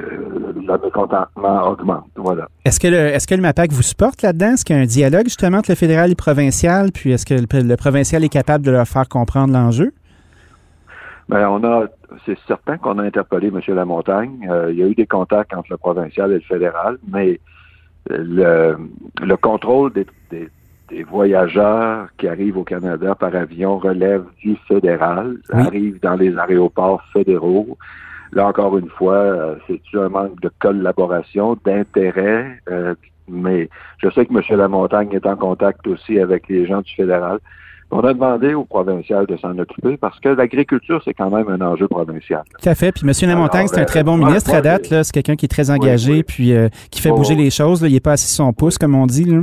le 0.56 0.78
mécontentement 0.86 1.68
augmente. 1.68 2.10
Voilà. 2.16 2.48
Est-ce 2.66 2.80
que, 2.80 2.88
le, 2.88 2.98
est-ce 2.98 3.28
que 3.28 3.36
le 3.36 3.42
MAPAC 3.42 3.72
vous 3.72 3.82
supporte 3.82 4.22
là-dedans? 4.22 4.54
Est-ce 4.54 4.64
qu'il 4.64 4.76
y 4.76 4.80
a 4.80 4.82
un 4.82 4.86
dialogue 4.86 5.26
justement 5.26 5.58
entre 5.58 5.72
le 5.72 5.76
fédéral 5.76 6.06
et 6.06 6.10
le 6.10 6.16
provincial? 6.16 6.92
Puis 6.92 7.12
est-ce 7.12 7.26
que 7.26 7.34
le, 7.34 7.68
le 7.68 7.76
provincial 7.78 8.24
est 8.24 8.30
capable 8.30 8.64
de 8.64 8.72
leur 8.72 8.88
faire 8.88 9.10
comprendre 9.10 9.54
l'enjeu? 9.54 9.92
Ben, 11.30 11.50
on 11.50 11.64
a, 11.64 11.88
c'est 12.26 12.38
certain 12.48 12.78
qu'on 12.78 13.00
a 13.00 13.04
interpellé 13.04 13.48
M. 13.48 13.60
Lamontagne. 13.76 14.48
Euh, 14.50 14.72
il 14.72 14.78
y 14.78 14.84
a 14.84 14.88
eu 14.88 14.96
des 14.96 15.08
contacts 15.08 15.54
entre 15.54 15.72
le 15.72 15.78
provincial 15.78 16.32
et 16.32 16.36
le 16.36 16.42
fédéral, 16.42 16.98
mais 17.12 17.40
le, 18.10 18.78
le 19.22 19.38
contrôle 19.38 19.94
des, 19.94 20.06
des- 20.32 20.50
des 20.90 21.04
voyageurs 21.04 22.08
qui 22.18 22.30
arrivent 22.30 22.58
au 22.58 22.64
Canada 22.64 23.14
par 23.14 23.36
avion 23.36 23.78
relève 23.78 24.24
du 24.42 24.56
fédéral, 24.70 25.36
Oui. 25.54 25.62
arrive 25.68 26.00
dans 26.00 26.16
les 26.16 26.38
aéroports 26.38 27.04
fédéraux. 27.12 27.78
Là, 28.32 28.48
encore 28.48 28.78
une 28.78 28.88
fois, 28.90 29.16
euh, 29.16 29.56
c'est 29.68 29.82
un 30.00 30.08
manque 30.08 30.40
de 30.40 30.50
collaboration, 30.60 31.58
d'intérêt, 31.66 32.62
euh, 32.70 32.96
mais 33.28 33.68
je 33.98 34.10
sais 34.12 34.26
que 34.26 34.34
M. 34.34 34.58
Lamontagne 34.58 35.12
est 35.12 35.26
en 35.26 35.36
contact 35.36 35.86
aussi 35.88 36.20
avec 36.22 36.48
les 36.48 36.66
gens 36.66 36.80
du 36.82 36.94
fédéral. 36.96 37.40
On 37.90 38.00
a 38.02 38.14
demandé 38.14 38.54
au 38.54 38.66
provincial 38.66 39.26
de 39.28 39.38
s'en 39.38 39.58
occuper 39.58 39.96
parce 39.96 40.20
que 40.20 40.30
l'agriculture, 40.30 41.02
c'est 41.06 41.14
quand 41.14 41.30
même 41.30 41.48
un 41.48 41.62
enjeu 41.66 41.88
provincial. 41.88 42.44
Tout 42.62 42.68
à 42.70 42.76
fait. 42.76 42.92
Puis 42.92 43.04
M. 43.08 43.30
Lamontagne, 43.30 43.68
c'est 43.68 43.80
un 43.80 43.84
euh, 43.84 43.86
très 43.86 44.04
bon 44.04 44.18
ministre 44.18 44.54
à 44.54 44.62
date. 44.62 44.88
C'est 45.04 45.12
quelqu'un 45.14 45.36
qui 45.38 45.46
est 45.46 45.50
très 45.50 45.70
engagé 45.72 46.12
oui. 46.12 46.24
puis 46.24 46.54
euh, 46.54 46.68
qui 46.92 47.02
fait 47.02 47.12
Oh, 47.12 47.16
bouger 47.16 47.36
les 47.36 47.50
choses. 47.50 47.82
là. 47.82 47.88
Il 47.88 47.94
n'est 47.94 48.02
pas 48.02 48.12
assis 48.14 48.34
son 48.34 48.52
pouce, 48.52 48.78
comme 48.78 48.94
on 48.94 49.06
dit. 49.06 49.24
là. 49.24 49.42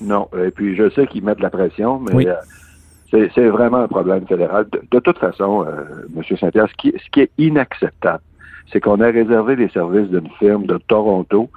Non. 0.00 0.28
Et 0.42 0.50
puis, 0.50 0.74
je 0.74 0.88
sais 0.90 1.06
qu'ils 1.06 1.22
mettent 1.22 1.38
de 1.38 1.42
la 1.42 1.50
pression, 1.50 2.00
mais 2.00 2.14
Oui. 2.14 2.26
euh, 2.28 2.34
c'est, 3.10 3.30
c'est 3.34 3.48
vraiment 3.48 3.78
un 3.78 3.88
problème 3.88 4.26
fédéral. 4.26 4.66
De, 4.72 4.80
de 4.90 4.98
toute 5.00 5.18
façon, 5.18 5.66
euh, 5.66 6.06
M. 6.16 6.36
Saint-Pierre, 6.38 6.68
ce 6.70 6.74
qui, 6.78 6.92
ce 6.96 7.10
qui 7.10 7.20
est 7.20 7.30
inacceptable, 7.36 8.22
c'est 8.72 8.80
qu'on 8.80 9.00
a 9.02 9.06
réservé 9.08 9.56
les 9.56 9.68
services 9.68 10.08
d'une 10.08 10.30
firme 10.38 10.64
de 10.64 10.78
Toronto 10.88 11.50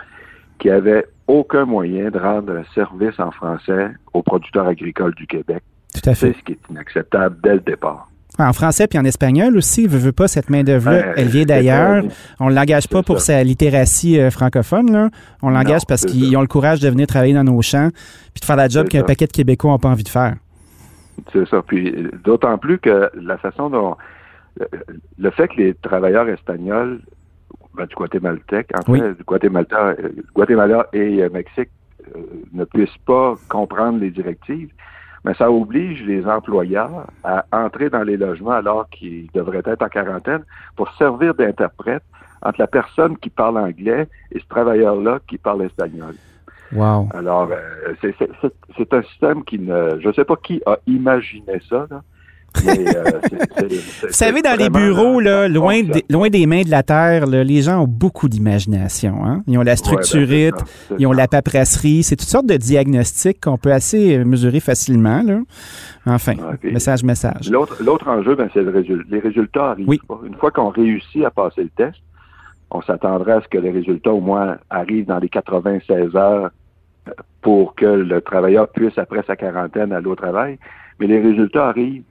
qui 0.60 0.70
avait 0.70 1.06
aucun 1.28 1.64
moyen 1.64 2.10
de 2.10 2.20
rendre 2.20 2.52
un 2.58 2.64
service 2.76 3.18
en 3.20 3.32
français 3.32 3.92
aux 4.14 4.22
producteurs 4.22 4.68
agricoles 4.68 5.14
du 5.16 5.28
Québec. 5.28 5.64
Tout 5.94 6.10
à 6.10 6.16
C'est 6.16 6.34
fait. 6.34 6.40
ce 6.40 6.44
qui 6.44 6.52
est 6.54 6.60
inacceptable 6.70 7.38
dès 7.44 7.54
le 7.56 7.60
départ. 7.60 8.08
En 8.40 8.52
français 8.52 8.88
puis 8.88 8.98
en 8.98 9.06
espagnol 9.06 9.56
aussi, 9.56 9.86
veut, 9.86 10.00
veut 10.00 10.12
pas 10.12 10.28
cette 10.28 10.50
main-d'œuvre-là. 10.50 10.98
Euh, 11.10 11.14
Elle 11.18 11.28
vient 11.28 11.42
c'est 11.42 11.46
d'ailleurs. 11.48 12.04
On 12.40 12.50
ne 12.50 12.56
l'engage 12.56 12.88
pas 12.88 13.00
c'est 13.00 13.06
pour 13.06 13.20
ça. 13.20 13.34
sa 13.38 13.44
littératie 13.44 14.20
euh, 14.20 14.32
francophone. 14.32 14.92
Là. 14.92 15.10
On 15.44 15.52
l'engage 15.52 15.84
parce 15.88 16.02
c'est 16.02 16.08
qu'ils 16.08 16.36
ont 16.36 16.42
le 16.42 16.48
courage 16.48 16.80
de 16.80 16.90
venir 16.90 17.06
travailler 17.06 17.36
dans 17.36 17.44
nos 17.44 17.62
champs 17.62 17.90
puis 18.34 18.42
de 18.42 18.46
faire 18.46 18.56
la 18.56 18.68
job 18.70 18.88
C'est 18.90 18.98
qu'un 18.98 19.04
paquet 19.04 19.28
de 19.28 19.32
Québécois 19.32 19.70
n'ont 19.72 19.78
pas 19.78 19.90
envie 19.90 20.04
de 20.04 20.10
faire. 20.10 20.36
C'est 21.32 21.48
ça. 21.48 21.62
Puis 21.62 21.94
d'autant 22.24 22.58
plus 22.58 22.80
que 22.80 23.12
la 23.22 23.38
façon 23.38 23.70
dont 23.70 23.96
le, 25.20 25.30
fait 25.32 25.48
que 25.48 25.58
les 25.58 25.74
travailleurs 25.76 26.28
espagnols 26.30 27.02
ben, 27.76 27.86
du 27.86 27.96
guatémaltèque, 27.96 28.70
en 28.76 28.92
Oui. 28.92 29.00
fait, 29.00 29.14
du 29.14 29.24
Guatemala, 29.24 29.68
euh, 30.00 30.10
Guatemala 30.36 30.88
et 30.94 31.22
euh, 31.24 31.30
Mexique 31.32 31.70
euh, 32.16 32.20
ne 32.52 32.64
puissent 32.66 32.90
pas 33.06 33.36
comprendre 33.50 34.00
les 34.00 34.12
directives, 34.12 34.70
mais 35.24 35.34
ça 35.36 35.52
oblige 35.52 36.04
les 36.04 36.26
employeurs 36.28 37.08
à 37.24 37.46
entrer 37.52 37.90
dans 37.90 38.04
les 38.04 38.18
logements 38.18 38.52
alors 38.52 38.90
qu'ils 38.90 39.30
devraient 39.34 39.64
être 39.66 39.82
en 39.82 39.88
quarantaine 39.90 40.44
pour 40.76 40.92
servir 40.94 41.34
d'interprète 41.34 42.04
entre 42.42 42.60
la 42.60 42.68
personne 42.68 43.18
qui 43.18 43.30
parle 43.30 43.58
anglais 43.58 44.08
et 44.32 44.40
ce 44.40 44.46
travailleur-là 44.48 45.20
qui 45.28 45.38
parle 45.38 45.64
espagnol. 45.64 46.16
Wow. 46.74 47.08
Alors, 47.14 47.50
euh, 47.52 47.94
c'est- 48.02 48.94
un 48.94 49.02
système 49.04 49.44
qui 49.44 49.60
ne... 49.60 50.00
Je 50.00 50.08
ne 50.08 50.14
sais 50.14 50.26
pas 50.26 50.36
qui 50.36 50.62
a 50.66 50.78
imaginé 50.88 51.62
ça, 51.70 51.88
là. 51.90 52.02
Mais, 52.66 52.96
euh, 52.96 53.04
Vous 54.04 54.10
savez, 54.12 54.42
dans 54.42 54.58
les 54.58 54.70
bureaux, 54.70 55.20
là, 55.20 55.48
loin, 55.48 55.82
loin 56.10 56.30
des 56.30 56.46
mains 56.46 56.62
de 56.64 56.70
la 56.70 56.84
terre, 56.84 57.26
là, 57.26 57.44
les 57.44 57.62
gens 57.62 57.84
ont 57.84 57.88
beaucoup 57.88 58.30
d'imagination. 58.30 59.26
Hein? 59.26 59.44
Ils 59.48 59.58
ont 59.58 59.62
la 59.62 59.72
Ouais, 59.74 59.76
ben, 59.76 59.76
structurite, 59.76 60.56
ça, 60.58 60.96
ils 61.00 61.08
ont 61.08 61.12
la 61.14 61.28
paperasserie. 61.28 62.04
C'est 62.04 62.16
toutes 62.16 62.28
sortes 62.30 62.46
de 62.46 62.58
diagnostics 62.58 63.42
qu'on 63.42 63.58
peut 63.58 63.72
assez 63.74 64.18
euh, 64.18 64.26
mesurer 64.26 64.60
facilement. 64.60 65.22
Là. 65.24 65.40
Enfin, 66.06 66.34
Ouais, 66.34 66.58
puis- 66.60 66.72
message, 66.72 67.04
message. 67.04 67.50
L'autre, 67.50 68.08
enjeu, 68.08 68.36
ben, 68.36 68.50
c'est 68.54 68.62
le 68.62 68.72
résultat. 68.72 69.04
Les 69.10 69.20
résultats 69.20 69.72
arrivent 69.72 69.88
Oui. 69.90 70.00
Une 70.26 70.36
fois 70.36 70.52
qu'on 70.52 70.70
réussit 70.70 71.24
à 71.26 71.32
passer 71.32 71.64
le 71.64 71.70
test, 71.70 71.98
on 72.72 72.82
s'attendrait 72.82 73.34
à 73.34 73.42
ce 73.42 73.48
que 73.48 73.58
les 73.58 73.72
résultats, 73.72 74.12
au 74.14 74.22
moins, 74.22 74.58
arrivent 74.70 75.06
dans 75.06 75.20
les 75.20 75.30
96 75.30 76.16
heures 76.16 76.50
euh, 77.08 77.12
pour 77.42 77.76
que 77.76 77.86
le 77.86 78.22
travailleur 78.22 78.68
puisse, 78.70 78.98
après 78.98 79.24
sa 79.28 79.36
quarantaine, 79.36 79.92
aller 79.92 80.08
au 80.08 80.16
travail. 80.16 80.58
Mais 81.00 81.08
les 81.08 81.20
résultats 81.22 81.68
arrivent 81.70 82.04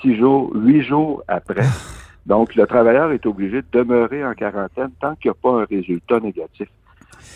six 0.00 0.16
jours, 0.16 0.50
huit 0.54 0.82
jours 0.82 1.22
après. 1.28 1.62
Donc, 2.26 2.54
le 2.56 2.66
travailleur 2.66 3.10
est 3.12 3.24
obligé 3.26 3.62
de 3.62 3.66
demeurer 3.72 4.24
en 4.24 4.34
quarantaine 4.34 4.90
tant 5.00 5.14
qu'il 5.16 5.30
n'y 5.30 5.36
a 5.36 5.40
pas 5.42 5.62
un 5.62 5.64
résultat 5.64 6.20
négatif. 6.20 6.68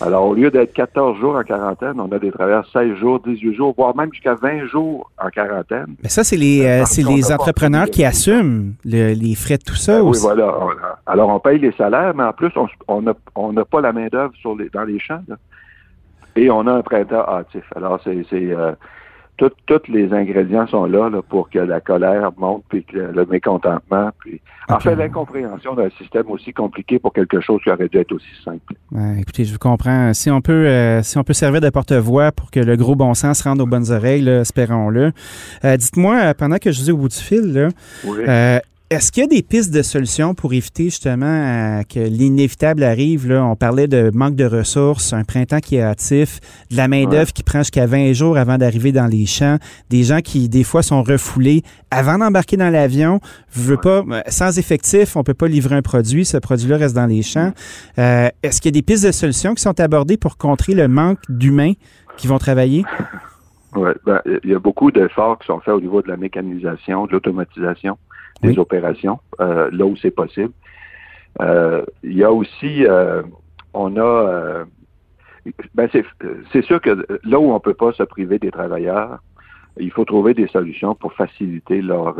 Alors, 0.00 0.26
au 0.26 0.34
lieu 0.34 0.50
d'être 0.50 0.72
14 0.72 1.18
jours 1.18 1.36
en 1.36 1.42
quarantaine, 1.42 1.94
on 1.98 2.10
a 2.12 2.18
des 2.18 2.30
travailleurs 2.30 2.66
16 2.72 2.96
jours, 2.96 3.20
18 3.20 3.54
jours, 3.54 3.74
voire 3.76 3.96
même 3.96 4.12
jusqu'à 4.12 4.34
20 4.34 4.66
jours 4.66 5.10
en 5.22 5.28
quarantaine. 5.28 5.96
Mais 6.02 6.08
ça, 6.08 6.24
c'est 6.24 6.36
les, 6.36 6.64
euh, 6.64 6.84
c'est 6.86 7.02
n'a 7.02 7.08
pas 7.28 7.34
entrepreneurs 7.34 7.86
qui 7.86 8.04
assument 8.04 8.74
le- 8.84 9.12
les 9.14 9.34
frais 9.34 9.58
de 9.58 9.62
tout 9.62 9.74
ça 9.74 9.98
Ben 9.98 10.02
oui, 10.08 10.18
voilà. 10.20 10.54
Alors, 11.06 11.28
on 11.30 11.40
paye 11.40 11.58
les 11.58 11.72
salaires, 11.72 12.14
mais 12.14 12.24
en 12.24 12.32
plus, 12.32 12.50
on 12.88 13.02
n'a 13.02 13.14
on 13.34 13.52
pas 13.54 13.80
la 13.80 13.92
main-d'œuvre 13.92 14.32
sur 14.40 14.56
les, 14.56 14.68
dans 14.70 14.84
les 14.84 14.98
champs. 14.98 15.22
là. 15.28 15.36
Et 16.36 16.50
on 16.50 16.66
a 16.66 16.72
un 16.72 16.82
printemps 16.82 17.24
hâtif. 17.28 17.64
Alors, 17.76 18.00
c'est. 18.04 18.24
c'est, 18.30 18.50
euh, 18.52 18.72
tout- 19.48 19.56
tous 19.66 19.90
les 19.92 20.12
ingrédients 20.12 20.66
sont 20.66 20.84
là, 20.84 21.08
là, 21.10 21.20
pour 21.22 21.50
que 21.50 21.58
la 21.58 21.80
colère 21.80 22.30
monte, 22.38 22.62
puis 22.68 22.84
que 22.84 22.96
le, 22.96 23.12
le 23.12 23.26
mécontentement, 23.26 24.10
puis. 24.20 24.40
En 24.68 24.76
Ok. 24.76 24.82
fait, 24.82 24.94
l'incompréhension 24.94 25.74
d'un 25.74 25.90
système 25.98 26.30
aussi 26.30 26.52
compliqué 26.52 26.98
pour 27.00 27.12
quelque 27.12 27.40
chose 27.40 27.60
qui 27.64 27.70
aurait 27.70 27.88
dû 27.88 27.98
être 27.98 28.12
aussi 28.12 28.24
simple. 28.44 28.74
Ouais, 28.92 29.20
écoutez, 29.20 29.44
je 29.44 29.52
vous 29.52 29.58
comprends. 29.58 30.14
Si 30.14 30.30
on 30.30 30.40
peut, 30.40 30.52
euh, 30.68 31.02
si 31.02 31.18
on 31.18 31.24
peut 31.24 31.32
servir 31.32 31.60
de 31.60 31.68
porte-voix 31.68 32.30
pour 32.30 32.50
que 32.52 32.60
le 32.60 32.76
gros 32.76 32.94
bon 32.94 33.12
sens 33.14 33.40
se 33.40 33.44
rende 33.48 33.60
aux 33.60 33.66
bonnes 33.66 33.90
oreilles, 33.90 34.28
espérons-le. 34.28 35.10
Euh, 35.64 35.76
Dites-moi, 35.76 36.16
euh, 36.22 36.34
pendant 36.34 36.58
que 36.58 36.70
je 36.70 36.80
vous 36.80 36.90
ai 36.90 36.92
au 36.92 36.96
bout 36.96 37.08
du 37.08 37.16
fil, 37.16 37.52
là, 37.52 37.68
Oui. 38.06 38.18
euh, 38.28 38.60
Est-ce 38.92 39.10
qu'il 39.10 39.22
y 39.22 39.24
a 39.24 39.26
des 39.26 39.42
pistes 39.42 39.72
de 39.72 39.80
solutions 39.80 40.34
pour 40.34 40.52
éviter 40.52 40.84
justement 40.84 41.24
euh, 41.24 41.80
que 41.82 41.98
l'inévitable 41.98 42.82
arrive? 42.82 43.26
Là? 43.26 43.42
On 43.42 43.56
parlait 43.56 43.88
de 43.88 44.10
manque 44.12 44.34
de 44.34 44.44
ressources, 44.44 45.14
un 45.14 45.24
printemps 45.24 45.60
qui 45.60 45.76
est 45.76 45.82
hâtif, 45.82 46.40
de 46.70 46.76
la 46.76 46.88
main-d'œuvre 46.88 47.32
qui 47.32 47.42
prend 47.42 47.60
jusqu'à 47.60 47.86
20 47.86 48.12
jours 48.12 48.36
avant 48.36 48.58
d'arriver 48.58 48.92
dans 48.92 49.06
les 49.06 49.24
champs, 49.24 49.56
des 49.88 50.02
gens 50.02 50.18
qui, 50.18 50.50
des 50.50 50.62
fois, 50.62 50.82
sont 50.82 51.02
refoulés 51.02 51.62
avant 51.90 52.18
d'embarquer 52.18 52.58
dans 52.58 52.68
l'avion. 52.68 53.20
Veux 53.54 53.78
pas, 53.78 54.04
euh, 54.10 54.20
sans 54.26 54.58
effectif, 54.58 55.16
on 55.16 55.22
peut 55.22 55.32
pas 55.32 55.48
livrer 55.48 55.74
un 55.74 55.80
produit. 55.80 56.26
Ce 56.26 56.36
produit-là 56.36 56.76
reste 56.76 56.94
dans 56.94 57.06
les 57.06 57.22
champs. 57.22 57.52
Euh, 57.98 58.28
est-ce 58.42 58.60
qu'il 58.60 58.76
y 58.76 58.76
a 58.76 58.78
des 58.78 58.84
pistes 58.84 59.06
de 59.06 59.12
solutions 59.12 59.54
qui 59.54 59.62
sont 59.62 59.80
abordées 59.80 60.18
pour 60.18 60.36
contrer 60.36 60.74
le 60.74 60.86
manque 60.86 61.20
d'humains 61.30 61.72
qui 62.18 62.26
vont 62.26 62.36
travailler? 62.36 62.84
Oui, 63.74 63.88
ben, 64.04 64.20
il 64.44 64.50
y 64.50 64.54
a 64.54 64.58
beaucoup 64.58 64.90
d'efforts 64.90 65.38
qui 65.38 65.46
sont 65.46 65.60
faits 65.60 65.72
au 65.72 65.80
niveau 65.80 66.02
de 66.02 66.08
la 66.08 66.18
mécanisation, 66.18 67.06
de 67.06 67.12
l'automatisation 67.12 67.96
des 68.42 68.58
opérations, 68.58 69.18
euh, 69.40 69.70
là 69.72 69.84
où 69.86 69.96
c'est 69.96 70.10
possible. 70.10 70.52
Euh, 71.40 71.84
il 72.02 72.14
y 72.14 72.24
a 72.24 72.32
aussi, 72.32 72.84
euh, 72.86 73.22
on 73.72 73.96
a, 73.96 74.64
ben 75.74 75.88
c'est 76.52 76.62
sûr 76.62 76.80
que 76.80 77.06
là 77.24 77.38
où 77.38 77.52
on 77.52 77.60
peut 77.60 77.74
pas 77.74 77.92
se 77.92 78.02
priver 78.02 78.38
des 78.38 78.50
travailleurs, 78.50 79.18
il 79.78 79.90
faut 79.90 80.04
trouver 80.04 80.34
des 80.34 80.48
solutions 80.48 80.94
pour 80.94 81.14
faciliter 81.14 81.80
leur, 81.80 82.16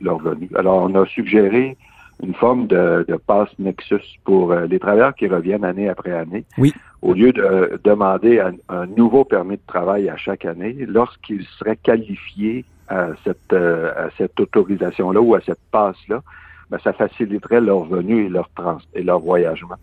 leur 0.00 0.18
venue. 0.18 0.50
Alors, 0.54 0.82
on 0.82 0.94
a 0.94 1.06
suggéré 1.06 1.78
une 2.22 2.34
forme 2.34 2.66
de, 2.66 3.04
de 3.08 3.16
passe 3.16 3.48
Nexus 3.58 4.18
pour 4.24 4.54
les 4.54 4.78
travailleurs 4.78 5.14
qui 5.14 5.26
reviennent 5.26 5.64
année 5.64 5.88
après 5.88 6.12
année. 6.12 6.44
Oui 6.58 6.74
au 7.02 7.14
lieu 7.14 7.32
de 7.32 7.80
demander 7.82 8.40
un, 8.68 8.86
nouveau 8.86 9.24
permis 9.24 9.56
de 9.56 9.66
travail 9.66 10.08
à 10.08 10.16
chaque 10.16 10.44
année, 10.44 10.76
lorsqu'ils 10.86 11.44
seraient 11.58 11.76
qualifiés 11.76 12.64
à 12.88 13.08
cette, 13.24 13.52
euh, 13.52 13.92
à 13.96 14.10
cette 14.16 14.38
autorisation-là 14.38 15.20
ou 15.20 15.34
à 15.34 15.40
cette 15.40 15.60
passe-là, 15.70 16.22
ben, 16.70 16.78
ça 16.82 16.92
faciliterait 16.92 17.60
leur 17.60 17.84
venue 17.84 18.26
et 18.26 18.28
leur 18.28 18.48
trans 18.54 18.78
et 18.94 19.02
leur 19.02 19.20
voyagement. 19.20 19.76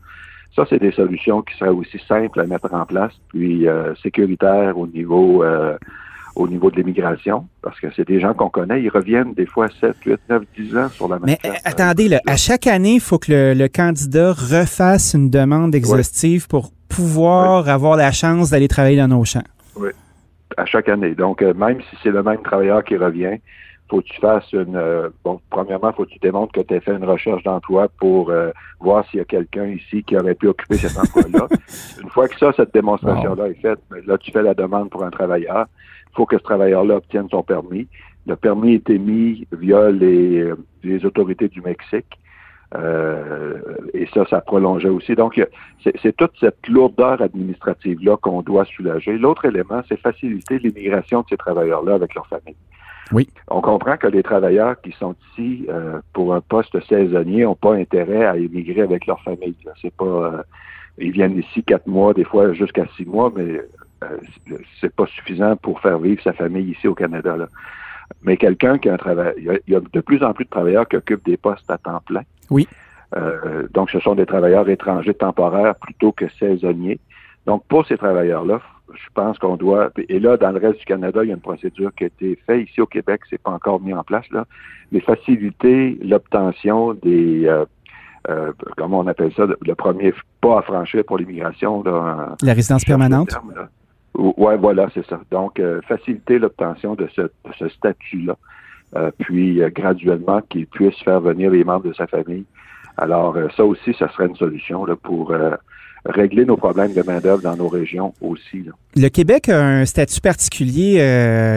Ça, 0.55 0.65
c'est 0.69 0.79
des 0.79 0.91
solutions 0.91 1.41
qui 1.41 1.55
seraient 1.57 1.69
aussi 1.69 1.99
simples 2.07 2.39
à 2.39 2.45
mettre 2.45 2.73
en 2.73 2.85
place, 2.85 3.13
puis 3.29 3.67
euh, 3.67 3.93
sécuritaires 3.95 4.77
au 4.77 4.87
niveau 4.87 5.43
euh, 5.43 5.77
au 6.35 6.47
niveau 6.47 6.71
de 6.71 6.77
l'immigration, 6.77 7.47
parce 7.61 7.79
que 7.79 7.87
c'est 7.95 8.07
des 8.07 8.19
gens 8.19 8.33
qu'on 8.33 8.49
connaît, 8.49 8.81
ils 8.81 8.89
reviennent 8.89 9.33
des 9.33 9.45
fois 9.45 9.67
7, 9.81 9.95
8, 10.05 10.19
9, 10.29 10.43
10 10.57 10.77
ans 10.77 10.89
sur 10.89 11.07
la 11.07 11.19
même 11.19 11.25
Mais 11.25 11.39
attendez, 11.65 12.07
là, 12.07 12.21
à 12.27 12.37
chaque 12.37 12.65
année, 12.67 12.95
il 12.95 12.99
faut 13.01 13.19
que 13.19 13.53
le, 13.55 13.67
candidat 13.67 14.31
refasse 14.31 15.13
une 15.13 15.29
demande 15.29 15.75
exhaustive 15.75 16.47
pour 16.47 16.71
pouvoir 16.87 17.67
avoir 17.67 17.97
la 17.97 18.11
chance 18.11 18.51
d'aller 18.51 18.67
travailler 18.67 18.97
dans 18.97 19.07
nos 19.07 19.25
champs. 19.25 19.43
Oui, 19.75 19.89
à 20.59 20.65
chaque 20.65 20.89
année. 20.89 21.15
Donc, 21.15 21.41
euh, 21.41 21.53
même 21.53 21.81
si 21.81 21.97
c'est 22.03 22.11
le 22.11 22.21
même 22.21 22.41
travailleur 22.41 22.83
qui 22.83 22.97
revient, 22.97 23.37
faut 23.89 24.01
que 24.01 24.07
tu 24.07 24.19
fasses 24.19 24.51
une... 24.53 24.75
Euh, 24.75 25.09
bon, 25.23 25.39
premièrement, 25.49 25.91
faut 25.93 26.05
que 26.05 26.11
tu 26.11 26.19
démontres 26.19 26.51
que 26.53 26.61
tu 26.61 26.75
as 26.75 26.81
fait 26.81 26.93
une 26.93 27.05
recherche 27.05 27.41
d'emploi 27.43 27.87
pour 27.99 28.29
euh, 28.29 28.51
voir 28.79 29.05
s'il 29.07 29.17
y 29.17 29.21
a 29.21 29.25
quelqu'un 29.25 29.65
ici 29.65 30.03
qui 30.03 30.15
aurait 30.15 30.35
pu 30.35 30.47
occuper 30.47 30.77
cet 30.77 30.97
emploi-là. 30.99 31.47
une 32.03 32.09
fois 32.09 32.27
que 32.27 32.37
ça, 32.37 32.51
cette 32.55 32.73
démonstration-là 32.73 33.47
est 33.47 33.61
faite, 33.61 33.79
ben, 33.89 34.01
là, 34.05 34.17
tu 34.17 34.31
fais 34.31 34.43
la 34.43 34.53
demande 34.53 34.89
pour 34.89 35.03
un 35.03 35.09
travailleur. 35.09 35.65
Il 36.11 36.15
faut 36.15 36.25
que 36.25 36.37
ce 36.37 36.43
travailleur-là 36.43 36.97
obtienne 36.97 37.27
son 37.31 37.41
permis. 37.41 37.87
Le 38.27 38.35
permis 38.35 38.73
est 38.73 38.89
émis 38.89 39.47
via 39.51 39.89
les, 39.89 40.51
les 40.83 41.05
autorités 41.05 41.47
du 41.47 41.61
Mexique. 41.61 42.19
Euh, 42.75 43.57
et 43.93 44.07
ça, 44.13 44.25
ça 44.29 44.41
prolongeait 44.41 44.89
aussi. 44.89 45.15
Donc, 45.15 45.41
c'est 45.83 46.15
toute 46.15 46.33
cette 46.39 46.67
lourdeur 46.67 47.21
administrative-là 47.21 48.17
qu'on 48.17 48.41
doit 48.41 48.65
soulager. 48.65 49.17
L'autre 49.17 49.45
élément, 49.45 49.81
c'est 49.87 49.99
faciliter 49.99 50.59
l'immigration 50.59 51.21
de 51.21 51.25
ces 51.29 51.37
travailleurs-là 51.37 51.95
avec 51.95 52.13
leur 52.13 52.27
famille. 52.27 52.55
Oui. 53.11 53.27
On 53.47 53.61
comprend 53.61 53.97
que 53.97 54.05
les 54.05 54.21
travailleurs 54.21 54.79
qui 54.81 54.91
sont 54.91 55.15
ici 55.31 55.65
euh, 55.69 55.99
pour 56.13 56.35
un 56.35 56.41
poste 56.41 56.79
saisonnier 56.85 57.43
n'ont 57.43 57.55
pas 57.55 57.73
intérêt 57.73 58.25
à 58.25 58.37
immigrer 58.37 58.81
avec 58.81 59.07
leur 59.07 59.19
famille. 59.23 59.55
C'est 59.81 59.93
pas, 59.95 60.05
euh, 60.05 60.43
ils 60.99 61.11
viennent 61.11 61.39
ici 61.39 61.63
quatre 61.63 61.87
mois, 61.87 62.13
des 62.13 62.23
fois 62.23 62.53
jusqu'à 62.53 62.85
six 62.95 63.05
mois, 63.05 63.31
mais 63.35 63.61
c'est 64.79 64.95
pas 64.95 65.07
suffisant 65.07 65.55
pour 65.57 65.81
faire 65.81 65.99
vivre 65.99 66.21
sa 66.23 66.33
famille 66.33 66.71
ici 66.71 66.87
au 66.87 66.93
Canada. 66.95 67.35
Là. 67.35 67.47
Mais 68.23 68.37
quelqu'un 68.37 68.77
qui 68.77 68.89
a 68.89 68.93
un 68.93 68.97
travail, 68.97 69.33
il 69.37 69.61
y, 69.67 69.75
a, 69.75 69.79
de 69.79 70.01
plus 70.01 70.23
en 70.23 70.33
plus 70.33 70.45
de 70.45 70.49
travailleurs 70.49 70.87
qui 70.87 70.97
occupent 70.97 71.25
des 71.25 71.37
postes 71.37 71.69
à 71.69 71.77
temps 71.77 72.01
plein. 72.05 72.23
Oui. 72.49 72.67
Euh, 73.15 73.67
donc, 73.73 73.89
ce 73.89 73.99
sont 73.99 74.15
des 74.15 74.25
travailleurs 74.25 74.67
étrangers 74.69 75.13
temporaires 75.13 75.75
plutôt 75.75 76.11
que 76.11 76.25
saisonniers. 76.39 76.99
Donc, 77.45 77.63
pour 77.67 77.85
ces 77.87 77.97
travailleurs-là, 77.97 78.61
je 78.93 79.07
pense 79.13 79.37
qu'on 79.39 79.55
doit. 79.55 79.91
Et 80.09 80.19
là, 80.19 80.37
dans 80.37 80.51
le 80.51 80.59
reste 80.59 80.79
du 80.79 80.85
Canada, 80.85 81.23
il 81.23 81.27
y 81.27 81.31
a 81.31 81.35
une 81.35 81.41
procédure 81.41 81.93
qui 81.95 82.03
a 82.03 82.07
été 82.07 82.37
faite. 82.45 82.67
Ici 82.69 82.81
au 82.81 82.85
Québec, 82.85 83.21
c'est 83.29 83.41
pas 83.41 83.51
encore 83.51 83.79
mis 83.81 83.93
en 83.93 84.03
place 84.03 84.29
là, 84.31 84.45
mais 84.91 84.99
faciliter 84.99 85.97
l'obtention 86.03 86.93
des 86.93 87.45
euh, 87.45 87.65
euh, 88.29 88.51
comment 88.75 88.99
on 88.99 89.07
appelle 89.07 89.31
ça, 89.35 89.45
le 89.45 89.75
premier 89.75 90.13
pas 90.41 90.59
à 90.59 90.61
franchir 90.61 91.03
pour 91.05 91.17
l'immigration. 91.17 91.83
La 91.83 92.53
résidence 92.53 92.83
permanente? 92.83 93.37
Oui, 94.15 94.53
voilà, 94.59 94.87
c'est 94.93 95.05
ça. 95.07 95.21
Donc, 95.31 95.59
euh, 95.59 95.81
faciliter 95.87 96.39
l'obtention 96.39 96.95
de 96.95 97.07
ce, 97.15 97.69
statut-là, 97.69 98.35
euh, 98.95 99.11
puis 99.19 99.61
euh, 99.61 99.69
graduellement 99.69 100.41
qu'il 100.49 100.67
puisse 100.67 100.97
faire 101.03 101.21
venir 101.21 101.51
les 101.51 101.63
membres 101.63 101.87
de 101.87 101.93
sa 101.93 102.07
famille. 102.07 102.45
Alors, 102.97 103.37
ça 103.55 103.63
aussi, 103.63 103.93
ça 103.97 104.09
serait 104.09 104.25
une 104.25 104.35
solution 104.35 104.85
pour 105.01 105.33
régler 106.03 106.43
nos 106.43 106.57
problèmes 106.57 106.93
de 106.93 107.01
main-d'œuvre 107.01 107.41
dans 107.41 107.55
nos 107.55 107.69
régions 107.69 108.13
aussi. 108.19 108.65
Le 108.97 109.07
Québec 109.07 109.47
a 109.47 109.57
un 109.57 109.85
statut 109.85 110.19
particulier 110.19 110.95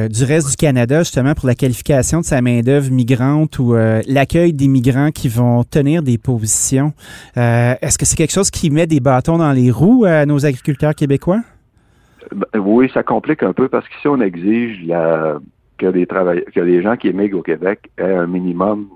du 0.08 0.22
reste 0.22 0.50
du 0.50 0.56
Canada, 0.56 1.00
justement, 1.00 1.34
pour 1.34 1.48
la 1.48 1.56
qualification 1.56 2.20
de 2.20 2.24
sa 2.24 2.40
main-d'œuvre 2.42 2.92
migrante 2.92 3.58
ou 3.58 3.74
l'accueil 4.06 4.52
des 4.52 4.68
migrants 4.68 5.10
qui 5.10 5.28
vont 5.28 5.64
tenir 5.64 6.04
des 6.04 6.16
positions. 6.16 6.92
Est-ce 7.34 7.98
que 7.98 8.06
c'est 8.06 8.16
quelque 8.16 8.34
chose 8.34 8.52
qui 8.52 8.70
met 8.70 8.86
des 8.86 9.00
bâtons 9.00 9.38
dans 9.38 9.50
les 9.50 9.72
roues 9.72 10.04
à 10.04 10.24
nos 10.26 10.46
agriculteurs 10.46 10.94
québécois? 10.94 11.40
Ben, 12.30 12.60
oui, 12.60 12.90
ça 12.92 13.02
complique 13.02 13.42
un 13.42 13.52
peu 13.52 13.68
parce 13.68 13.88
que 13.88 13.94
si 14.00 14.08
on 14.08 14.20
exige 14.20 14.84
la, 14.86 15.38
que 15.78 15.86
les 15.86 16.06
travailleurs, 16.06 16.44
que 16.54 16.60
les 16.60 16.82
gens 16.82 16.96
qui 16.96 17.08
émigrent 17.08 17.38
au 17.38 17.42
Québec 17.42 17.90
aient 17.98 18.14
un 18.14 18.26
minimum 18.26 18.88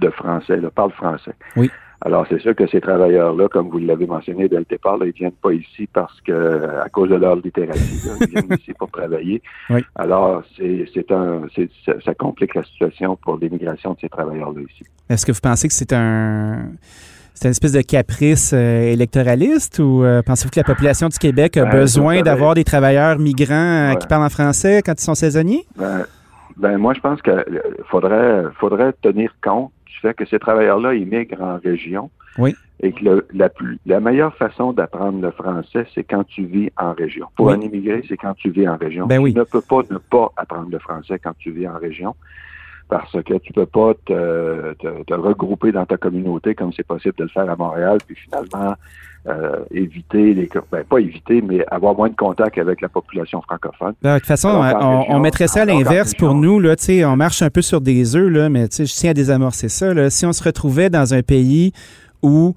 de 0.00 0.10
français, 0.10 0.58
là, 0.58 0.70
parlent 0.70 0.92
français. 0.92 1.32
Oui. 1.56 1.70
Alors, 2.02 2.26
c'est 2.28 2.40
sûr 2.40 2.54
que 2.54 2.66
ces 2.66 2.80
travailleurs-là, 2.80 3.48
comme 3.48 3.70
vous 3.70 3.78
l'avez 3.78 4.06
mentionné 4.06 4.48
dès 4.48 4.58
le 4.58 4.66
départ, 4.68 4.98
là, 4.98 5.06
ils 5.06 5.12
viennent 5.12 5.32
pas 5.32 5.52
ici 5.52 5.88
parce 5.90 6.20
que, 6.20 6.68
à 6.84 6.88
cause 6.90 7.08
de 7.08 7.14
leur 7.14 7.36
littératie, 7.36 8.00
ils 8.20 8.28
viennent 8.28 8.52
ici 8.58 8.72
pour 8.78 8.90
travailler. 8.90 9.42
Oui. 9.70 9.80
Alors, 9.96 10.44
c'est 10.56 11.10
un, 11.10 11.46
ça 12.04 12.14
complique 12.14 12.54
la 12.54 12.62
situation 12.62 13.16
pour 13.16 13.36
l'immigration 13.38 13.94
de 13.94 13.98
ces 14.00 14.08
travailleurs-là 14.08 14.60
ici. 14.60 14.84
Est-ce 15.08 15.26
que 15.26 15.32
vous 15.32 15.40
pensez 15.42 15.66
que 15.66 15.74
c'est 15.74 15.92
un, 15.92 16.68
c'est 17.36 17.48
une 17.48 17.50
espèce 17.50 17.72
de 17.72 17.82
caprice 17.82 18.52
euh, 18.54 18.92
électoraliste 18.92 19.78
ou 19.78 20.02
euh, 20.02 20.22
pensez-vous 20.22 20.50
que 20.50 20.58
la 20.58 20.64
population 20.64 21.08
du 21.08 21.18
Québec 21.18 21.58
a 21.58 21.64
ben, 21.64 21.70
besoin 21.70 22.22
d'avoir 22.22 22.54
des 22.54 22.64
travailleurs 22.64 23.18
migrants 23.18 23.92
euh, 23.92 23.94
qui 23.94 24.06
parlent 24.06 24.24
en 24.24 24.30
français 24.30 24.80
quand 24.82 24.94
ils 24.98 25.04
sont 25.04 25.14
saisonniers? 25.14 25.66
Ben, 25.76 26.06
ben 26.56 26.78
moi, 26.78 26.94
je 26.94 27.00
pense 27.00 27.20
qu'il 27.20 27.62
faudrait, 27.90 28.44
faudrait 28.58 28.94
tenir 29.02 29.30
compte 29.44 29.70
du 29.84 29.98
fait 30.00 30.14
que 30.14 30.24
ces 30.24 30.38
travailleurs-là 30.38 30.94
immigrent 30.94 31.42
en 31.42 31.58
région. 31.62 32.10
Oui. 32.38 32.54
Et 32.80 32.92
que 32.92 33.22
la, 33.34 33.50
la 33.84 34.00
meilleure 34.00 34.34
façon 34.36 34.72
d'apprendre 34.72 35.20
le 35.20 35.30
français, 35.30 35.86
c'est 35.94 36.04
quand 36.04 36.24
tu 36.24 36.44
vis 36.44 36.70
en 36.78 36.94
région. 36.94 37.26
Pour 37.36 37.50
un 37.50 37.60
immigré, 37.60 38.02
c'est 38.08 38.16
quand 38.16 38.34
tu 38.34 38.48
vis 38.50 38.66
en 38.66 38.76
région. 38.78 39.06
Ben 39.06 39.18
oui. 39.18 39.34
Tu 39.34 39.38
ne 39.38 39.44
peux 39.44 39.60
pas 39.60 39.80
ne 39.90 39.98
pas 39.98 40.30
apprendre 40.38 40.68
le 40.70 40.78
français 40.78 41.18
quand 41.22 41.34
tu 41.38 41.50
vis 41.50 41.68
en 41.68 41.78
région 41.78 42.14
parce 42.88 43.12
que 43.22 43.34
tu 43.38 43.52
peux 43.52 43.66
pas 43.66 43.94
te, 44.04 44.74
te, 44.74 45.14
regrouper 45.14 45.72
dans 45.72 45.86
ta 45.86 45.96
communauté 45.96 46.54
comme 46.54 46.72
c'est 46.72 46.86
possible 46.86 47.14
de 47.18 47.24
le 47.24 47.30
faire 47.30 47.50
à 47.50 47.56
Montréal, 47.56 47.98
puis 48.06 48.14
finalement 48.16 48.74
euh, 49.26 49.64
éviter 49.72 50.34
les 50.34 50.48
ben, 50.70 50.84
pas 50.84 50.98
éviter, 51.00 51.42
mais 51.42 51.64
avoir 51.68 51.96
moins 51.96 52.08
de 52.08 52.14
contact 52.14 52.58
avec 52.58 52.80
la 52.80 52.88
population 52.88 53.42
francophone. 53.42 53.94
Ben, 54.00 54.14
de 54.14 54.18
toute 54.20 54.28
façon, 54.28 54.48
on, 55.08 55.18
mettrait 55.18 55.48
ça 55.48 55.62
à 55.62 55.64
l'inverse 55.64 56.14
pour 56.14 56.34
nous, 56.34 56.60
là, 56.60 56.76
on 57.06 57.16
marche 57.16 57.42
un 57.42 57.50
peu 57.50 57.62
sur 57.62 57.80
des 57.80 58.14
œufs, 58.14 58.30
là, 58.30 58.48
mais 58.48 58.66
je 58.70 58.84
tiens 58.84 59.10
à 59.10 59.14
désamorcer 59.14 59.68
ça. 59.68 59.92
Là. 59.92 60.10
Si 60.10 60.24
on 60.26 60.32
se 60.32 60.44
retrouvait 60.44 60.90
dans 60.90 61.12
un 61.12 61.22
pays 61.22 61.72
où 62.22 62.54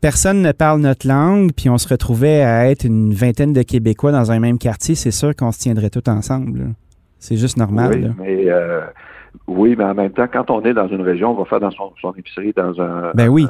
personne 0.00 0.40
ne 0.40 0.52
parle 0.52 0.82
notre 0.82 1.08
langue, 1.08 1.50
puis 1.52 1.68
on 1.68 1.78
se 1.78 1.88
retrouvait 1.88 2.42
à 2.42 2.70
être 2.70 2.84
une 2.84 3.12
vingtaine 3.12 3.52
de 3.52 3.62
Québécois 3.62 4.12
dans 4.12 4.30
un 4.30 4.38
même 4.38 4.58
quartier, 4.58 4.94
c'est 4.94 5.10
sûr 5.10 5.34
qu'on 5.34 5.50
se 5.50 5.58
tiendrait 5.58 5.90
tout 5.90 6.08
ensemble. 6.08 6.74
C'est 7.18 7.36
juste 7.36 7.56
normal. 7.56 8.14
Oui, 8.20 8.24
mais 8.24 8.50
euh, 8.50 8.82
oui, 9.46 9.74
mais 9.76 9.84
en 9.84 9.94
même 9.94 10.12
temps, 10.12 10.26
quand 10.32 10.50
on 10.50 10.62
est 10.62 10.74
dans 10.74 10.88
une 10.88 11.02
région, 11.02 11.32
on 11.32 11.34
va 11.34 11.44
faire 11.44 11.60
dans 11.60 11.70
son, 11.70 12.12
épicerie 12.16 12.52
dans 12.56 12.80
un, 12.80 13.12
ben 13.14 13.28
oui. 13.28 13.46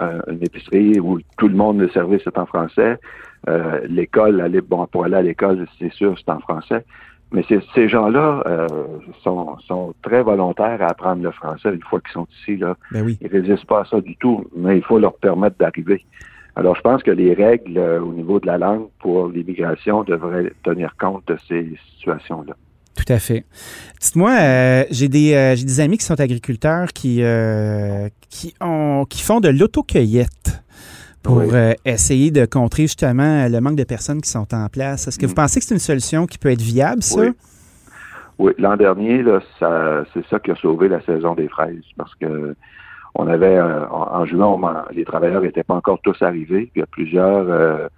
une 0.00 0.42
épicerie 0.42 0.98
où 1.00 1.20
tout 1.36 1.48
le 1.48 1.54
monde, 1.54 1.78
le 1.78 1.88
service 1.90 2.26
est 2.26 2.38
en 2.38 2.46
français. 2.46 2.98
Euh, 3.48 3.80
l'école, 3.88 4.40
aller, 4.40 4.60
bon, 4.60 4.86
pour 4.86 5.04
aller 5.04 5.16
à 5.16 5.22
l'école, 5.22 5.66
c'est 5.78 5.92
sûr, 5.92 6.14
c'est 6.18 6.30
en 6.30 6.40
français. 6.40 6.84
Mais 7.30 7.44
ces 7.74 7.88
gens-là 7.88 8.42
euh, 8.46 8.66
sont, 9.22 9.58
sont, 9.58 9.94
très 10.02 10.22
volontaires 10.22 10.80
à 10.80 10.86
apprendre 10.86 11.22
le 11.22 11.30
français 11.30 11.68
une 11.74 11.82
fois 11.82 12.00
qu'ils 12.00 12.12
sont 12.12 12.26
ici. 12.40 12.56
Là. 12.56 12.74
Ben 12.90 13.04
oui. 13.04 13.18
Ils 13.20 13.28
résistent 13.28 13.66
pas 13.66 13.82
à 13.82 13.84
ça 13.84 14.00
du 14.00 14.16
tout, 14.16 14.46
mais 14.56 14.78
il 14.78 14.82
faut 14.82 14.98
leur 14.98 15.14
permettre 15.14 15.56
d'arriver. 15.58 16.04
Alors, 16.56 16.74
je 16.74 16.80
pense 16.80 17.02
que 17.02 17.10
les 17.10 17.34
règles 17.34 17.76
euh, 17.76 18.00
au 18.00 18.12
niveau 18.12 18.40
de 18.40 18.46
la 18.46 18.56
langue 18.56 18.88
pour 18.98 19.28
l'immigration 19.28 20.04
devraient 20.04 20.52
tenir 20.62 20.96
compte 20.98 21.28
de 21.28 21.36
ces 21.46 21.76
situations-là. 21.96 22.54
Tout 22.98 23.12
à 23.12 23.18
fait. 23.18 23.44
Dites-moi, 24.00 24.32
euh, 24.32 24.84
j'ai 24.90 25.08
des 25.08 25.32
euh, 25.34 25.54
j'ai 25.56 25.64
des 25.64 25.80
amis 25.80 25.98
qui 25.98 26.04
sont 26.04 26.20
agriculteurs 26.20 26.88
qui 26.92 27.22
euh, 27.22 28.08
qui 28.28 28.54
ont 28.60 29.04
qui 29.08 29.22
font 29.22 29.38
de 29.40 29.48
l'autocueillette 29.48 30.62
pour 31.22 31.36
Oui. 31.38 31.46
essayer 31.84 32.30
de 32.30 32.44
contrer 32.44 32.82
justement 32.82 33.46
le 33.48 33.60
manque 33.60 33.76
de 33.76 33.84
personnes 33.84 34.20
qui 34.20 34.28
sont 34.30 34.52
en 34.54 34.68
place. 34.68 35.06
Est-ce 35.06 35.18
que 35.18 35.26
vous 35.26 35.32
Mm. 35.32 35.42
pensez 35.42 35.60
que 35.60 35.66
c'est 35.66 35.74
une 35.74 35.80
solution 35.80 36.26
qui 36.26 36.38
peut 36.38 36.50
être 36.50 36.60
viable, 36.62 37.02
ça? 37.02 37.20
Oui. 37.20 37.28
Oui, 38.40 38.52
l'an 38.58 38.76
dernier, 38.76 39.22
là, 39.22 39.40
ça, 39.58 40.04
c'est 40.14 40.24
ça 40.28 40.38
qui 40.38 40.50
a 40.52 40.56
sauvé 40.56 40.88
la 40.88 41.00
saison 41.02 41.34
des 41.34 41.48
fraises 41.48 41.82
parce 41.96 42.14
que 42.16 42.54
on 43.14 43.26
avait 43.26 43.60
en, 43.60 43.90
en 44.20 44.24
juin, 44.26 44.46
on 44.46 44.60
les 44.94 45.04
travailleurs 45.04 45.42
n'étaient 45.42 45.64
pas 45.64 45.74
encore 45.74 45.98
tous 46.02 46.20
arrivés. 46.22 46.70
Puis 46.72 46.76
il 46.76 46.80
y 46.80 46.82
a 46.82 46.86
plusieurs 46.86 47.88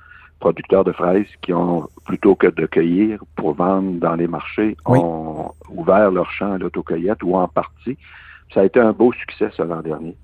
producteurs 0.41 0.85
de 0.85 0.93
fraises 0.93 1.27
qui 1.43 1.53
ont, 1.53 1.87
plutôt 2.07 2.35
que 2.35 2.49
de 2.49 2.67
cueillir 2.67 3.23
pour 3.37 3.55
vendre 3.55 3.93
dans 4.01 4.15
les 4.17 4.27
marchés, 4.27 4.77
Oui. 4.89 4.99
ont 5.01 5.53
ouvert 5.69 6.11
leur 6.11 6.31
champ 6.33 6.53
à 6.53 6.59
l'autocueillette 6.59 7.23
ou 7.23 7.37
en 7.37 7.47
partie. 7.47 7.97
Ça 8.53 8.63
a 8.63 8.65
été 8.65 8.81
un 8.81 8.93
beau 8.93 9.13
succès, 9.13 9.51
ça, 9.57 9.65
l'an 9.65 9.83
dernier. 9.83 10.17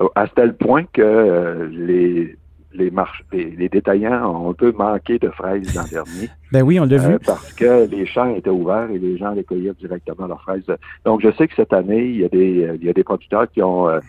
Euh, 0.00 0.06
À 0.14 0.26
tel 0.28 0.56
point 0.56 0.84
que 0.92 1.02
euh, 1.02 1.68
les 1.70 2.36
les, 2.76 2.90
les, 3.32 3.50
les 3.50 3.68
détaillants 3.68 4.28
ont 4.28 4.50
un 4.50 4.52
peu 4.54 4.72
manqué 4.72 5.18
de 5.20 5.28
fraises 5.30 5.72
l'an 5.76 5.84
dernier. 5.90 6.28
Ben 6.52 6.62
oui, 6.62 6.80
on 6.80 6.84
l'a 6.86 6.96
vu. 6.96 7.14
Euh, 7.14 7.18
parce 7.24 7.52
que 7.52 7.86
les 7.88 8.04
champs 8.06 8.34
étaient 8.34 8.50
ouverts 8.50 8.90
et 8.90 8.98
les 8.98 9.16
gens 9.16 9.30
les 9.32 9.44
cueillaient 9.44 9.74
directement 9.78 10.26
leurs 10.26 10.42
fraises. 10.42 10.64
Donc, 11.04 11.20
je 11.20 11.30
sais 11.32 11.46
que 11.48 11.54
cette 11.54 11.72
année, 11.72 12.04
il 12.06 12.16
y 12.20 12.24
a 12.24 12.28
des, 12.28 12.76
il 12.80 12.84
y 12.84 12.88
a 12.88 12.92
des 12.92 13.04
producteurs 13.04 13.48
qui 13.50 13.62
ont, 13.62 13.88
euh, 13.88 14.00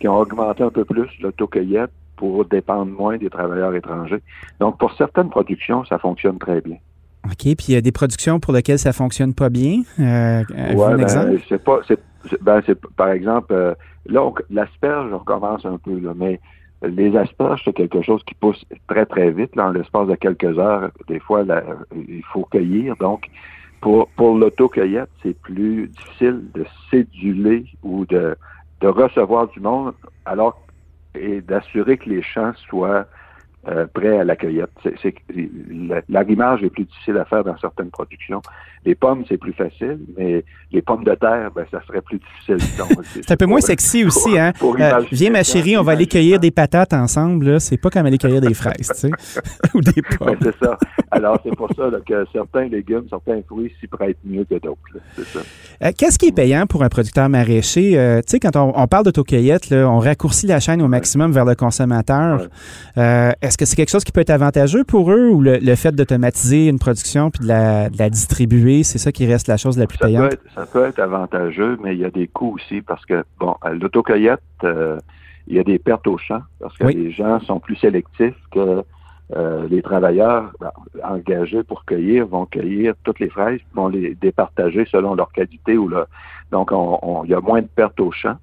qui 0.00 0.08
ont 0.08 0.16
augmenté 0.18 0.62
un 0.62 0.70
peu 0.70 0.84
plus 0.84 1.08
l'autocueillette 1.20 1.90
pour 2.16 2.44
dépendre 2.44 2.90
moins 2.90 3.16
des 3.18 3.30
travailleurs 3.30 3.74
étrangers. 3.74 4.22
Donc, 4.60 4.78
pour 4.78 4.92
certaines 4.94 5.30
productions, 5.30 5.84
ça 5.84 5.98
fonctionne 5.98 6.38
très 6.38 6.60
bien. 6.60 6.76
OK. 7.24 7.42
Puis 7.42 7.56
il 7.68 7.74
y 7.74 7.76
a 7.76 7.80
des 7.80 7.92
productions 7.92 8.38
pour 8.40 8.52
lesquelles 8.52 8.78
ça 8.78 8.92
fonctionne 8.92 9.34
pas 9.34 9.48
bien? 9.50 9.82
Euh, 9.98 10.42
avez-vous 10.56 10.80
Ouais, 10.82 10.92
un 10.92 10.96
ben, 10.96 11.02
exemple? 11.02 11.40
c'est 11.48 11.62
pas, 11.62 11.80
c'est, 11.86 11.98
c'est- 12.30 12.42
ben, 12.42 12.62
c'est, 12.64 12.78
par 12.96 13.10
exemple, 13.10 13.52
euh, 13.52 13.74
là, 14.06 14.30
l'asperge, 14.50 15.12
on 15.12 15.18
recommence 15.18 15.64
un 15.64 15.78
peu, 15.78 15.98
là, 15.98 16.12
mais 16.16 16.40
les 16.82 17.16
asperges, 17.16 17.62
c'est 17.64 17.72
quelque 17.72 18.02
chose 18.02 18.22
qui 18.24 18.34
pousse 18.34 18.64
très, 18.86 19.06
très 19.06 19.30
vite, 19.30 19.56
là, 19.56 19.68
en 19.68 19.70
l'espace 19.70 20.06
de 20.08 20.14
quelques 20.14 20.58
heures. 20.58 20.90
Des 21.08 21.18
fois, 21.18 21.42
là, 21.42 21.62
il 21.96 22.22
faut 22.32 22.44
cueillir. 22.44 22.94
Donc, 22.96 23.26
pour, 23.80 24.08
pour 24.16 24.36
l'autocueillette, 24.36 25.08
c'est 25.22 25.36
plus 25.40 25.88
difficile 25.88 26.42
de 26.54 26.64
céduler 26.90 27.64
ou 27.82 28.04
de, 28.06 28.36
de 28.82 28.86
recevoir 28.88 29.48
du 29.48 29.60
monde 29.60 29.94
alors 30.26 30.60
et 31.16 31.40
d'assurer 31.40 31.98
que 31.98 32.08
les 32.08 32.22
champs 32.22 32.54
soient 32.68 33.06
euh, 33.68 33.86
prêts 33.92 34.18
à 34.18 34.24
la 34.24 34.36
cueillette. 34.36 34.70
C'est, 35.02 35.14
l'arrimage 36.08 36.62
est 36.62 36.70
plus 36.70 36.84
difficile 36.84 37.16
à 37.18 37.24
faire 37.24 37.42
dans 37.42 37.56
certaines 37.58 37.90
productions. 37.90 38.40
Les 38.84 38.94
pommes, 38.94 39.24
c'est 39.28 39.36
plus 39.36 39.52
facile, 39.52 39.98
mais 40.16 40.44
les 40.70 40.80
pommes 40.80 41.02
de 41.02 41.14
terre, 41.16 41.50
ben, 41.54 41.64
ça 41.72 41.80
serait 41.88 42.00
plus 42.02 42.20
difficile. 42.20 42.58
C'est 43.12 43.32
un 43.32 43.36
peu 43.36 43.46
moins 43.46 43.60
sexy 43.60 44.04
aussi, 44.04 44.38
hein? 44.38 44.52
pour 44.60 44.76
Euh, 44.78 45.00
viens, 45.10 45.30
ma 45.30 45.42
chérie, 45.42 45.76
on 45.76 45.82
va 45.82 45.92
aller 45.92 46.06
cueillir 46.06 46.38
des 46.38 46.52
patates 46.52 46.92
ensemble. 46.92 47.60
C'est 47.60 47.78
pas 47.78 47.90
comme 47.90 48.06
aller 48.06 48.18
cueillir 48.18 48.40
des 48.40 48.54
fraises, 48.54 48.92
tu 48.94 48.94
sais, 48.94 49.10
ou 49.74 49.80
des 49.80 50.00
Ben, 50.02 50.16
pommes. 50.18 50.36
c'est 50.40 50.56
ça. 50.64 50.78
Alors, 51.10 51.40
c'est 51.42 51.56
pour 51.56 51.68
ça 51.74 51.90
là, 51.90 51.98
que 52.06 52.24
certains 52.32 52.66
légumes, 52.68 53.06
certains 53.10 53.40
fruits 53.48 53.72
s'y 53.80 53.88
prêtent 53.88 54.18
mieux 54.24 54.44
que 54.44 54.54
d'autres. 54.60 54.78
Euh, 55.82 55.90
Qu'est-ce 55.98 56.18
qui 56.18 56.26
est 56.26 56.32
payant 56.36 56.66
pour 56.66 56.84
un 56.84 56.88
producteur 56.88 57.28
maraîcher? 57.28 58.20
Tu 58.26 58.30
sais, 58.30 58.38
quand 58.38 58.54
on, 58.54 58.72
on 58.76 58.86
parle 58.86 59.04
d'autocueillette, 59.06 59.70
là, 59.70 59.88
on 59.90 59.98
raccourcit 59.98 60.46
la 60.46 60.60
chaîne 60.60 60.80
au 60.80 60.88
maximum 60.88 61.32
vers 61.32 61.44
le 61.44 61.56
consommateur. 61.56 62.46
Est-ce 62.96 63.55
que 63.56 63.64
c'est 63.64 63.76
quelque 63.76 63.90
chose 63.90 64.04
qui 64.04 64.12
peut 64.12 64.20
être 64.20 64.30
avantageux 64.30 64.84
pour 64.84 65.10
eux 65.12 65.28
ou 65.28 65.40
le, 65.40 65.58
le 65.58 65.74
fait 65.74 65.92
d'automatiser 65.94 66.68
une 66.68 66.78
production 66.78 67.30
puis 67.30 67.42
de 67.42 67.48
la, 67.48 67.88
de 67.90 67.98
la 67.98 68.10
distribuer, 68.10 68.82
c'est 68.82 68.98
ça 68.98 69.12
qui 69.12 69.26
reste 69.26 69.48
la 69.48 69.56
chose 69.56 69.78
la 69.78 69.86
plus 69.86 69.98
Ça 69.98 70.06
peut, 70.06 70.12
payante? 70.12 70.32
être, 70.32 70.42
ça 70.54 70.66
peut 70.66 70.84
être 70.84 70.98
avantageux, 70.98 71.78
mais 71.82 71.94
il 71.94 72.00
y 72.00 72.04
a 72.04 72.10
des 72.10 72.26
coûts 72.28 72.54
aussi 72.54 72.82
parce 72.82 73.04
que, 73.06 73.24
bon, 73.38 73.54
à 73.62 73.70
l'autocueillette, 73.70 74.40
euh, 74.64 74.98
il 75.46 75.56
y 75.56 75.58
a 75.58 75.64
des 75.64 75.78
pertes 75.78 76.06
au 76.06 76.18
champ 76.18 76.40
parce 76.60 76.76
que 76.76 76.84
Oui. 76.84 76.94
les 76.94 77.10
gens 77.12 77.40
sont 77.40 77.60
plus 77.60 77.76
sélectifs 77.76 78.34
que 78.52 78.82
euh, 79.34 79.66
les 79.68 79.82
travailleurs 79.82 80.52
ben, 80.60 80.70
engagés 81.02 81.64
pour 81.64 81.84
cueillir 81.84 82.26
vont 82.26 82.46
cueillir 82.46 82.94
toutes 83.04 83.18
les 83.20 83.28
fraises, 83.28 83.60
vont 83.74 83.88
les 83.88 84.14
départager 84.14 84.86
selon 84.90 85.14
leur 85.14 85.32
qualité 85.32 85.76
ou 85.76 85.88
leur. 85.88 86.06
Donc, 86.52 86.70
on, 86.72 86.98
on- 87.02 87.24
il 87.24 87.30
y 87.30 87.34
a 87.34 87.40
moins 87.40 87.60
de 87.60 87.66
pertes 87.66 87.98
au 88.00 88.12
champ. 88.12 88.36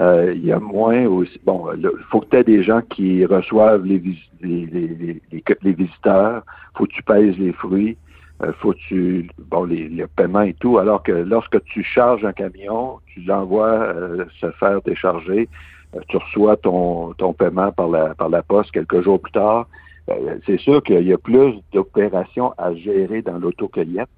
Euh, 0.00 0.32
il 0.34 0.44
y 0.44 0.52
a 0.52 0.58
moins 0.58 1.06
aussi. 1.06 1.40
Bon, 1.44 1.68
il 1.76 1.88
faut 2.10 2.20
que 2.20 2.26
tu 2.30 2.36
aies 2.36 2.44
des 2.44 2.62
gens 2.64 2.80
qui 2.82 3.24
reçoivent 3.24 3.84
les, 3.84 3.98
vis- 3.98 4.30
les, 4.40 4.66
les, 4.66 5.20
les, 5.62 5.72
visiteurs. 5.72 6.42
faut 6.76 6.84
que 6.86 6.92
tu 6.92 7.02
pèses 7.02 7.38
les 7.38 7.52
fruits. 7.52 7.96
Euh, 8.42 8.52
faut 8.58 8.72
que 8.72 8.78
tu. 8.88 9.30
Bon, 9.50 9.64
les, 9.64 9.88
le 9.88 10.06
paiement 10.08 10.42
et 10.42 10.54
tout. 10.54 10.78
Alors 10.78 11.02
que 11.04 11.12
lorsque 11.12 11.62
tu 11.64 11.84
charges 11.84 12.24
un 12.24 12.32
camion, 12.32 12.98
tu 13.06 13.20
l'envoies 13.20 13.68
euh, 13.68 14.24
se 14.40 14.50
faire 14.52 14.82
décharger. 14.82 15.48
euh, 15.94 16.00
tu 16.08 16.16
reçois 16.16 16.56
ton, 16.56 17.12
ton 17.14 17.32
paiement 17.32 17.70
par 17.70 17.88
la, 17.88 18.14
par 18.16 18.28
la 18.28 18.42
poste 18.42 18.72
quelques 18.72 19.00
jours 19.02 19.20
plus 19.20 19.32
tard. 19.32 19.68
Euh, 20.10 20.36
c'est 20.44 20.58
sûr 20.58 20.82
qu'il 20.82 21.06
y 21.06 21.12
a 21.12 21.18
plus 21.18 21.54
d'opérations 21.72 22.52
à 22.58 22.74
gérer 22.74 23.22
dans 23.22 23.38
l'autocueillette 23.38 24.08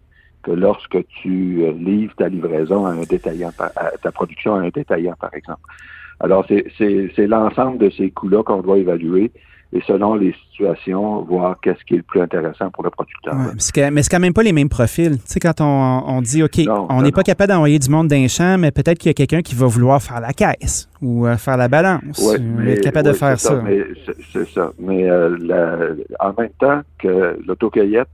que 0.47 0.53
lorsque 0.53 0.97
tu 1.21 1.65
euh, 1.65 1.73
livres 1.73 2.15
ta 2.17 2.29
livraison 2.29 2.87
à 2.87 2.91
un 2.93 3.03
détaillant, 3.03 3.51
à 3.59 3.91
ta 4.03 4.13
production 4.13 4.55
à 4.55 4.61
un 4.61 4.69
détaillant, 4.71 5.15
par 5.21 5.35
exemple. 5.35 5.61
Alors, 6.21 6.47
c'est- 6.49 7.27
l'ensemble 7.27 7.77
de 7.79 7.91
ces 7.91 8.11
coûts-là 8.11 8.43
qu'on 8.43 8.63
doit 8.63 8.79
évaluer 8.79 9.31
et 9.73 9.81
selon 9.87 10.15
les 10.15 10.33
situations, 10.49 11.23
voir 11.23 11.59
qu'est-ce 11.61 11.85
qui 11.85 11.95
est 11.95 11.99
le 11.99 12.03
plus 12.05 12.21
intéressant 12.23 12.71
pour 12.71 12.85
le 12.85 12.91
producteur. 12.91 13.35
Ouais, 13.35 13.91
mais 13.91 14.03
c'est 14.03 14.11
quand 14.11 14.21
même 14.21 14.33
pas 14.33 14.45
les 14.45 14.53
mêmes 14.53 14.69
profils. 14.69 15.17
Tu 15.19 15.23
sais, 15.27 15.41
quand 15.41 15.61
on, 15.61 15.65
on 16.07 16.23
dit, 16.23 16.43
OK, 16.45 16.59
Non, 16.59 16.87
on 16.89 17.03
n'est 17.03 17.11
pas 17.13 17.25
capable 17.25 17.53
d'envoyer 17.53 17.79
du 17.81 17.91
monde 17.91 18.07
d'un 18.09 18.29
champ, 18.29 18.57
mais 18.57 18.71
peut-être 18.71 18.99
qu'il 18.99 19.09
y 19.09 19.11
a 19.11 19.15
quelqu'un 19.15 19.43
qui 19.43 19.55
va 19.57 19.67
vouloir 19.67 20.01
faire 20.01 20.21
la 20.21 20.33
caisse 20.33 20.89
ou 21.03 21.27
euh, 21.27 21.37
faire 21.37 21.57
la 21.57 21.67
balance. 21.69 22.19
Ouais, 22.25 22.39
mais- 22.39 22.75
être 22.75 22.85
capable 22.85 23.09
de 23.09 23.13
faire 23.13 23.39
ça. 23.41 23.61
mais 23.63 23.83
c'est- 24.07 24.17
C'est 24.33 24.49
ça. 24.51 24.73
Mais 24.79 25.11
euh, 25.11 25.37
la- 25.41 26.27
en 26.29 26.33
même 26.41 26.51
temps 26.61 26.81
que 26.99 27.37
l'autocueillette, 27.47 28.09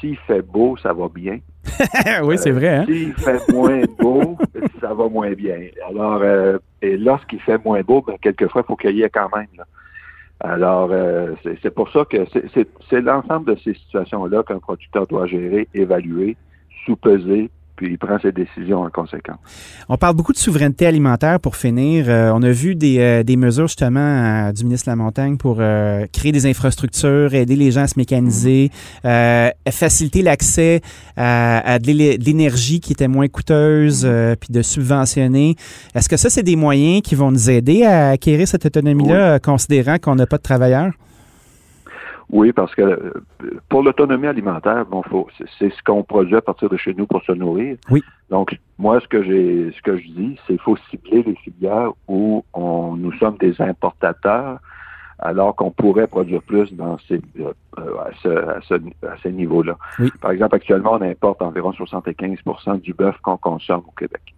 s'il 0.00 0.16
fait 0.18 0.42
beau, 0.42 0.76
ça 0.76 0.92
va 0.92 1.08
bien. 1.08 1.38
oui, 2.24 2.38
c'est 2.38 2.50
vrai. 2.50 2.76
Hein? 2.76 2.84
S'il 2.86 3.14
fait 3.14 3.52
moins 3.52 3.82
beau, 3.98 4.36
ça 4.80 4.94
va 4.94 5.08
moins 5.08 5.32
bien. 5.32 5.58
Alors, 5.88 6.20
euh, 6.22 6.58
et 6.82 6.96
lorsqu'il 6.96 7.40
fait 7.40 7.62
moins 7.64 7.80
beau, 7.82 8.02
ben, 8.02 8.16
quelquefois, 8.20 8.62
il 8.64 8.66
faut 8.66 8.76
cueillir 8.76 9.08
quand 9.12 9.28
même. 9.36 9.48
là. 9.56 9.64
Alors, 10.40 10.90
euh, 10.92 11.34
c'est 11.62 11.74
pour 11.74 11.90
ça 11.90 12.04
que 12.04 12.26
c'est 12.90 13.00
l'ensemble 13.00 13.54
de 13.54 13.60
ces 13.64 13.72
situations-là 13.74 14.42
qu'un 14.42 14.58
producteur 14.58 15.06
doit 15.06 15.26
gérer, 15.26 15.66
évaluer, 15.72 16.36
sous-peser, 16.84 17.50
puis 17.76 17.90
il 17.92 17.98
prend 17.98 18.18
ses 18.20 18.32
décisions 18.32 18.80
en 18.82 18.90
conséquence. 18.90 19.36
On 19.88 19.96
parle 19.96 20.16
beaucoup 20.16 20.32
de 20.32 20.38
souveraineté 20.38 20.86
alimentaire 20.86 21.38
pour 21.40 21.56
finir. 21.56 22.06
Euh, 22.08 22.30
on 22.34 22.42
a 22.42 22.50
vu 22.50 22.74
des, 22.74 22.98
euh, 22.98 23.22
des 23.22 23.36
mesures 23.36 23.68
justement 23.68 24.00
euh, 24.00 24.52
du 24.52 24.64
ministre 24.64 24.86
de 24.86 24.92
la 24.92 24.96
Montagne 24.96 25.36
pour 25.36 25.56
créer 26.12 26.32
des 26.32 26.46
infrastructures, 26.46 27.34
aider 27.34 27.56
les 27.56 27.70
gens 27.70 27.82
à 27.82 27.86
se 27.86 27.98
mécaniser, 27.98 28.70
faciliter 29.70 30.22
l'accès 30.22 30.80
à, 31.16 31.58
à 31.74 31.78
de 31.78 31.92
l'é- 31.92 32.18
de 32.18 32.24
l'énergie 32.24 32.80
qui 32.80 32.92
était 32.92 33.08
moins 33.08 33.28
coûteuse, 33.28 34.02
euh, 34.04 34.34
puis 34.38 34.52
de 34.52 34.62
subventionner. 34.62 35.56
Est-ce 35.94 36.08
que 36.08 36.16
ça, 36.16 36.30
c'est 36.30 36.42
des 36.42 36.56
moyens 36.56 37.02
qui 37.02 37.14
vont 37.14 37.30
nous 37.30 37.50
aider 37.50 37.84
à 37.84 38.10
acquérir 38.10 38.48
cette 38.48 38.66
autonomie-là, 38.66 39.38
considérant 39.38 39.98
qu'on 39.98 40.14
n'a 40.14 40.26
pas 40.26 40.38
de 40.38 40.42
travailleurs? 40.42 40.92
Oui, 42.30 42.52
parce 42.52 42.74
que 42.74 42.82
euh, 42.82 43.12
pour 43.68 43.82
l'autonomie 43.84 44.26
alimentaire, 44.26 44.84
bon, 44.86 45.02
faut, 45.02 45.28
c'est- 45.58 45.70
ce 45.70 45.82
qu'on 45.84 46.02
produit 46.02 46.34
à 46.36 46.40
partir 46.40 46.68
de 46.68 46.76
chez 46.76 46.92
nous 46.94 47.06
pour 47.06 47.22
se 47.22 47.32
nourrir. 47.32 47.76
Oui. 47.90 48.02
Donc, 48.30 48.58
moi, 48.78 48.98
ce 49.00 49.06
que 49.06 49.22
j'ai, 49.22 49.70
ce 49.76 49.80
que 49.82 49.96
je 49.96 50.06
dis, 50.08 50.36
c'est 50.46 50.54
qu'il 50.54 50.60
faut 50.60 50.76
cibler 50.90 51.22
les 51.22 51.36
filières 51.36 51.90
où 52.08 52.44
on, 52.52 52.96
nous 52.96 53.12
sommes 53.12 53.36
des 53.38 53.60
importateurs, 53.62 54.58
alors 55.20 55.54
qu'on 55.56 55.70
pourrait 55.70 56.08
produire 56.08 56.42
plus 56.42 56.72
dans 56.74 56.98
ces, 57.06 57.20
euh, 57.40 57.52
euh, 57.78 57.98
à, 58.00 58.10
ce, 58.22 58.28
à, 58.28 58.60
ce, 58.62 58.74
à 59.06 59.16
ces 59.22 59.30
niveaux-là. 59.32 59.78
Oui. 60.00 60.10
Par 60.20 60.32
exemple, 60.32 60.56
actuellement, 60.56 60.94
on 60.94 61.02
importe 61.02 61.40
environ 61.42 61.70
75% 61.70 62.80
du 62.80 62.92
bœuf 62.92 63.16
qu'on 63.22 63.36
consomme 63.36 63.82
au 63.86 63.92
Québec. 63.92 64.34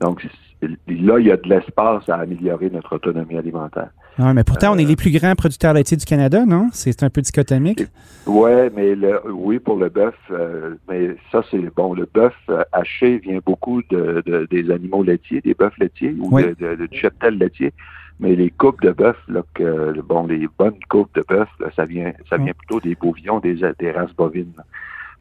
Donc, 0.00 0.26
là, 0.62 1.18
il 1.18 1.26
y 1.26 1.30
a 1.32 1.36
de 1.36 1.48
l'espace 1.48 2.08
à 2.08 2.16
améliorer 2.16 2.70
notre 2.70 2.94
autonomie 2.96 3.36
alimentaire. 3.36 3.88
Ouais, 4.18 4.34
mais 4.34 4.44
pourtant, 4.44 4.74
on 4.74 4.78
est 4.78 4.84
Euh, 4.84 4.88
les 4.88 4.96
plus 4.96 5.10
grands 5.10 5.34
producteurs 5.34 5.72
laitiers 5.72 5.96
du 5.96 6.04
Canada, 6.04 6.44
non? 6.44 6.68
C'est 6.72 7.02
un 7.02 7.08
peu 7.10 7.22
dichotomique. 7.22 7.84
Ouais, 8.26 8.70
mais 8.74 8.94
le, 8.94 9.20
oui 9.30 9.58
pour 9.58 9.76
le 9.78 9.88
bœuf, 9.88 10.14
euh, 10.30 10.74
mais 10.88 11.16
ça 11.32 11.42
c'est 11.50 11.74
bon. 11.74 11.94
Le 11.94 12.06
bœuf 12.12 12.34
euh, 12.50 12.62
haché 12.72 13.18
vient 13.18 13.40
beaucoup 13.44 13.80
de, 13.90 14.22
de- 14.26 14.46
des 14.50 14.70
animaux 14.70 15.02
laitiers, 15.02 15.40
des 15.40 15.54
bœufs 15.54 15.70
laitiers 15.78 16.14
ou 16.18 16.28
Oui. 16.32 16.42
de, 16.58 16.74
du 16.86 16.98
cheptel 16.98 17.38
laitier. 17.38 17.72
Mais 18.18 18.34
les 18.36 18.50
coupes 18.50 18.82
de 18.82 18.90
bœuf, 18.90 19.16
là, 19.28 19.42
que, 19.54 19.98
bon, 20.02 20.26
les 20.26 20.46
bonnes 20.58 20.78
coupes 20.90 21.14
de 21.14 21.24
bœuf, 21.26 21.48
ça 21.74 21.86
vient, 21.86 22.12
ça 22.28 22.36
vient 22.36 22.52
plutôt 22.52 22.78
des 22.78 22.94
bovillons, 22.94 23.38
des, 23.40 23.58
des 23.78 23.90
races 23.92 24.12
bovines. 24.14 24.52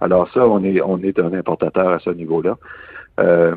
Alors 0.01 0.29
ça, 0.33 0.45
on 0.45 0.61
est, 0.65 0.81
on 0.81 0.97
est 1.01 1.17
un 1.19 1.31
importateur 1.33 1.89
à 1.89 1.99
ce 1.99 2.09
niveau-là. 2.09 2.57
Euh, 3.21 3.55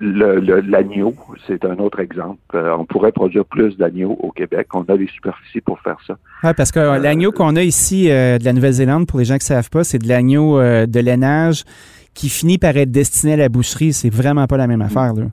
L'agneau, 0.00 1.14
c'est 1.46 1.64
un 1.64 1.78
autre 1.78 2.00
exemple. 2.00 2.38
Euh, 2.54 2.76
on 2.78 2.84
pourrait 2.84 3.12
produire 3.12 3.44
plus 3.46 3.76
d'agneaux 3.78 4.16
au 4.20 4.30
Québec. 4.30 4.68
On 4.74 4.82
a 4.82 4.96
les 4.96 5.06
superficies 5.08 5.62
pour 5.62 5.80
faire 5.80 5.96
ça. 6.06 6.16
Oui, 6.44 6.50
parce 6.54 6.70
que 6.70 6.78
euh, 6.78 6.98
l'agneau 6.98 7.32
qu'on 7.32 7.56
a 7.56 7.62
ici 7.62 8.10
euh, 8.10 8.38
de 8.38 8.44
la 8.44 8.52
Nouvelle-Zélande, 8.52 9.06
pour 9.06 9.18
les 9.18 9.24
gens 9.24 9.38
qui 9.38 9.50
ne 9.50 9.56
savent 9.56 9.70
pas, 9.70 9.82
c'est 9.82 9.98
de 9.98 10.08
l'agneau 10.08 10.58
euh, 10.58 10.86
de 10.86 11.00
lainage 11.00 11.64
qui 12.14 12.28
finit 12.28 12.58
par 12.58 12.76
être 12.76 12.90
destiné 12.90 13.34
à 13.34 13.36
la 13.36 13.48
boucherie. 13.48 13.92
C'est 13.92 14.12
vraiment 14.12 14.46
pas 14.46 14.56
la 14.56 14.66
même 14.66 14.82
affaire. 14.82 15.14
Là. 15.14 15.24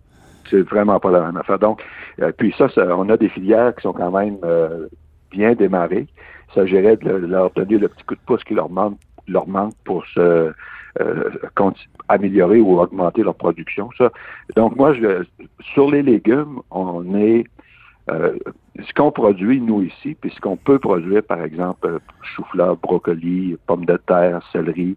C'est 0.49 0.61
vraiment 0.61 0.99
pas 0.99 1.11
la 1.11 1.21
même 1.21 1.37
affaire. 1.37 1.59
Donc, 1.59 1.81
euh, 2.21 2.31
puis 2.37 2.53
ça, 2.57 2.67
on 2.77 3.09
a 3.09 3.17
des 3.17 3.29
filières 3.29 3.75
qui 3.75 3.83
sont 3.83 3.93
quand 3.93 4.11
même 4.11 4.37
euh, 4.43 4.87
bien 5.31 5.53
démarrées. 5.53 6.07
Ça 6.49 6.61
s'agirait 6.61 6.97
de 6.97 7.11
leur 7.11 7.51
donner 7.51 7.77
le 7.77 7.87
petit 7.87 8.03
coup 8.03 8.15
de 8.15 8.21
pouce 8.25 8.43
qui 8.43 8.55
leur 8.55 8.69
manque, 8.69 8.97
leur 9.27 9.47
manque 9.47 9.73
pour 9.83 10.05
se 10.07 10.51
euh, 10.99 11.29
améliorer 12.07 12.59
ou 12.59 12.79
augmenter 12.79 13.23
leur 13.23 13.35
production. 13.35 13.89
Ça. 13.97 14.11
Donc, 14.55 14.75
moi, 14.75 14.93
je, 14.93 15.23
sur 15.73 15.89
les 15.89 16.01
légumes, 16.01 16.61
on 16.71 17.15
est 17.15 17.45
ce 18.87 18.93
qu'on 18.93 19.11
produit, 19.11 19.61
nous, 19.61 19.83
ici, 19.83 20.15
puis 20.19 20.31
ce 20.31 20.39
qu'on 20.39 20.57
peut 20.57 20.79
produire, 20.79 21.23
par 21.23 21.43
exemple, 21.43 21.99
chou-fleur, 22.21 22.77
brocoli, 22.77 23.57
pommes 23.67 23.85
de 23.85 23.97
terre, 23.97 24.41
céleri, 24.51 24.95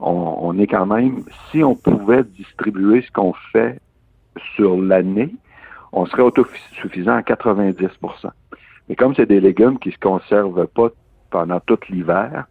on, 0.00 0.58
est 0.58 0.66
quand 0.66 0.86
même, 0.86 1.22
si 1.50 1.62
on 1.62 1.76
pouvait 1.76 2.24
distribuer 2.24 3.02
ce 3.02 3.12
qu'on 3.12 3.32
fait 3.52 3.80
sur 4.56 4.76
l'année, 4.76 5.34
on 5.92 6.06
serait 6.06 6.22
autosuffisant 6.22 7.14
à 7.14 7.20
90% 7.20 8.30
Mais 8.88 8.96
comme 8.96 9.14
c'est 9.14 9.26
des 9.26 9.40
légumes 9.40 9.78
qui 9.78 9.92
se 9.92 9.98
conservent 9.98 10.66
pas 10.66 10.88
pendant 11.30 11.60
tout 11.60 11.78
l'hiver, 11.88 12.46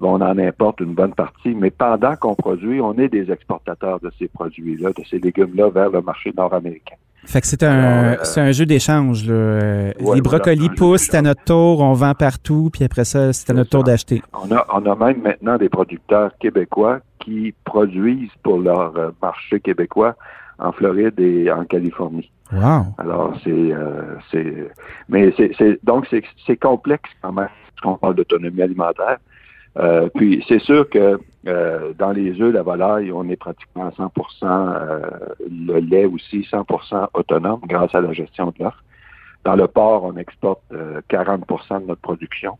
on 0.00 0.20
en 0.20 0.38
importe 0.38 0.80
une 0.80 0.94
bonne 0.94 1.14
partie. 1.14 1.54
Mais 1.54 1.70
pendant 1.70 2.16
qu'on 2.16 2.34
produit, 2.34 2.80
on 2.80 2.94
est 2.94 3.08
des 3.08 3.30
exportateurs 3.30 4.00
de 4.00 4.10
ces 4.18 4.28
produits-là, 4.28 4.90
de 4.90 5.04
ces 5.08 5.18
légumes-là 5.18 5.70
vers 5.70 5.90
le 5.90 6.02
marché 6.02 6.32
nord-américain. 6.36 6.96
Fait 7.24 7.40
que 7.40 7.46
c'est 7.48 7.64
un, 7.64 8.12
euh, 8.12 8.16
c'est 8.22 8.40
un 8.40 8.52
jeu 8.52 8.66
d'échange. 8.66 9.24
les 9.26 10.20
brocolis 10.22 10.70
poussent, 10.70 11.08
c'est 11.10 11.16
à 11.16 11.22
notre 11.22 11.42
tour, 11.42 11.80
on 11.80 11.92
vend 11.92 12.14
partout, 12.14 12.70
puis 12.72 12.84
après 12.84 13.04
ça, 13.04 13.32
c'est 13.32 13.50
à 13.50 13.54
notre 13.54 13.70
tour 13.70 13.82
d'acheter. 13.82 14.22
On 14.32 14.54
a, 14.54 14.64
on 14.72 14.86
a 14.86 14.94
même 14.94 15.22
maintenant 15.22 15.56
des 15.56 15.68
producteurs 15.68 16.30
québécois 16.38 17.00
qui 17.18 17.52
produisent 17.64 18.30
pour 18.44 18.58
leur 18.58 18.96
euh, 18.96 19.10
marché 19.20 19.58
québécois 19.58 20.14
en 20.58 20.70
Floride 20.70 21.18
et 21.18 21.50
en 21.50 21.64
Californie. 21.64 22.30
Wow. 22.52 22.86
Alors 22.98 23.36
c'est 23.42 23.50
euh, 23.50 24.14
c'est 24.30 24.70
mais 25.08 25.34
c'est 25.36 25.84
donc 25.84 26.06
c'est 26.46 26.56
complexe 26.56 27.10
quand 27.20 27.32
même 27.32 27.48
quand 27.82 27.94
on 27.94 27.96
parle 27.96 28.14
d'autonomie 28.14 28.62
alimentaire. 28.62 29.18
Euh, 29.78 30.08
puis 30.14 30.44
c'est 30.48 30.60
sûr 30.60 30.88
que 30.88 31.20
euh, 31.46 31.92
dans 31.98 32.12
les 32.12 32.40
œufs, 32.40 32.52
la 32.52 32.62
volaille, 32.62 33.12
on 33.12 33.28
est 33.28 33.36
pratiquement 33.36 33.86
à 33.86 33.90
100% 33.90 34.10
euh, 34.42 35.00
le 35.50 35.78
lait 35.80 36.06
aussi 36.06 36.40
100% 36.50 37.08
autonome 37.14 37.60
grâce 37.64 37.94
à 37.94 38.00
la 38.00 38.12
gestion 38.12 38.46
de 38.46 38.64
l'offre. 38.64 38.82
Dans 39.44 39.54
le 39.54 39.68
porc, 39.68 40.04
on 40.04 40.16
exporte 40.16 40.62
40% 41.08 41.82
de 41.82 41.86
notre 41.86 42.00
production 42.00 42.58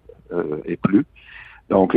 et 0.67 0.77
plus. 0.77 1.05
Donc 1.69 1.97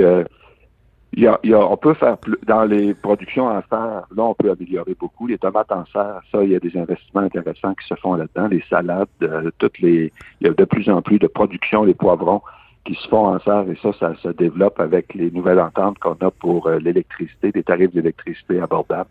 il 1.13 1.23
y 1.23 1.53
a, 1.53 1.59
on 1.59 1.77
peut 1.77 1.95
faire 1.95 2.17
plus, 2.17 2.37
dans 2.45 2.65
les 2.65 2.93
productions 2.93 3.47
en 3.47 3.61
serre, 3.69 4.05
là, 4.15 4.23
on 4.23 4.33
peut 4.35 4.51
améliorer 4.51 4.95
beaucoup. 4.99 5.27
Les 5.27 5.37
tomates 5.37 5.71
en 5.71 5.85
serre, 5.87 6.21
ça, 6.31 6.43
il 6.43 6.51
y 6.51 6.55
a 6.55 6.59
des 6.59 6.77
investissements 6.77 7.21
intéressants 7.21 7.73
qui 7.73 7.87
se 7.87 7.95
font 7.95 8.13
là-dedans. 8.13 8.47
Les 8.47 8.63
salades, 8.69 9.07
euh, 9.23 9.49
toutes 9.57 9.79
les, 9.79 10.13
il 10.39 10.47
y 10.47 10.49
a 10.49 10.53
de 10.53 10.65
plus 10.65 10.89
en 10.89 11.01
plus 11.01 11.17
de 11.17 11.27
production, 11.27 11.83
les 11.83 11.95
poivrons 11.95 12.41
qui 12.89 13.01
se 13.01 13.07
font 13.07 13.27
en 13.27 13.39
serre 13.39 13.65
et 13.69 13.77
ça, 13.81 13.91
ça 13.99 14.13
se 14.21 14.29
développe 14.29 14.79
avec 14.79 15.13
les 15.13 15.29
nouvelles 15.31 15.59
ententes 15.59 15.99
qu'on 15.99 16.17
a 16.25 16.31
pour 16.31 16.67
euh, 16.67 16.79
l'électricité, 16.79 17.51
des 17.51 17.63
tarifs 17.63 17.93
d'électricité 17.93 18.59
abordables. 18.59 19.09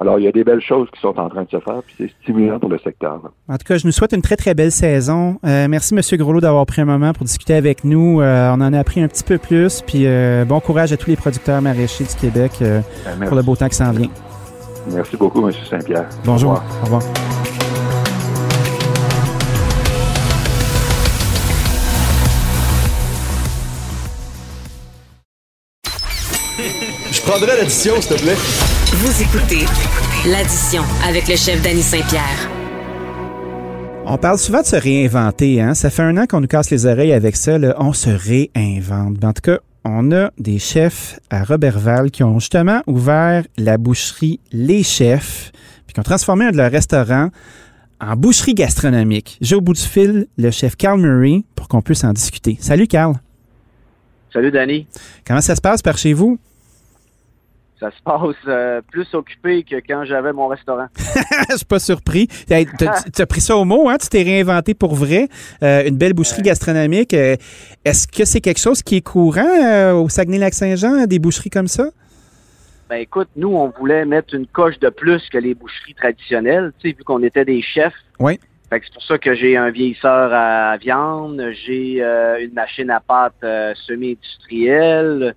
Alors, 0.00 0.18
il 0.18 0.24
y 0.24 0.28
a 0.28 0.32
des 0.32 0.42
belles 0.42 0.60
choses 0.60 0.88
qui 0.92 1.00
sont 1.00 1.16
en 1.16 1.28
train 1.28 1.44
de 1.44 1.48
se 1.48 1.60
faire, 1.60 1.80
puis 1.86 1.94
c'est 1.96 2.10
stimulant 2.22 2.58
pour 2.58 2.68
le 2.68 2.78
secteur. 2.78 3.20
En 3.48 3.56
tout 3.56 3.64
cas, 3.64 3.76
je 3.76 3.86
nous 3.86 3.92
souhaite 3.92 4.12
une 4.12 4.22
très, 4.22 4.36
très 4.36 4.52
belle 4.52 4.72
saison. 4.72 5.38
Euh, 5.44 5.68
merci, 5.68 5.94
M. 5.94 6.00
Groslo, 6.18 6.40
d'avoir 6.40 6.66
pris 6.66 6.80
un 6.80 6.86
moment 6.86 7.12
pour 7.12 7.24
discuter 7.24 7.54
avec 7.54 7.84
nous. 7.84 8.20
Euh, 8.20 8.50
on 8.50 8.60
en 8.60 8.72
a 8.72 8.78
appris 8.80 9.00
un 9.00 9.06
petit 9.06 9.22
peu 9.22 9.38
plus, 9.38 9.80
puis 9.82 10.06
euh, 10.06 10.44
bon 10.44 10.58
courage 10.58 10.92
à 10.92 10.96
tous 10.96 11.10
les 11.10 11.16
producteurs 11.16 11.62
maraîchers 11.62 12.04
du 12.04 12.16
Québec 12.16 12.52
ben, 12.60 13.26
pour 13.26 13.36
le 13.36 13.42
beau 13.42 13.54
temps 13.54 13.68
qui 13.68 13.76
s'en 13.76 13.92
vient. 13.92 14.10
Merci 14.92 15.16
beaucoup, 15.16 15.46
M. 15.46 15.54
Saint-Pierre. 15.70 16.08
Bonjour. 16.24 16.60
Au 16.82 16.84
revoir. 16.84 17.02
Je 27.24 27.30
prendrai 27.30 27.56
l'addition, 27.56 28.00
s'il 28.00 28.16
te 28.16 28.20
plaît. 28.20 28.34
Vous 28.96 29.22
écoutez 29.22 29.64
l'addition 30.28 30.82
avec 31.06 31.28
le 31.28 31.36
chef 31.36 31.62
Danny 31.62 31.80
Saint-Pierre. 31.80 32.50
On 34.04 34.18
parle 34.18 34.38
souvent 34.38 34.60
de 34.60 34.66
se 34.66 34.74
réinventer. 34.74 35.60
Hein? 35.60 35.74
Ça 35.74 35.90
fait 35.90 36.02
un 36.02 36.16
an 36.16 36.26
qu'on 36.26 36.40
nous 36.40 36.48
casse 36.48 36.70
les 36.70 36.84
oreilles 36.84 37.12
avec 37.12 37.36
ça. 37.36 37.58
On 37.78 37.92
se 37.92 38.10
réinvente. 38.10 39.20
Ben, 39.20 39.28
en 39.28 39.32
tout 39.32 39.42
cas, 39.42 39.58
on 39.84 40.10
a 40.10 40.32
des 40.36 40.58
chefs 40.58 41.20
à 41.30 41.44
Robertval 41.44 42.10
qui 42.10 42.24
ont 42.24 42.40
justement 42.40 42.82
ouvert 42.88 43.44
la 43.56 43.78
boucherie 43.78 44.40
Les 44.50 44.82
Chefs, 44.82 45.52
puis 45.86 45.94
qui 45.94 46.00
ont 46.00 46.04
transformé 46.04 46.46
un 46.46 46.50
de 46.50 46.56
leurs 46.56 46.72
restaurants 46.72 47.28
en 48.00 48.16
boucherie 48.16 48.54
gastronomique. 48.54 49.38
J'ai 49.40 49.54
au 49.54 49.60
bout 49.60 49.74
du 49.74 49.80
fil 49.80 50.26
le 50.36 50.50
chef 50.50 50.74
Carl 50.74 51.00
Murray 51.00 51.44
pour 51.54 51.68
qu'on 51.68 51.82
puisse 51.82 52.02
en 52.02 52.12
discuter. 52.12 52.58
Salut 52.60 52.88
Carl. 52.88 53.14
Salut 54.32 54.50
Danny. 54.50 54.88
Comment 55.24 55.40
ça 55.40 55.54
se 55.54 55.60
passe 55.60 55.82
par 55.82 55.96
chez 55.98 56.14
vous? 56.14 56.40
Ça 57.82 57.90
se 57.90 58.02
passe 58.02 58.36
euh, 58.46 58.80
plus 58.92 59.12
occupé 59.12 59.64
que 59.64 59.74
quand 59.76 60.04
j'avais 60.04 60.32
mon 60.32 60.46
restaurant. 60.46 60.86
Je 61.50 61.56
suis 61.56 61.66
pas 61.66 61.80
surpris. 61.80 62.28
Tu 62.28 62.54
as, 62.54 63.26
pris 63.26 63.40
ça 63.40 63.56
au 63.56 63.64
mot, 63.64 63.88
hein? 63.88 63.96
Tu 63.98 64.08
t'es 64.08 64.22
réinventé 64.22 64.74
pour 64.74 64.94
vrai. 64.94 65.28
Euh, 65.64 65.88
une 65.88 65.96
belle 65.96 66.12
boucherie 66.12 66.42
gastronomique. 66.42 67.12
Euh, 67.12 67.36
est-ce 67.84 68.06
que 68.06 68.24
c'est 68.24 68.40
quelque 68.40 68.60
chose 68.60 68.82
qui 68.84 68.96
est 68.96 69.00
courant 69.00 69.92
au 69.94 70.08
Saguenay-Lac-Saint-Jean, 70.08 71.06
des 71.06 71.18
boucheries 71.18 71.50
comme 71.50 71.66
ça? 71.66 71.86
Ben 72.88 72.98
écoute, 72.98 73.28
nous, 73.34 73.48
on 73.48 73.70
voulait 73.70 74.04
mettre 74.04 74.34
une 74.34 74.46
coche 74.46 74.78
de 74.78 74.88
plus 74.88 75.28
que 75.28 75.38
les 75.38 75.54
boucheries 75.54 75.94
traditionnelles, 75.94 76.72
tu 76.78 76.90
sais, 76.90 76.96
vu 76.96 77.02
qu'on 77.02 77.22
était 77.24 77.44
des 77.44 77.62
chefs. 77.62 77.94
Oui. 78.20 78.38
Fait 78.70 78.78
que 78.78 78.86
c'est 78.86 78.94
pour 78.94 79.02
ça 79.02 79.18
que 79.18 79.34
j'ai 79.34 79.56
un 79.56 79.70
vieillisseur 79.70 80.32
à 80.32 80.76
viande, 80.76 81.42
j'ai 81.66 82.00
une 82.00 82.52
machine 82.54 82.90
à 82.90 83.00
pâte 83.00 83.44
semi-industrielle, 83.86 85.34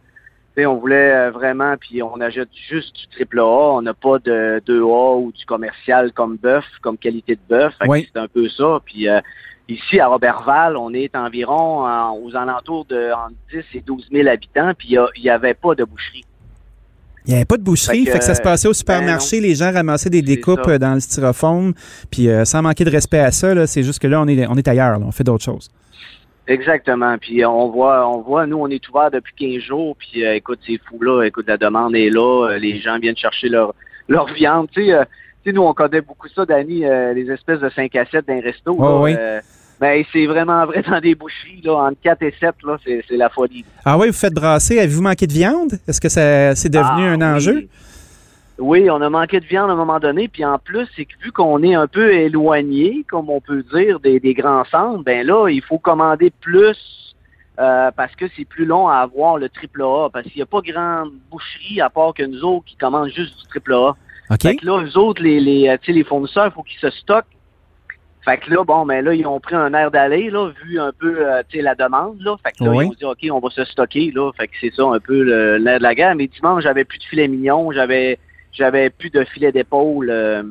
on 0.63 0.77
voulait 0.77 1.11
euh, 1.13 1.31
vraiment, 1.31 1.75
puis 1.77 2.01
on 2.01 2.21
achète 2.21 2.49
juste 2.69 2.95
du 2.95 3.07
triple 3.07 3.39
A. 3.39 3.43
On 3.43 3.81
n'a 3.81 3.93
pas 3.93 4.19
de 4.19 4.61
2A 4.65 5.21
ou 5.21 5.31
du 5.31 5.45
commercial 5.45 6.13
comme 6.13 6.37
bœuf, 6.37 6.63
comme 6.81 6.97
qualité 6.97 7.35
de 7.35 7.41
bœuf. 7.49 7.73
C'est 7.81 8.17
un 8.17 8.27
peu 8.27 8.47
ça. 8.47 8.79
Puis 8.85 9.09
euh, 9.09 9.19
ici, 9.67 9.99
à 9.99 10.07
Robertval, 10.07 10.77
on 10.77 10.93
est 10.93 11.15
environ 11.15 11.83
aux 12.23 12.35
alentours 12.35 12.85
de 12.85 13.09
10 13.51 13.63
et 13.73 13.81
12 13.81 14.07
000 14.11 14.27
habitants, 14.29 14.71
puis 14.77 14.95
il 15.15 15.21
n'y 15.21 15.29
avait 15.29 15.55
pas 15.55 15.75
de 15.75 15.83
boucherie. 15.83 16.23
Il 17.25 17.31
n'y 17.31 17.35
avait 17.37 17.45
pas 17.45 17.57
de 17.57 17.63
boucherie, 17.63 18.05
fait 18.05 18.19
que, 18.19 18.23
ça 18.23 18.35
se 18.35 18.41
passait 18.41 18.67
au 18.67 18.71
ben 18.71 18.75
supermarché, 18.75 19.39
les 19.39 19.55
gens 19.55 19.71
ramassaient 19.71 20.11
des 20.11 20.21
découpes 20.21 20.69
dans 20.69 20.93
le 20.93 20.99
styrofoam, 20.99 21.73
puis 22.11 22.29
euh, 22.29 22.45
sans 22.45 22.61
manquer 22.61 22.85
de 22.85 22.91
respect 22.91 23.19
à 23.19 23.31
ça, 23.31 23.65
c'est 23.65 23.81
juste 23.81 23.97
que 23.97 24.07
là, 24.07 24.21
on 24.21 24.27
est, 24.27 24.45
on 24.45 24.55
est 24.55 24.67
ailleurs, 24.67 24.99
on 25.01 25.11
fait 25.11 25.23
d'autres 25.23 25.43
choses. 25.43 25.71
Exactement. 26.47 27.17
Puis 27.17 27.43
euh, 27.43 27.49
on 27.49 27.69
voit, 27.69 28.07
on 28.07 28.21
voit, 28.21 28.45
nous, 28.45 28.57
on 28.57 28.67
est 28.67 28.87
ouvert 28.89 29.09
depuis 29.11 29.33
15 29.37 29.63
jours. 29.63 29.95
Puis 29.97 30.25
euh, 30.25 30.35
écoute, 30.35 30.59
c'est 30.65 30.79
fou 30.87 31.01
là. 31.01 31.23
Écoute, 31.23 31.45
la 31.47 31.57
demande 31.57 31.95
est 31.95 32.09
là. 32.09 32.49
Euh, 32.49 32.57
les 32.57 32.79
gens 32.79 32.99
viennent 32.99 33.17
chercher 33.17 33.49
leur 33.49 33.73
leur 34.07 34.31
viande. 34.33 34.67
Tu 34.71 34.91
sais, 34.91 35.51
nous, 35.51 35.63
on 35.63 35.73
connaît 35.73 36.01
beaucoup 36.01 36.27
ça, 36.27 36.45
Dani, 36.45 36.81
les 37.15 37.31
espèces 37.31 37.59
de 37.59 37.69
5 37.69 37.95
à 37.95 38.05
7 38.05 38.27
d'un 38.27 38.39
resto. 38.39 38.75
Oh, 38.77 39.01
oui. 39.03 39.15
ben, 39.79 40.03
c'est 40.13 40.27
vraiment 40.27 40.63
vrai 40.65 40.83
dans 40.87 40.99
des 40.99 41.15
boucheries, 41.15 41.61
là, 41.63 41.73
entre 41.73 41.97
4 42.03 42.21
et 42.21 42.33
7, 42.39 42.55
là, 42.63 42.77
c'est, 42.83 43.03
la 43.11 43.29
folie. 43.29 43.65
Ah 43.83 43.97
oui, 43.97 44.07
vous 44.07 44.13
faites 44.13 44.33
brasser. 44.33 44.77
Avez-vous 44.77 45.01
manqué 45.01 45.25
de 45.25 45.33
viande? 45.33 45.73
Est-ce 45.87 45.99
que 45.99 46.09
ça, 46.09 46.53
c'est 46.55 46.69
devenu 46.69 47.07
ah 47.07 47.13
un 47.13 47.35
enjeu? 47.35 47.67
Oui, 48.57 48.89
on 48.89 49.01
a 49.01 49.09
manqué 49.09 49.39
de 49.39 49.45
viande 49.45 49.69
à 49.69 49.73
un 49.73 49.77
moment 49.77 49.99
donné, 49.99 50.29
puis 50.29 50.45
en 50.45 50.57
plus, 50.57 50.87
c'est 50.95 51.05
que 51.05 51.13
vu 51.21 51.31
qu'on 51.31 51.61
est 51.61 51.75
un 51.75 51.87
peu 51.87 52.13
éloigné, 52.13 53.05
comme 53.09 53.29
on 53.29 53.41
peut 53.41 53.63
dire, 53.73 53.99
des, 53.99 54.33
grands 54.33 54.63
centres, 54.65 55.03
ben 55.03 55.27
là, 55.27 55.49
il 55.49 55.61
faut 55.61 55.77
commander 55.77 56.31
plus 56.39 57.13
euh, 57.59 57.91
parce 57.91 58.15
que 58.15 58.25
c'est 58.35 58.45
plus 58.45 58.65
long 58.65 58.87
à 58.87 58.97
avoir 58.97 59.37
le 59.37 59.49
triple 59.49 59.83
A, 59.83 60.09
parce 60.09 60.25
qu'il 60.27 60.37
n'y 60.37 60.43
a 60.43 60.45
pas 60.45 60.61
grande 60.61 61.11
boucherie 61.29 61.81
à 61.81 61.89
part 61.89 62.13
que 62.13 62.23
nous 62.23 62.43
autres 62.43 62.65
qui 62.65 62.77
commandent 62.77 63.09
juste 63.09 63.37
du 63.37 63.47
triple 63.47 63.73
A. 63.73 63.95
OK. 64.29 64.41
Fait 64.41 64.55
que 64.55 64.65
là, 64.65 64.81
eux 64.81 64.97
autres, 64.97 65.21
les, 65.21 65.39
les, 65.39 65.67
euh, 65.67 65.77
les 65.87 66.03
fournisseurs, 66.03 66.47
il 66.47 66.51
faut 66.51 66.63
qu'ils 66.63 66.79
se 66.79 66.89
stockent. 66.89 67.25
Fait 68.23 68.39
que 68.39 68.51
là, 68.51 68.63
bon, 68.63 68.85
ben 68.85 69.05
là, 69.05 69.13
ils 69.13 69.27
ont 69.27 69.39
pris 69.39 69.55
un 69.55 69.73
air 69.73 69.91
d'aller, 69.91 70.31
là, 70.31 70.49
vu 70.63 70.79
un 70.79 70.91
peu, 70.97 71.29
euh, 71.29 71.43
tu 71.47 71.57
sais, 71.57 71.63
la 71.63 71.75
demande, 71.75 72.19
là. 72.21 72.35
Fait 72.43 72.53
que 72.53 72.63
là, 72.63 72.71
ils 72.83 72.87
ont 72.87 72.93
dit, 72.93 73.05
OK, 73.05 73.19
on 73.31 73.45
va 73.45 73.49
se 73.51 73.65
stocker, 73.65 74.11
là. 74.15 74.31
Fait 74.35 74.47
que 74.47 74.53
c'est 74.59 74.73
ça, 74.73 74.83
un 74.83 74.99
peu 74.99 75.21
l'air 75.57 75.77
de 75.77 75.83
la 75.83 75.93
guerre. 75.93 76.15
Mais 76.15 76.27
dimanche, 76.27 76.63
j'avais 76.63 76.85
plus 76.85 76.97
de 76.97 77.03
filet 77.03 77.27
mignon, 77.27 77.71
j'avais 77.71 78.17
j'avais 78.55 78.89
plus 78.89 79.09
de 79.09 79.23
filet 79.25 79.51
d'épaule. 79.51 80.09
Euh, 80.09 80.43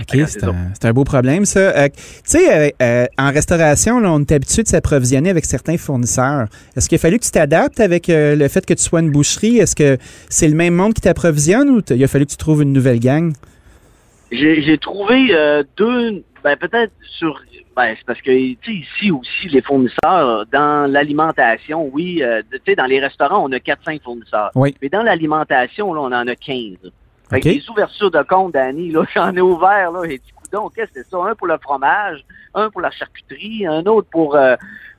OK, 0.00 0.18
c'est 0.26 0.86
un, 0.86 0.92
beau 0.92 1.04
problème, 1.04 1.44
ça. 1.44 1.60
Euh, 1.60 1.88
tu 1.88 2.02
sais, 2.24 2.74
euh, 2.82 3.06
en 3.16 3.30
restauration, 3.30 3.98
on 3.98 4.20
est 4.20 4.32
habitué 4.32 4.64
de 4.64 4.68
s'approvisionner 4.68 5.30
avec 5.30 5.44
certains 5.44 5.78
fournisseurs. 5.78 6.46
Est-ce 6.76 6.88
qu'il 6.88 6.96
a 6.96 6.98
fallu 6.98 7.18
que 7.20 7.24
tu 7.24 7.30
t'adaptes 7.30 7.78
avec 7.78 8.06
le 8.08 8.48
fait 8.48 8.66
que 8.66 8.74
tu 8.74 8.82
sois 8.82 9.00
une 9.00 9.12
boucherie? 9.12 9.58
Est-ce 9.58 9.76
que 9.76 9.96
c'est 10.28 10.48
le 10.48 10.56
même 10.56 10.74
monde 10.74 10.94
qui 10.94 11.00
t'approvisionne 11.00 11.70
ou 11.70 11.80
il 11.90 12.02
a 12.02 12.08
fallu 12.08 12.26
que 12.26 12.32
tu 12.32 12.36
trouves 12.36 12.62
une 12.62 12.72
nouvelle 12.72 12.98
gang? 12.98 13.34
J'ai 14.32 14.78
trouvé 14.78 15.32
deux, 15.76 16.24
ben 16.42 16.56
peut-être 16.56 16.92
sur 17.18 17.40
ben, 17.76 17.94
c'est 17.96 18.06
parce 18.06 18.20
que 18.20 18.30
ici 18.30 19.10
aussi, 19.10 19.48
les 19.48 19.60
fournisseurs, 19.60 20.46
dans 20.52 20.90
l'alimentation, 20.90 21.88
oui, 21.92 22.22
tu 22.50 22.60
sais, 22.66 22.74
dans 22.74 22.86
les 22.86 23.00
restaurants, 23.00 23.44
on 23.44 23.52
a 23.52 23.58
4-5 23.58 24.00
fournisseurs. 24.02 24.50
Oui. 24.54 24.74
Mais 24.80 24.88
dans 24.88 25.02
l'alimentation, 25.02 25.92
là, 25.92 26.00
on 26.00 26.12
en 26.12 26.26
a 26.26 26.36
15. 26.36 26.92
Fait 27.34 27.40
que 27.40 27.48
OK. 27.48 27.54
les 27.54 27.70
ouvertures 27.70 28.10
de 28.10 28.22
compte, 28.22 28.52
Danny, 28.54 28.90
là, 28.90 29.04
j'en 29.14 29.34
ai 29.34 29.40
ouvert, 29.40 29.90
là, 29.92 30.04
et 30.04 30.18
du 30.18 30.32
coup, 30.32 30.44
donc, 30.52 30.74
qu'est-ce 30.74 30.92
que 30.92 31.02
c'est 31.02 31.08
ça? 31.10 31.18
Un 31.18 31.34
pour 31.34 31.46
le 31.46 31.58
fromage, 31.58 32.24
un 32.54 32.70
pour 32.70 32.80
la 32.80 32.90
charcuterie, 32.90 33.66
un 33.66 33.84
autre 33.86 34.08
pour, 34.10 34.36
euh, 34.36 34.54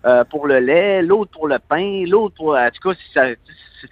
euh, 0.05 0.23
pour 0.25 0.47
le 0.47 0.59
lait, 0.59 1.01
l'autre 1.01 1.31
pour 1.31 1.47
le 1.47 1.57
pain, 1.59 2.03
l'autre 2.07 2.36
pour, 2.36 2.55
en 2.55 2.69
tout 2.71 2.89
cas, 2.89 2.95
si 2.95 3.11
ça- 3.13 3.36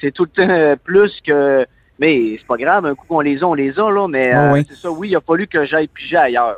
c'est- 0.01 0.11
tout 0.11 0.23
le 0.25 0.29
temps 0.29 0.49
euh, 0.51 0.75
plus 0.75 1.21
que, 1.25 1.65
mais 1.99 2.37
c'est 2.37 2.47
pas 2.47 2.57
grave, 2.57 2.85
un 2.85 2.95
coup 2.95 3.05
qu'on 3.07 3.21
les 3.21 3.41
a, 3.43 3.47
on 3.47 3.53
les 3.53 3.79
a, 3.79 3.89
là, 3.91 4.07
mais 4.07 4.29
Ouais, 4.35 4.59
euh, 4.59 4.63
c'est 4.67 4.75
ça, 4.75 4.91
oui, 4.91 5.09
il 5.09 5.15
a 5.15 5.21
fallu 5.21 5.47
que 5.47 5.63
j'aille 5.65 5.87
piger 5.87 6.17
ailleurs. 6.17 6.57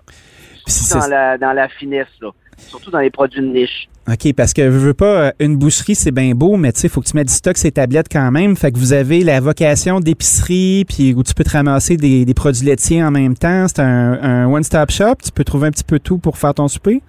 Surtout 0.68 1.00
dans 1.00 1.08
la, 1.08 1.38
dans 1.38 1.54
la 1.54 1.68
finesse, 1.68 2.08
là. 2.22 2.30
Surtout 2.58 2.90
dans 2.90 3.00
les 3.00 3.12
produits 3.12 3.42
de 3.42 3.46
niche. 3.48 3.88
OK, 4.08 4.34
parce 4.36 4.54
que 4.54 4.64
je 4.66 4.78
veux 4.78 4.94
pas, 4.94 5.06
euh, 5.28 5.32
une 5.40 5.58
boucherie, 5.58 5.96
c'est 5.96 6.12
bien 6.12 6.34
beau, 6.36 6.58
mais 6.58 6.72
tu 6.72 6.82
sais, 6.82 6.88
il 6.88 6.92
faut 6.92 7.02
que 7.02 7.08
tu 7.08 7.16
mettes 7.16 7.28
du 7.28 7.34
stock 7.34 7.58
ces 7.58 7.72
tablettes 7.72 8.06
quand 8.12 8.30
même. 8.32 8.56
Fait 8.56 8.72
que 8.72 8.78
vous 8.78 8.94
avez 8.94 9.24
la 9.24 9.40
vocation 9.40 10.00
d'épicerie, 10.00 10.86
puis 10.88 11.16
où 11.16 11.24
tu 11.24 11.34
peux 11.34 11.44
te 11.44 11.50
ramasser 11.52 11.98
des, 11.98 12.24
des 12.24 12.34
produits 12.36 12.66
laitiers 12.68 13.04
en 13.04 13.10
même 13.10 13.36
temps. 13.36 13.68
C'est 13.68 13.80
un, 13.82 14.14
un 14.22 14.46
one-stop 14.48 14.92
shop. 14.92 15.16
Tu 15.24 15.32
peux 15.32 15.44
trouver 15.44 15.68
un 15.70 15.72
petit 15.72 15.84
peu 15.84 15.98
tout 16.00 16.20
pour 16.20 16.38
faire 16.38 16.54
ton 16.54 16.68
souper. 16.68 17.02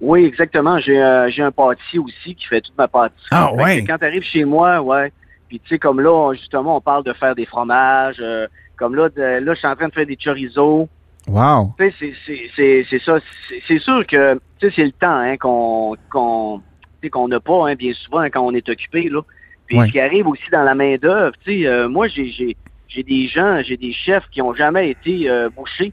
Oui, 0.00 0.24
exactement. 0.24 0.78
J'ai 0.80 1.00
euh, 1.00 1.30
j'ai 1.30 1.42
un 1.42 1.52
pâtissier 1.52 1.98
aussi 2.00 2.34
qui 2.34 2.46
fait 2.46 2.60
toute 2.60 2.76
ma 2.76 2.88
pâtisserie. 2.88 3.28
Ah, 3.30 3.50
Fait 3.56 3.62
ouais. 3.62 3.84
Quand 3.84 3.98
tu 3.98 4.04
arrives 4.06 4.24
chez 4.24 4.44
moi, 4.44 4.80
ouais. 4.80 5.12
Puis 5.48 5.60
tu 5.60 5.68
sais, 5.68 5.78
comme 5.78 6.00
là, 6.00 6.10
on- 6.12 6.32
justement, 6.32 6.76
on 6.76 6.80
parle 6.80 7.04
de 7.04 7.12
faire 7.12 7.34
des 7.36 7.46
fromages. 7.46 8.16
euh, 8.20 8.46
comme 8.76 8.94
là, 8.96 9.10
de- 9.10 9.44
là, 9.44 9.52
je 9.54 9.58
suis 9.58 9.68
en 9.68 9.76
train 9.76 9.88
de 9.88 9.92
faire 9.92 10.06
des 10.06 10.16
chorizo. 10.16 10.88
Wow. 11.30 11.74
C'est- 11.78 12.98
ça. 13.04 13.18
C'est- 13.66 13.78
sûr 13.78 14.06
que 14.06 14.40
c'est 14.60 14.76
le 14.84 14.92
temps 14.92 15.16
hein, 15.18 15.36
qu'on 15.36 15.96
qu'on 16.10 17.28
n'a 17.28 17.40
pas 17.40 17.70
hein, 17.70 17.74
bien 17.76 17.92
souvent 17.94 18.18
hein, 18.20 18.30
quand 18.30 18.40
on 18.44 18.52
est 18.54 18.68
occupé 18.68 19.08
là. 19.08 19.20
Puis 19.66 19.78
Ouais. 19.78 19.86
ce 19.86 19.92
qui 19.92 20.00
arrive 20.00 20.26
aussi 20.26 20.42
dans 20.50 20.64
la 20.64 20.74
main 20.74 20.96
d'œuvre, 20.96 21.32
tu 21.44 21.62
sais, 21.62 21.66
euh, 21.66 21.88
moi 21.88 22.08
j'ai 22.08 22.56
des 23.04 23.28
gens, 23.28 23.62
j'ai 23.64 23.76
des 23.76 23.92
chefs 23.92 24.24
qui 24.32 24.42
ont 24.42 24.54
jamais 24.54 24.90
été 24.90 25.30
euh, 25.30 25.48
bouchés 25.48 25.92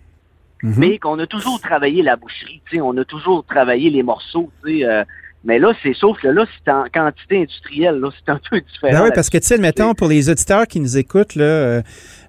Mhm. 0.63 0.73
mais 0.77 0.97
qu'on 0.97 1.19
a 1.19 1.27
toujours 1.27 1.61
travaillé 1.61 2.01
la 2.01 2.15
boucherie, 2.15 2.61
on 2.81 2.97
a 2.97 3.05
toujours 3.05 3.45
travaillé 3.45 3.91
les 3.91 4.01
morceaux, 4.01 4.49
euh, 4.65 5.03
mais 5.43 5.59
là, 5.59 5.71
c'est 5.83 5.93
sauf 5.93 6.19
que 6.19 6.27
là, 6.27 6.45
c'est 6.65 6.71
en 6.71 6.85
quantité 6.91 7.41
industrielle, 7.43 7.99
là, 7.99 8.09
c'est 8.17 8.31
un 8.31 8.39
peu 8.49 8.59
différent. 8.59 8.91
Ben 8.91 9.03
oui, 9.03 9.11
parce 9.13 9.29
que, 9.29 9.37
tu 9.37 9.45
sais, 9.45 9.59
pour 9.95 10.07
les 10.07 10.29
auditeurs 10.31 10.65
qui 10.65 10.79
nous 10.79 10.97
écoutent, 10.97 11.35
là, 11.35 11.83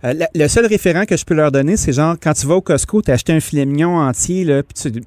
euh, 0.05 0.13
la- 0.15 0.29
le 0.35 0.49
seul 0.49 0.67
référent 0.67 1.05
que 1.05 1.17
je 1.17 1.25
peux 1.25 1.35
leur 1.35 1.51
donner, 1.53 1.77
c'est 1.77 1.93
genre, 1.93 2.17
quand 2.23 2.33
tu 2.33 2.47
vas 2.47 2.57
au 2.57 2.61
Costco, 2.61 3.03
tu 3.03 3.11
acheté 3.11 3.33
un 3.33 3.41
filet 3.41 3.65
mignon 3.67 3.97
entier, 3.99 4.45
là, 4.45 4.63
puis 4.63 4.75
tu. 4.75 4.93
tu- 5.01 5.07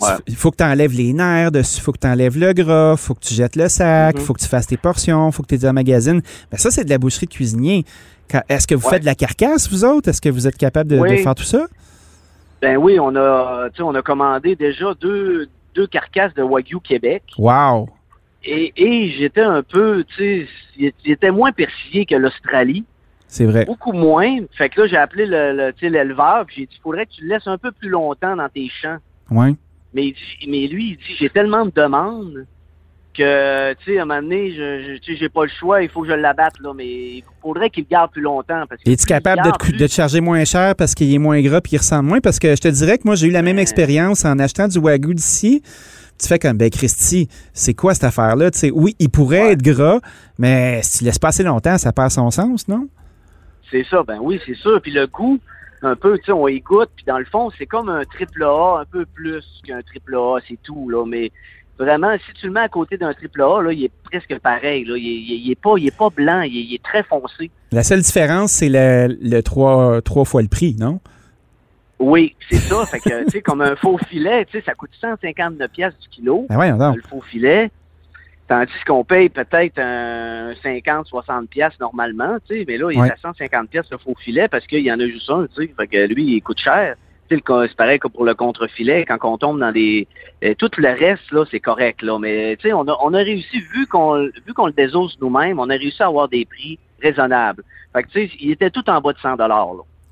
Ouais. 0.00 0.08
Il 0.26 0.34
faut 0.34 0.50
que 0.50 0.56
tu 0.56 0.64
enlèves 0.64 0.94
les 0.94 1.12
nerfs 1.12 1.52
dessus, 1.52 1.76
il 1.76 1.80
faut 1.80 1.92
que 1.92 1.98
tu 2.00 2.08
enlèves 2.08 2.36
le 2.36 2.52
gras, 2.54 2.94
il 2.94 2.98
faut 2.98 3.14
que 3.14 3.20
tu 3.20 3.34
jettes 3.34 3.54
le 3.54 3.68
sac, 3.68 4.16
il 4.16 4.20
Mhm. 4.20 4.26
faut 4.26 4.32
que 4.32 4.40
tu 4.40 4.48
fasses 4.48 4.66
tes 4.66 4.76
portions, 4.76 5.28
il 5.28 5.32
faut 5.32 5.44
que 5.44 5.54
tu 5.54 5.64
les 5.64 5.70
magazines. 5.72 6.20
Ben 6.50 6.56
ça, 6.58 6.72
c'est 6.72 6.82
de 6.84 6.90
la 6.90 6.98
boucherie 6.98 7.26
de 7.26 7.30
cuisinier. 7.32 7.84
Est-ce 8.48 8.66
que 8.66 8.74
vous 8.74 8.84
Ouais. 8.86 8.94
faites 8.94 9.02
de 9.02 9.06
la 9.06 9.14
carcasse, 9.14 9.70
vous 9.70 9.84
autres? 9.84 10.08
Est-ce 10.08 10.20
que 10.20 10.28
vous 10.30 10.48
êtes 10.48 10.56
capable 10.56 10.90
de, 10.90 11.16
faire 11.18 11.34
tout 11.36 11.44
ça? 11.44 11.66
Ben 12.60 12.76
oui, 12.78 12.98
on 12.98 13.14
a, 13.14 13.68
on 13.80 13.94
a 13.94 14.02
commandé 14.02 14.56
déjà 14.56 14.86
deux, 15.00 15.48
deux 15.76 15.86
carcasses 15.86 16.34
de 16.34 16.42
Wagyu 16.42 16.80
Québec. 16.80 17.22
Wow! 17.38 17.88
Et, 18.44 18.72
et 18.76 19.10
j'étais 19.18 19.42
un 19.42 19.62
peu, 19.62 20.04
tu 20.16 20.46
sais, 20.76 20.92
il 21.04 21.12
était 21.12 21.30
moins 21.30 21.52
persillé 21.52 22.06
que 22.06 22.16
l'Australie. 22.16 22.84
C'est 23.34 23.46
vrai. 23.46 23.64
Beaucoup 23.64 23.92
moins. 23.94 24.40
Fait 24.58 24.68
que 24.68 24.82
là, 24.82 24.86
j'ai 24.86 24.96
appelé 24.98 25.24
le, 25.24 25.56
le- 25.56 25.88
l'éleveur, 25.88 26.44
puis 26.44 26.56
j'ai 26.58 26.66
dit, 26.66 26.78
faudrait 26.82 27.06
que 27.06 27.12
tu 27.12 27.22
le 27.24 27.30
laisses 27.30 27.46
un 27.46 27.56
peu 27.56 27.72
plus 27.72 27.88
longtemps 27.88 28.36
dans 28.36 28.48
tes 28.50 28.68
champs. 28.68 28.98
Ouais. 29.30 29.54
Mais, 29.94 30.12
mais 30.46 30.66
lui, 30.66 30.90
il 30.90 30.96
dit, 30.98 31.16
j'ai 31.18 31.30
tellement 31.30 31.64
de 31.64 31.70
demandes 31.74 32.44
que, 33.16 33.72
tu 33.74 33.84
sais, 33.86 33.98
à 33.98 34.02
un 34.02 34.04
moment 34.04 34.20
donné, 34.22 34.52
je, 34.52 34.98
je- 35.02 35.14
j'ai 35.14 35.28
pas 35.30 35.44
le 35.44 35.50
choix, 35.50 35.82
il 35.82 35.88
faut 35.88 36.02
que 36.02 36.08
je 36.08 36.12
l'abatte, 36.12 36.60
là, 36.60 36.72
mais 36.76 36.86
il 36.86 37.24
faudrait 37.40 37.70
qu'il 37.70 37.84
le 37.84 37.88
garde 37.90 38.10
plus 38.10 38.20
longtemps. 38.20 38.64
Parce 38.68 38.82
que 38.82 38.90
Es-tu 38.90 39.06
capable 39.06 39.42
de 39.42 39.50
te, 39.50 39.56
cou- 39.58 39.66
plus- 39.70 39.78
de 39.78 39.86
te 39.86 39.92
charger 39.92 40.20
moins 40.20 40.44
cher 40.44 40.74
parce 40.76 40.94
qu'il 40.94 41.12
est 41.14 41.18
moins 41.18 41.40
gras 41.40 41.62
puis 41.62 41.72
il 41.72 41.78
ressemble 41.78 42.08
moins? 42.10 42.20
Parce 42.20 42.38
que 42.38 42.54
je 42.54 42.60
te 42.60 42.68
dirais 42.68 42.98
que 42.98 43.04
moi, 43.06 43.14
j'ai 43.14 43.28
eu 43.28 43.30
la 43.30 43.40
même 43.42 43.56
Ouais. 43.56 43.62
expérience 43.62 44.26
en 44.26 44.38
achetant 44.38 44.68
du 44.68 44.78
Wagyu 44.78 45.14
d'ici. 45.14 45.62
Tu 46.20 46.28
fais 46.28 46.38
comme, 46.38 46.58
ben 46.58 46.68
Christy, 46.68 47.28
c'est 47.54 47.72
quoi 47.74 47.94
cette 47.94 48.04
affaire-là? 48.04 48.50
Tu 48.50 48.58
sais, 48.58 48.70
oui, 48.70 48.94
il 48.98 49.08
pourrait 49.08 49.42
Ouais. 49.46 49.52
être 49.52 49.62
gras, 49.62 50.00
mais 50.38 50.80
si 50.82 50.98
tu 50.98 51.04
laisses 51.04 51.18
passer 51.18 51.42
longtemps, 51.42 51.78
ça 51.78 51.92
perd 51.92 52.10
son 52.10 52.30
sens, 52.30 52.68
non? 52.68 52.88
C'est 53.72 53.84
ça, 53.84 54.02
ben 54.06 54.18
oui, 54.20 54.40
c'est 54.46 54.54
sûr. 54.54 54.80
Puis 54.80 54.92
le 54.92 55.06
goût, 55.06 55.38
un 55.82 55.96
peu, 55.96 56.18
tu 56.18 56.26
sais, 56.26 56.32
on 56.32 56.46
y 56.46 56.60
goûte, 56.60 56.90
puis 56.94 57.04
dans 57.06 57.18
le 57.18 57.24
fond, 57.24 57.50
c'est 57.58 57.66
comme 57.66 57.88
un 57.88 58.04
triple 58.04 58.44
A, 58.44 58.80
un 58.80 58.84
peu 58.84 59.04
plus 59.06 59.44
qu'un 59.66 59.82
triple 59.82 60.14
A, 60.14 60.38
c'est 60.46 60.58
tout, 60.62 60.88
là. 60.88 61.04
Mais 61.06 61.32
vraiment, 61.78 62.14
si 62.18 62.32
tu 62.34 62.46
le 62.46 62.52
mets 62.52 62.60
à 62.60 62.68
côté 62.68 62.98
d'un 62.98 63.14
triple 63.14 63.42
A, 63.42 63.62
là, 63.62 63.72
il 63.72 63.84
est 63.84 63.92
presque 64.04 64.38
pareil, 64.40 64.84
là. 64.84 64.96
Il 64.96 65.06
est, 65.06 65.34
il 65.34 65.46
il 65.46 65.50
est 65.50 65.60
pas, 65.60 65.74
il 65.78 65.86
est 65.86 65.96
pas 65.96 66.10
blanc, 66.10 66.42
il 66.42 66.56
est, 66.56 66.62
il 66.62 66.74
est 66.74 66.82
très 66.82 67.02
foncé. 67.02 67.50
La 67.72 67.82
seule 67.82 68.02
différence, 68.02 68.52
c'est 68.52 68.68
le, 68.68 69.16
le 69.20 69.40
trois, 69.42 70.00
trois 70.02 70.24
fois 70.24 70.42
le 70.42 70.48
prix, 70.48 70.76
non? 70.78 71.00
Oui, 71.98 72.34
c'est 72.50 72.56
ça. 72.56 72.84
fait 72.84 72.98
que, 72.98 73.24
tu 73.24 73.30
sais, 73.30 73.42
comme 73.42 73.62
un 73.62 73.76
faux 73.76 73.96
filet, 74.08 74.44
tu 74.44 74.58
sais, 74.58 74.64
ça 74.66 74.74
coûte 74.74 74.90
159 75.00 75.70
pièces 75.70 75.94
du 76.00 76.08
kilo. 76.08 76.46
Ben 76.48 76.58
ouais, 76.58 76.70
le 76.70 77.02
faux 77.08 77.22
filet. 77.22 77.70
Tandis 78.52 78.84
qu'on 78.86 79.02
paye 79.02 79.30
peut-être 79.30 79.78
un 79.78 80.52
50, 80.62 81.06
60 81.06 81.48
pièces 81.48 81.72
normalement, 81.80 82.36
tu 82.46 82.54
sais, 82.54 82.64
mais 82.68 82.76
là, 82.76 82.90
il 82.92 82.98
est 82.98 83.10
à 83.10 83.16
150 83.16 83.70
pièces 83.70 83.90
le 83.90 83.96
faux 83.96 84.14
filet 84.14 84.46
parce 84.46 84.66
qu'il 84.66 84.80
y 84.80 84.92
en 84.92 85.00
a 85.00 85.06
juste 85.06 85.30
un, 85.30 85.46
tu 85.46 85.62
sais, 85.62 85.74
fait 85.74 85.86
que 85.86 86.06
lui, 86.12 86.34
il 86.34 86.42
coûte 86.42 86.60
cher. 86.60 86.96
Tu 87.30 87.38
sais, 87.38 87.42
c'est 87.46 87.76
pareil 87.76 87.98
que 87.98 88.08
pour 88.08 88.26
le 88.26 88.34
contre-filet, 88.34 89.06
quand 89.06 89.16
on 89.22 89.38
tombe 89.38 89.58
dans 89.58 89.72
des... 89.72 90.06
euh, 90.44 90.52
tout 90.58 90.70
le 90.76 90.88
reste, 90.88 91.32
là, 91.32 91.46
c'est 91.50 91.60
correct, 91.60 92.02
là, 92.02 92.18
mais 92.18 92.56
tu 92.56 92.68
sais, 92.68 92.74
on 92.74 92.86
a, 92.88 92.98
on 93.02 93.14
a 93.14 93.22
réussi, 93.22 93.58
vu 93.58 93.86
qu'on 93.86 94.26
vu 94.46 94.52
qu'on 94.54 94.66
le 94.66 94.74
désosse 94.74 95.16
nous-mêmes, 95.22 95.58
on 95.58 95.70
a 95.70 95.74
réussi 95.74 96.02
à 96.02 96.08
avoir 96.08 96.28
des 96.28 96.44
prix 96.44 96.78
raisonnables. 97.00 97.64
Fait 97.94 98.02
que, 98.02 98.08
tu 98.10 98.28
sais, 98.28 98.36
il 98.38 98.50
était 98.50 98.68
tout 98.68 98.84
en 98.90 99.00
bas 99.00 99.14
de 99.14 99.18
100 99.18 99.36
là. 99.36 99.66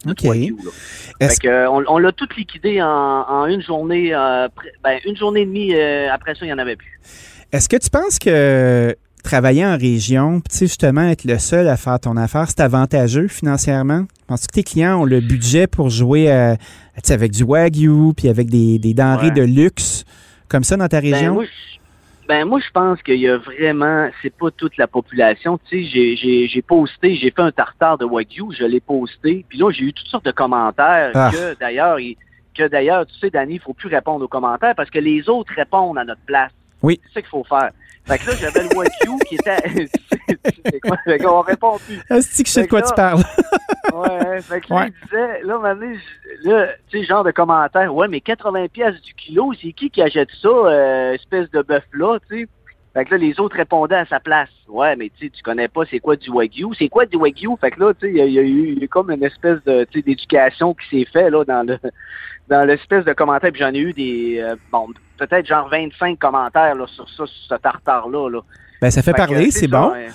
OK. 0.08 0.22
Fait 0.22 1.36
que, 1.42 1.48
euh, 1.48 1.70
on, 1.70 1.84
on 1.88 1.98
l'a 1.98 2.12
tout 2.12 2.28
liquidé 2.36 2.80
en, 2.80 2.86
en 2.86 3.46
une 3.46 3.60
journée, 3.62 4.14
euh, 4.14 4.48
ben, 4.82 4.98
une 5.04 5.16
journée 5.16 5.40
et 5.42 5.46
demie, 5.46 5.74
euh, 5.74 6.08
après 6.12 6.34
ça, 6.34 6.40
il 6.42 6.46
n'y 6.46 6.52
en 6.52 6.58
avait 6.58 6.76
plus. 6.76 6.98
Est-ce 7.52 7.68
que 7.68 7.76
tu 7.76 7.90
penses 7.90 8.18
que 8.18 8.96
travailler 9.22 9.66
en 9.66 9.76
région, 9.76 10.40
justement, 10.50 11.02
être 11.08 11.24
le 11.24 11.38
seul 11.38 11.68
à 11.68 11.76
faire 11.76 12.00
ton 12.00 12.16
affaire, 12.16 12.46
c'est 12.48 12.60
avantageux 12.60 13.28
financièrement? 13.28 14.06
Penses-tu 14.26 14.46
que 14.46 14.52
tes 14.54 14.62
clients 14.62 15.02
ont 15.02 15.04
le 15.04 15.20
budget 15.20 15.66
pour 15.66 15.90
jouer 15.90 16.30
avec 16.30 17.32
du 17.32 17.44
Wagyu, 17.44 18.14
puis 18.16 18.28
avec 18.28 18.48
des, 18.48 18.78
des 18.78 18.94
denrées 18.94 19.26
Ouais. 19.26 19.30
de 19.32 19.42
luxe 19.42 20.04
comme 20.48 20.64
ça 20.64 20.76
dans 20.76 20.88
ta 20.88 21.00
Ben 21.02 21.12
région? 21.12 21.34
moi, 21.34 21.44
je, 21.44 21.79
ben 22.30 22.44
moi, 22.44 22.60
je 22.60 22.70
pense 22.70 23.02
qu'il 23.02 23.16
y 23.16 23.28
a 23.28 23.36
vraiment, 23.38 24.08
c'est 24.22 24.32
pas 24.36 24.52
toute 24.52 24.76
la 24.76 24.86
population. 24.86 25.58
Tu 25.68 25.84
sais, 25.84 26.46
j'ai, 26.48 26.62
posté, 26.62 27.16
j'ai 27.16 27.32
fait 27.32 27.42
un 27.42 27.50
tartare 27.50 27.98
de 27.98 28.04
Wagyu, 28.04 28.52
je 28.56 28.64
l'ai 28.64 28.78
posté, 28.78 29.44
puis 29.48 29.58
là, 29.58 29.72
j'ai 29.72 29.82
eu 29.86 29.92
toutes 29.92 30.06
sortes 30.06 30.26
de 30.26 30.30
commentaires 30.30 31.10
Ah. 31.14 31.30
que 31.32 31.58
d'ailleurs, 31.58 31.98
il- 31.98 32.16
que 32.56 32.68
d'ailleurs, 32.68 33.04
tu 33.06 33.14
sais, 33.18 33.30
Danny, 33.30 33.54
il 33.54 33.60
faut 33.60 33.72
plus 33.74 33.88
répondre 33.88 34.24
aux 34.24 34.28
commentaires 34.28 34.74
parce 34.76 34.90
que 34.90 35.00
les 35.00 35.28
autres 35.28 35.52
répondent 35.56 35.98
à 35.98 36.04
notre 36.04 36.20
place. 36.24 36.52
Oui. 36.82 37.00
C'est 37.08 37.14
ça 37.14 37.20
qu'il 37.22 37.30
faut 37.30 37.44
faire. 37.44 37.70
Fait 38.06 38.18
que 38.18 38.26
là, 38.30 38.36
j'avais 38.40 38.62
le 38.68 38.74
Wagyu 38.76 39.18
qui 39.28 39.34
était... 39.36 39.86
c'est 40.64 40.80
quoi? 40.80 40.96
Fait 41.04 41.18
qu'on 41.18 41.40
répond 41.42 41.78
plus. 41.78 42.00
Est-ce 42.16 42.42
que 42.42 42.48
je 42.48 42.52
sais 42.52 42.62
de 42.62 42.68
quoi 42.68 42.82
tu 42.82 42.94
parles? 42.94 43.22
Ouais, 43.92 44.40
fait 44.42 44.60
que 44.60 44.72
là, 44.72 44.80
Ouais. 44.82 44.86
il 44.88 45.04
disait, 45.08 45.42
là, 45.42 45.58
maintenant, 45.58 45.92
je- 46.44 46.48
là, 46.48 46.68
tu 46.88 46.98
sais, 47.00 47.04
genre 47.04 47.24
de 47.24 47.32
commentaire, 47.32 47.92
ouais, 47.92 48.06
mais 48.06 48.20
80 48.20 48.68
pièces 48.68 49.00
du 49.02 49.14
kilo, 49.14 49.52
c'est 49.60 49.72
qui 49.72 49.90
qui 49.90 50.00
achète 50.00 50.28
ça, 50.40 50.48
euh, 50.48 51.14
espèce 51.14 51.50
de 51.50 51.60
bœuf-là, 51.62 52.18
tu 52.30 52.42
sais? 52.42 52.48
Fait 52.94 53.04
que 53.04 53.10
là, 53.12 53.16
les 53.18 53.40
autres 53.40 53.56
répondaient 53.56 53.96
à 53.96 54.06
sa 54.06 54.20
place. 54.20 54.48
Ouais, 54.68 54.94
mais 54.94 55.10
tu 55.18 55.24
sais, 55.26 55.30
tu 55.30 55.42
connais 55.42 55.66
pas 55.66 55.82
c'est 55.90 55.98
quoi 55.98 56.14
du 56.14 56.30
Wagyu? 56.30 56.68
C'est 56.78 56.88
quoi 56.88 57.04
du 57.04 57.16
Wagyu? 57.16 57.48
Fait 57.60 57.72
que 57.72 57.80
là, 57.80 57.92
tu 57.94 58.06
sais, 58.06 58.12
il 58.12 58.24
y, 58.28 58.32
y 58.34 58.38
a 58.38 58.42
eu 58.42 58.88
comme 58.88 59.10
une 59.10 59.24
espèce 59.24 59.58
de, 59.64 59.84
tu 59.90 59.98
sais, 59.98 60.02
d'éducation 60.04 60.74
qui 60.74 60.88
s'est 61.00 61.10
fait, 61.10 61.28
là, 61.28 61.44
dans 61.44 61.66
le, 61.66 61.76
dans 62.48 62.64
l'espèce 62.64 63.04
de 63.04 63.12
commentaire. 63.12 63.50
Puis 63.50 63.60
j'en 63.60 63.74
ai 63.74 63.78
eu 63.78 63.92
des, 63.92 64.38
euh, 64.40 64.54
bon, 64.70 64.86
peut-être 65.26 65.46
genre 65.46 65.68
25 65.68 66.18
commentaires, 66.18 66.74
là, 66.74 66.86
sur 66.88 67.08
ça, 67.08 67.26
sur 67.26 67.28
ce 67.28 67.54
tartare-là, 67.54 68.28
là. 68.30 68.40
Ben, 68.80 68.90
ça 68.90 69.02
fait 69.02 69.12
parler, 69.12 69.50
c'est 69.50 69.68
bon. 69.68 69.90
ouais. 69.92 70.08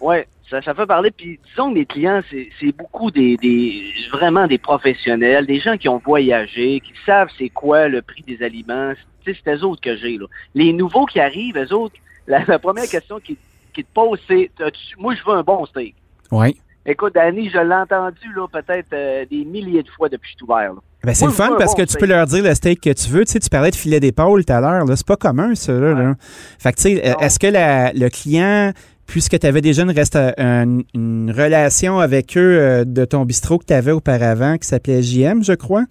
Ouais, 0.00 0.28
ça, 0.48 0.62
ça 0.62 0.72
fait 0.74 0.86
parler. 0.86 1.10
Puis 1.10 1.38
disons 1.50 1.68
que 1.70 1.74
mes 1.74 1.84
clients, 1.86 2.22
c'est 2.30 2.72
beaucoup 2.72 3.10
des, 3.10 3.36
des 3.36 3.82
vraiment 4.12 4.46
des 4.46 4.58
professionnels, 4.58 5.44
des 5.46 5.60
gens 5.60 5.76
qui 5.76 5.88
ont 5.88 6.00
voyagé, 6.02 6.80
qui 6.80 6.92
savent 7.04 7.28
c'est 7.36 7.50
quoi 7.50 7.88
le 7.88 8.00
prix 8.00 8.22
des 8.22 8.42
aliments. 8.42 8.92
C'est 9.26 9.36
eux 9.48 9.64
autres 9.64 9.82
que 9.82 9.96
j'ai 9.96 10.16
là. 10.16 10.26
Les 10.54 10.72
nouveaux 10.72 11.04
qui 11.04 11.20
arrivent, 11.20 11.58
eux 11.58 11.74
autres, 11.74 11.96
la, 12.26 12.44
la 12.46 12.58
première 12.58 12.88
question 12.88 13.20
qu'ils 13.20 13.36
qui 13.74 13.84
te 13.84 13.92
posent, 13.92 14.20
c'est 14.26 14.50
moi 14.98 15.14
je 15.14 15.22
veux 15.24 15.36
un 15.36 15.42
bon 15.42 15.66
steak. 15.66 15.94
Oui. 16.32 16.58
Écoute, 16.86 17.14
Danny, 17.14 17.50
je 17.50 17.58
l'ai 17.58 17.74
entendu 17.74 18.32
là 18.34 18.46
peut-être 18.48 18.88
euh, 18.94 19.24
des 19.30 19.44
milliers 19.44 19.82
de 19.82 19.90
fois 19.90 20.08
depuis 20.08 20.32
que 20.34 20.38
je 20.40 20.44
suis 20.44 20.52
ouvert. 20.52 20.72
là. 20.72 20.80
Ben, 21.04 21.14
c'est 21.14 21.24
le 21.24 21.30
fun 21.32 21.54
parce 21.58 21.74
bon 21.74 21.82
que 21.82 21.88
tu 21.90 21.96
peux 21.96 22.06
leur 22.06 22.26
dire 22.26 22.44
le 22.44 22.54
steak 22.54 22.80
que 22.80 22.90
tu 22.92 23.08
veux. 23.08 23.24
Tu 23.24 23.32
sais, 23.32 23.38
tu 23.40 23.48
parlais 23.48 23.70
de 23.70 23.76
filet 23.76 24.00
d'épaule 24.00 24.44
tout 24.44 24.52
à 24.52 24.60
l'heure. 24.60 24.84
là. 24.84 24.96
C'est 24.96 25.06
pas 25.06 25.16
commun, 25.16 25.54
ça. 25.54 25.72
Là, 25.72 25.94
là. 25.94 26.14
Fait 26.58 26.72
que, 26.72 26.76
tu 26.76 26.82
sais, 26.82 27.10
Non. 27.10 27.18
est-ce 27.20 27.38
que 27.38 27.46
la- 27.46 27.92
le 27.94 28.08
client, 28.10 28.72
puisque 29.06 29.38
tu 29.38 29.46
avais 29.46 29.62
déjà 29.62 29.82
une, 29.82 29.90
reste- 29.92 30.16
une, 30.16 30.84
une 30.94 31.30
relation 31.34 32.00
avec 32.00 32.36
eux 32.36 32.58
euh, 32.60 32.84
de 32.84 33.04
ton 33.06 33.24
bistrot 33.24 33.58
que 33.58 33.64
tu 33.64 33.72
avais 33.72 33.92
auparavant, 33.92 34.58
qui 34.58 34.68
s'appelait 34.68 35.02
JM, 35.02 35.42
je 35.42 35.54
crois, 35.54 35.84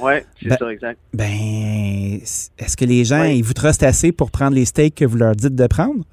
Ouais, 0.00 0.24
c'est 0.40 0.48
Ben- 0.48 0.56
ça, 0.60 0.72
exact. 0.72 0.98
ben, 1.12 2.20
est-ce 2.58 2.76
que 2.76 2.84
les 2.84 3.04
gens, 3.04 3.22
Oui. 3.22 3.38
ils 3.38 3.42
vous 3.42 3.52
trustent 3.54 3.82
assez 3.82 4.12
pour 4.12 4.30
prendre 4.30 4.54
les 4.54 4.64
steaks 4.64 4.94
que 4.94 5.04
vous 5.04 5.16
leur 5.16 5.34
dites 5.34 5.54
de 5.56 5.66
prendre? 5.66 6.04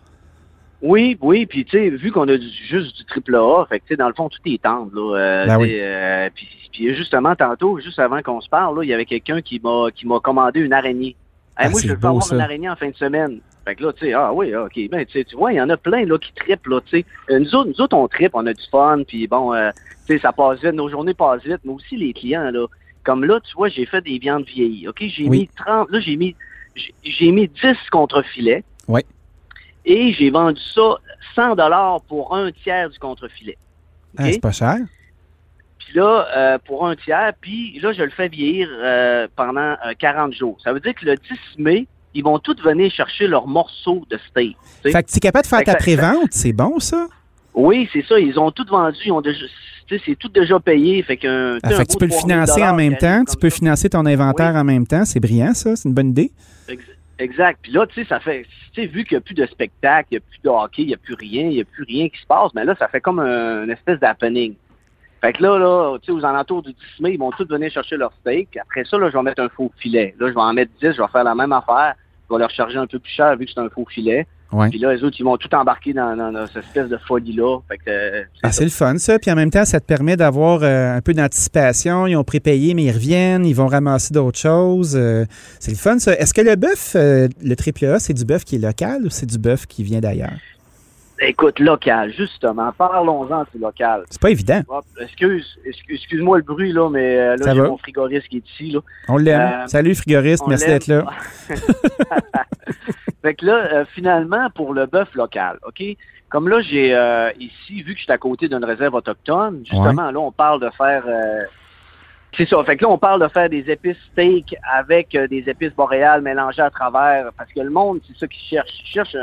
Oui, 0.85 1.17
oui, 1.21 1.47
puis 1.47 1.65
tu 1.65 1.71
sais, 1.77 1.89
vu 1.89 2.11
qu'on 2.11 2.27
a 2.27 2.37
du, 2.37 2.47
juste 2.47 2.95
du 2.95 3.05
triple 3.05 3.35
A, 3.35 3.65
fait 3.67 3.79
que 3.79 3.85
tu 3.85 3.93
sais, 3.93 3.97
dans 3.97 4.07
le 4.07 4.13
fond, 4.13 4.29
tout 4.29 4.37
est 4.45 4.61
tendre, 4.61 4.91
là. 4.93 5.17
Euh, 5.17 5.45
Ben 5.47 5.57
oui. 5.59 5.77
euh, 5.81 6.29
puis, 6.33 6.47
puis 6.71 6.93
justement, 6.95 7.35
tantôt, 7.35 7.79
juste 7.79 7.97
avant 7.97 8.21
qu'on 8.21 8.39
se 8.39 8.47
parle, 8.49 8.77
là, 8.77 8.83
il 8.83 8.89
y 8.89 8.93
avait 8.93 9.05
quelqu'un 9.05 9.41
qui 9.41 9.59
m'a 9.63 9.87
qui 9.93 10.05
m'a 10.05 10.19
commandé 10.19 10.59
une 10.59 10.73
araignée. 10.73 11.15
Hey, 11.57 11.67
Ah, 11.67 11.69
moi, 11.69 11.81
je 11.81 11.87
veux 11.87 11.95
beau, 11.95 12.07
avoir 12.09 12.23
ça. 12.23 12.35
une 12.35 12.41
araignée 12.41 12.69
en 12.69 12.75
fin 12.75 12.89
de 12.89 12.95
semaine. 12.95 13.39
Fait 13.65 13.73
que 13.75 13.83
là, 13.83 13.93
tu 13.93 14.05
sais, 14.05 14.13
ah 14.13 14.31
oui, 14.31 14.55
ok, 14.55 14.73
ben 14.91 15.03
tu 15.07 15.13
sais, 15.13 15.23
tu 15.23 15.35
vois, 15.35 15.51
il 15.51 15.55
y 15.55 15.61
en 15.61 15.69
a 15.71 15.77
plein 15.77 16.05
là 16.05 16.19
qui 16.19 16.31
trippent, 16.33 16.67
là, 16.67 16.79
tu 16.81 16.99
sais. 16.99 17.05
Euh, 17.31 17.39
nous 17.39 17.55
autres, 17.55 17.69
nous 17.69 17.81
autres, 17.81 17.97
on 17.97 18.07
trippe, 18.07 18.31
on 18.35 18.45
a 18.45 18.53
du 18.53 18.63
fun, 18.69 19.01
puis 19.07 19.25
bon, 19.27 19.55
euh, 19.55 19.71
tu 20.05 20.13
sais, 20.13 20.19
ça 20.19 20.31
passe 20.33 20.59
vite, 20.61 20.73
nos 20.73 20.87
journées 20.87 21.15
passent 21.15 21.43
vite, 21.43 21.61
mais 21.63 21.73
aussi 21.73 21.97
les 21.97 22.13
clients, 22.13 22.51
là. 22.51 22.67
Comme 23.03 23.23
là, 23.25 23.39
tu 23.39 23.55
vois, 23.55 23.69
j'ai 23.69 23.87
fait 23.87 24.01
des 24.01 24.19
viandes 24.19 24.45
vieillies, 24.45 24.87
ok? 24.87 24.97
J'ai 25.07 25.23
Oui. 25.27 25.39
mis 25.39 25.49
30, 25.57 25.89
là, 25.89 25.99
j'ai 25.99 26.15
mis, 26.15 26.35
j'ai- 26.75 26.93
j'ai 27.03 27.31
mis 27.31 27.47
10 27.47 27.75
contre-filets. 27.91 28.63
Oui. 28.87 29.01
Et 29.85 30.13
j'ai 30.13 30.29
vendu 30.31 30.59
ça 30.73 30.95
100 31.35 31.55
dollars 31.55 32.01
pour 32.07 32.35
un 32.35 32.51
tiers 32.51 32.89
du 32.89 32.97
contre-filet. 32.99 33.57
Ah, 34.17 34.31
c'est 34.31 34.41
pas 34.41 34.51
cher. 34.51 34.77
Puis 35.79 35.93
là, 35.95 36.27
euh, 36.35 36.57
pour 36.65 36.87
un 36.87 36.95
tiers, 36.95 37.33
puis 37.39 37.79
là, 37.79 37.93
je 37.93 38.01
le 38.01 38.09
fais 38.09 38.27
vieillir 38.27 38.67
euh, 38.71 39.27
pendant 39.35 39.75
euh, 39.85 39.93
40 39.97 40.33
jours. 40.33 40.57
Ça 40.63 40.73
veut 40.73 40.79
dire 40.79 40.95
que 40.95 41.05
le 41.05 41.15
10 41.15 41.59
mai, 41.59 41.85
ils 42.13 42.23
vont 42.23 42.39
tous 42.39 42.55
venir 42.63 42.91
chercher 42.91 43.27
leur 43.27 43.45
morceau 43.45 44.03
de 44.09 44.17
steak. 44.29 44.55
Fait 44.81 44.91
que 45.03 45.11
tu 45.11 45.17
es 45.17 45.19
capable 45.19 45.43
de 45.43 45.47
faire 45.49 45.59
Fait 45.59 45.65
ta 45.65 45.75
prévente, 45.75 46.29
c'est 46.31 46.53
bon 46.53 46.79
ça? 46.79 47.07
Oui, 47.53 47.87
c'est 47.93 48.05
ça. 48.05 48.19
Ils 48.19 48.39
ont 48.39 48.51
tout 48.51 48.65
vendu. 48.67 48.97
Ils 49.05 49.11
ont 49.11 49.21
déjà, 49.21 49.45
c'est 49.89 50.15
tout 50.17 50.29
déjà 50.29 50.59
payé. 50.59 51.03
Fait, 51.03 51.17
qu'un, 51.17 51.57
Ah, 51.61 51.69
fait 51.71 51.85
que 51.85 51.91
tu 51.91 51.97
peux 51.97 52.07
le 52.07 52.13
financer 52.13 52.63
en 52.63 52.73
même 52.75 52.97
temps, 52.97 53.23
tu 53.25 53.37
peux 53.37 53.49
financer 53.49 53.89
ton 53.89 54.05
inventaire 54.05 54.55
en 54.55 54.63
même 54.63 54.87
temps, 54.87 55.05
c'est 55.05 55.19
brillant 55.19 55.53
ça, 55.53 55.75
c'est 55.75 55.87
une 55.87 55.93
bonne 55.93 56.09
idée. 56.09 56.31
Ex- 56.67 56.83
Exact. 57.17 57.59
Puis 57.61 57.71
là, 57.71 57.87
tu 57.87 57.95
sais, 57.95 58.07
ça 58.07 58.19
fait, 58.19 58.45
tu 58.73 58.81
sais, 58.81 58.87
vu 58.87 59.05
qu'il 59.05 59.15
n'y 59.15 59.19
a 59.19 59.21
plus 59.21 59.35
de 59.35 59.45
spectacle, 59.45 60.09
il 60.11 60.15
n'y 60.15 60.17
a 60.17 60.21
plus 60.21 60.39
de 60.43 60.49
hockey, 60.49 60.81
il 60.81 60.87
n'y 60.87 60.93
a 60.93 60.97
plus 60.97 61.13
rien, 61.13 61.43
il 61.43 61.55
n'y 61.55 61.61
a 61.61 61.65
plus 61.65 61.83
rien 61.83 62.09
qui 62.09 62.19
se 62.19 62.25
passe, 62.25 62.53
mais 62.53 62.65
là, 62.65 62.75
ça 62.77 62.87
fait 62.89 62.99
comme 62.99 63.19
un, 63.19 63.63
une 63.63 63.71
espèce 63.71 63.99
d'happening. 63.99 64.55
Fait 65.21 65.33
que 65.33 65.41
là, 65.41 65.57
là, 65.57 65.97
tu 65.99 66.07
sais, 66.07 66.11
aux 66.11 66.25
alentours 66.25 66.61
du 66.61 66.73
10 66.73 66.77
mai, 66.99 67.13
ils 67.13 67.19
vont 67.19 67.31
tous 67.31 67.47
venir 67.47 67.71
chercher 67.71 67.95
leur 67.97 68.11
steak. 68.19 68.57
Après 68.57 68.83
ça, 68.83 68.97
là, 68.97 69.09
je 69.09 69.17
vais 69.17 69.23
mettre 69.23 69.41
un 69.41 69.49
faux 69.49 69.71
filet. 69.77 70.13
Là, 70.19 70.27
je 70.27 70.33
vais 70.33 70.41
en 70.41 70.53
mettre 70.53 70.71
10, 70.81 70.91
je 70.91 71.01
vais 71.01 71.07
faire 71.07 71.23
la 71.23 71.35
même 71.35 71.53
affaire. 71.53 71.95
Je 72.29 72.35
vais 72.35 72.39
leur 72.39 72.49
charger 72.49 72.77
un 72.77 72.87
peu 72.87 72.99
plus 72.99 73.11
cher 73.11 73.35
vu 73.37 73.45
que 73.45 73.51
c'est 73.51 73.59
un 73.59 73.69
faux 73.69 73.85
filet. 73.89 74.27
Ouais. 74.55 74.69
Puis 74.69 74.79
là, 74.79 74.93
les 74.93 75.03
autres, 75.03 75.17
ils 75.19 75.23
vont 75.23 75.35
tout 75.37 75.53
embarquer 75.53 75.91
dans, 75.93 76.15
dans- 76.15 76.31
dans 76.31 76.47
cette 76.47 76.63
espèce 76.63 76.87
de 76.89 76.97
folie-là. 76.97 77.59
Euh, 77.87 78.23
Ah, 78.41 78.51
c'est 78.51 78.63
le 78.63 78.69
fun, 78.69 78.97
ça. 78.97 79.19
Puis 79.19 79.29
en 79.29 79.35
même 79.35 79.49
temps, 79.51 79.65
ça 79.65 79.79
te 79.79 79.85
permet 79.85 80.15
d'avoir 80.15 80.61
euh, 80.63 80.95
un 80.95 81.01
peu 81.01 81.13
d'anticipation. 81.13 82.07
Ils 82.07 82.15
ont 82.15 82.23
prépayé, 82.23 82.73
mais 82.73 82.83
ils 82.83 82.91
reviennent. 82.91 83.45
Ils 83.45 83.55
vont 83.55 83.67
ramasser 83.67 84.13
d'autres 84.13 84.39
choses. 84.39 84.95
Euh, 84.95 85.25
c'est 85.59 85.71
le 85.71 85.77
fun, 85.77 85.99
ça. 85.99 86.13
Est-ce 86.13 86.33
que 86.33 86.41
le 86.41 86.55
bœuf, 86.55 86.95
le 86.95 87.53
triple 87.55 87.85
A, 87.85 87.99
c'est 87.99 88.13
du 88.13 88.23
bœuf 88.25 88.45
qui 88.45 88.55
est 88.55 88.59
local 88.59 89.01
ou 89.05 89.09
c'est 89.09 89.25
du 89.25 89.37
bœuf 89.37 89.65
qui 89.65 89.83
vient 89.83 89.99
d'ailleurs? 89.99 90.37
Écoute, 91.21 91.59
local, 91.59 92.13
justement. 92.17 92.73
Parlons-en, 92.77 93.45
c'est 93.51 93.59
local. 93.59 94.03
C'est 94.09 94.19
pas 94.21 94.31
évident. 94.31 94.61
Hop, 94.67 94.83
excuse, 95.01 95.45
excuse, 95.65 95.97
excuse-moi 96.01 96.37
le 96.39 96.43
bruit, 96.43 96.73
là, 96.73 96.89
mais 96.89 97.37
là, 97.37 97.53
j'ai 97.53 97.61
mon 97.61 97.77
frigoriste 97.77 98.27
qui 98.27 98.37
est 98.37 98.49
ici, 98.53 98.71
là. 98.71 98.79
On 99.07 99.15
l'aime. 99.15 99.65
Salut, 99.67 99.95
frigoriste. 99.95 100.43
Merci 100.45 100.67
d'être 100.67 100.87
là. 100.87 101.05
Fait 103.25 103.33
que 103.33 103.43
là, 103.43 103.53
euh, 103.73 103.85
finalement, 103.95 104.51
pour 104.53 104.75
le 104.75 104.85
bœuf 104.85 105.15
local, 105.15 105.57
OK? 105.67 105.81
Comme 106.29 106.47
là, 106.47 106.61
j'ai 106.61 106.93
euh, 106.93 107.31
ici, 107.39 107.81
vu 107.81 107.93
que 107.93 107.97
je 107.99 108.03
suis 108.03 108.11
à 108.11 108.19
côté 108.19 108.47
d'une 108.47 108.63
réserve 108.63 108.93
autochtone, 108.93 109.63
justement, 109.65 110.11
là, 110.11 110.19
on 110.19 110.31
parle 110.31 110.61
de 110.61 110.69
faire. 110.77 111.03
euh, 111.07 111.41
c'est 112.37 112.47
ça. 112.47 112.63
Fait 112.65 112.77
que 112.77 112.83
là, 112.83 112.91
on 112.91 112.99
parle 112.99 113.21
de 113.23 113.27
faire 113.29 113.49
des 113.49 113.67
épices 113.71 113.97
steak 114.11 114.55
avec 114.71 115.17
des 115.29 115.43
épices 115.47 115.73
boréales 115.73 116.21
mélangées 116.21 116.61
à 116.61 116.69
travers. 116.69 117.31
Parce 117.35 117.51
que 117.51 117.61
le 117.61 117.71
monde, 117.71 117.99
c'est 118.07 118.15
ça 118.15 118.27
qu'ils 118.27 118.59
cherche. 118.93 119.15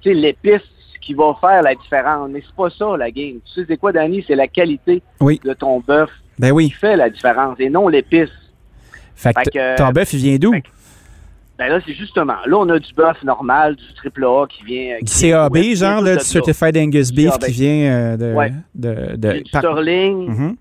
Tu 0.00 0.08
sais, 0.08 0.14
l'épice 0.14 0.62
qui 1.00 1.14
va 1.14 1.36
faire 1.40 1.62
la 1.62 1.76
différence. 1.76 2.28
Mais 2.30 2.42
c'est 2.44 2.56
pas 2.56 2.70
ça, 2.70 2.96
la 2.96 3.12
game. 3.12 3.38
Tu 3.44 3.52
sais, 3.60 3.66
c'est 3.68 3.76
quoi, 3.76 3.92
Danny? 3.92 4.24
C'est 4.26 4.34
la 4.34 4.48
qualité 4.48 5.00
Oui. 5.20 5.40
de 5.44 5.52
ton 5.54 5.78
bœuf 5.78 6.10
Ben 6.40 6.48
qui 6.48 6.52
oui. 6.54 6.70
fait 6.70 6.96
la 6.96 7.08
différence 7.08 7.54
et 7.60 7.70
non 7.70 7.86
l'épice. 7.86 8.30
Fait 9.14 9.32
que, 9.34 9.76
ton 9.76 9.90
bœuf, 9.90 10.12
il 10.12 10.18
vient 10.20 10.36
d'où? 10.38 10.54
Ben 11.58 11.68
là, 11.68 11.80
c'est 11.84 11.92
justement. 11.94 12.36
Là, 12.46 12.56
on 12.56 12.68
a 12.68 12.78
du 12.78 12.94
bœuf 12.94 13.22
normal, 13.24 13.74
du 13.74 13.94
triple 13.94 14.24
A 14.24 14.46
qui 14.48 14.62
vient. 14.64 14.98
Du 14.98 15.04
qui 15.06 15.26
vient- 15.26 15.48
CAB, 15.48 15.56
vient 15.56 15.74
genre, 15.74 16.02
là, 16.02 16.16
du. 16.16 16.24
Certified 16.24 16.76
Angus 16.78 17.12
Beef 17.12 17.36
qui 17.38 17.50
vient 17.52 17.90
euh, 17.92 18.16
de. 18.16 18.32
Ouais. 18.32 18.52
de, 18.76 19.16
de- 19.16 19.32
du 19.42 19.50
par- 19.50 19.62
Sterling. 19.62 20.28
Mhm. 20.28 20.56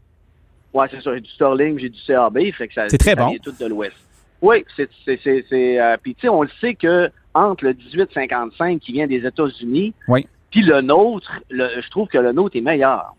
Ouais, 0.73 0.87
c'est 0.91 1.01
ça. 1.01 1.13
J'ai 1.13 1.21
du 1.21 1.29
Sterling, 1.29 1.77
j'ai 1.79 1.89
du 1.89 1.99
CAB. 2.05 2.39
Fait 2.57 2.67
que 2.67 2.73
ça, 2.73 2.89
C'est 2.89 2.97
très 2.97 3.11
ça 3.11 3.15
bon. 3.17 3.29
vient 3.29 3.37
tout 3.43 3.53
de 3.59 3.65
l'Ouest. 3.67 3.95
Oui, 4.41 4.65
c'est. 4.75 4.89
c'est, 5.05 5.19
c'est, 5.23 5.45
c'est, 5.49 5.79
euh, 5.79 5.97
Puis, 6.01 6.15
tu 6.15 6.21
sais, 6.21 6.29
on 6.29 6.41
le 6.41 6.49
sait 6.59 6.73
que 6.73 7.09
entre 7.35 7.65
le 7.65 7.73
1855 7.73 8.79
qui 8.79 8.93
vient 8.93 9.05
des 9.07 9.23
États-Unis, 9.25 9.93
Oui. 10.07 10.25
puis 10.49 10.63
le 10.63 10.81
nôtre, 10.81 11.31
le- 11.51 11.69
je 11.79 11.89
trouve 11.91 12.07
que 12.07 12.17
le 12.17 12.31
nôtre 12.31 12.55
est 12.57 12.61
meilleur. 12.61 13.13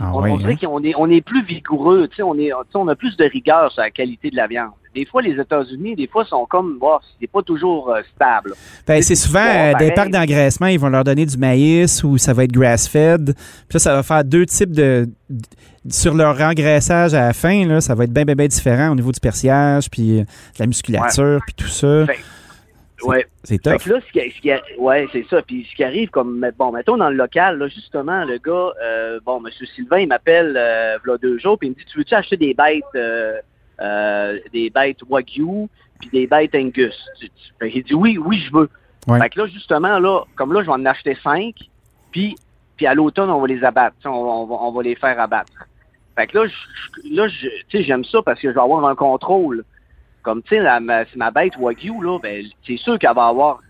Ah 0.00 0.12
on, 0.14 0.36
dirait 0.36 0.52
hein? 0.52 0.56
qu'on 0.60 0.82
est, 0.84 0.94
on 0.96 1.10
est 1.10 1.20
plus 1.20 1.44
vigoureux, 1.44 2.06
tu 2.08 2.16
sais, 2.16 2.22
on 2.22 2.34
est, 2.34 2.46
tu 2.50 2.50
sais, 2.50 2.76
on 2.76 2.86
a 2.88 2.94
plus 2.96 3.16
de 3.16 3.24
rigueur 3.24 3.70
sur 3.72 3.82
la 3.82 3.90
qualité 3.90 4.30
de 4.30 4.36
la 4.36 4.46
viande. 4.48 4.70
Des 4.98 5.04
fois, 5.06 5.22
les 5.22 5.40
États-Unis, 5.40 5.94
des 5.94 6.06
fois, 6.08 6.24
sont 6.24 6.44
comme, 6.46 6.78
bah, 6.80 7.00
c'est 7.20 7.30
pas 7.30 7.42
toujours 7.42 7.90
euh, 7.90 8.00
stable. 8.16 8.54
Ben, 8.86 9.00
C'est 9.02 9.14
souvent 9.14 9.38
euh, 9.44 9.74
des 9.78 9.92
parcs 9.92 10.10
d'engraissement, 10.10 10.66
ils 10.66 10.78
vont 10.80 10.88
leur 10.88 11.04
donner 11.04 11.24
du 11.24 11.36
maïs 11.36 12.02
ou 12.02 12.18
ça 12.18 12.32
va 12.32 12.44
être 12.44 12.52
grass-fed. 12.52 13.34
Puis 13.34 13.74
là, 13.74 13.78
ça 13.78 13.94
va 13.94 14.02
faire 14.02 14.24
deux 14.24 14.44
types 14.46 14.72
de. 14.72 15.06
Sur 15.88 16.14
leur 16.14 16.40
engraissage 16.40 17.14
à 17.14 17.20
la 17.28 17.32
fin, 17.32 17.64
là, 17.66 17.80
ça 17.80 17.94
va 17.94 18.04
être 18.04 18.12
bien, 18.12 18.24
bien, 18.24 18.34
bien 18.34 18.46
différent 18.48 18.90
au 18.90 18.94
niveau 18.94 19.12
du 19.12 19.20
persillage, 19.20 19.88
puis 19.88 20.18
euh, 20.18 20.22
de 20.22 20.26
la 20.58 20.66
musculature, 20.66 21.38
puis 21.46 21.54
tout 21.54 21.68
ça. 21.68 22.04
Fait- 22.06 22.18
C'est- 23.00 23.06
Ouais. 23.06 23.24
Que 23.78 23.90
là, 23.90 24.00
ce 24.06 24.10
qui, 24.12 24.30
ce 24.36 24.40
qui- 24.40 24.80
ouais, 24.80 25.06
c'est 25.12 25.24
ça. 25.30 25.40
Puis 25.42 25.64
ce 25.70 25.76
qui 25.76 25.84
arrive, 25.84 26.10
comme, 26.10 26.44
bon, 26.58 26.72
mettons 26.72 26.96
dans 26.96 27.08
le 27.10 27.16
local, 27.16 27.56
là, 27.56 27.68
justement, 27.68 28.24
le 28.24 28.38
gars, 28.38 28.72
euh, 28.82 29.20
bon, 29.24 29.40
M. 29.46 29.52
Sylvain, 29.76 30.00
il 30.00 30.08
m'appelle, 30.08 30.54
euh, 30.56 30.98
v'là 31.04 31.16
deux 31.18 31.38
jours, 31.38 31.56
puis 31.56 31.68
il 31.68 31.70
me 31.70 31.74
dit, 31.76 31.84
tu 31.90 31.96
veux-tu 31.98 32.14
acheter 32.14 32.36
des 32.36 32.54
bêtes, 32.54 32.82
euh, 32.96 33.34
euh, 33.80 34.38
des 34.52 34.70
bêtes 34.70 35.00
Wagyu, 35.08 35.68
puis 36.00 36.08
des 36.10 36.26
bêtes 36.26 36.54
Angus? 36.54 36.94
Fait 37.58 37.70
qu'il 37.70 37.84
dit, 37.84 37.94
oui, 37.94 38.18
oui, 38.18 38.38
je 38.46 38.52
veux. 38.52 38.68
Ouais. 39.06 39.18
Fait 39.20 39.30
que 39.30 39.40
là, 39.40 39.46
justement, 39.46 39.98
là, 39.98 40.22
comme 40.36 40.52
là, 40.52 40.60
je 40.62 40.66
vais 40.66 40.72
en 40.72 40.84
acheter 40.86 41.16
cinq, 41.22 41.54
puis, 42.10 42.36
puis 42.76 42.86
à 42.86 42.94
l'automne, 42.94 43.30
on 43.30 43.40
va 43.40 43.46
les 43.46 43.64
abattre. 43.64 43.96
On, 44.04 44.10
on 44.10 44.46
va, 44.46 44.54
on 44.60 44.72
va 44.72 44.82
les 44.82 44.94
faire 44.94 45.18
abattre. 45.20 45.52
Fait 46.16 46.26
que 46.26 46.38
là, 46.38 46.46
je- 46.46 46.52
je- 47.08 47.14
là, 47.14 47.28
je- 47.28 47.48
tu 47.68 47.78
sais, 47.78 47.84
j'aime 47.84 48.04
ça 48.04 48.20
parce 48.22 48.40
que 48.40 48.48
je 48.48 48.54
vais 48.54 48.60
avoir 48.60 48.84
un 48.86 48.94
contrôle. 48.94 49.64
Comme, 50.22 50.42
tu 50.42 50.56
sais, 50.56 50.80
ma, 50.80 51.04
ma 51.16 51.30
bête 51.30 51.56
Wagyu, 51.56 52.02
là, 52.02 52.18
ben, 52.20 52.44
c'est 52.66 52.76
sûr 52.76 52.98
qu'elle 52.98 53.14
va 53.14 53.26
avoir, 53.28 53.60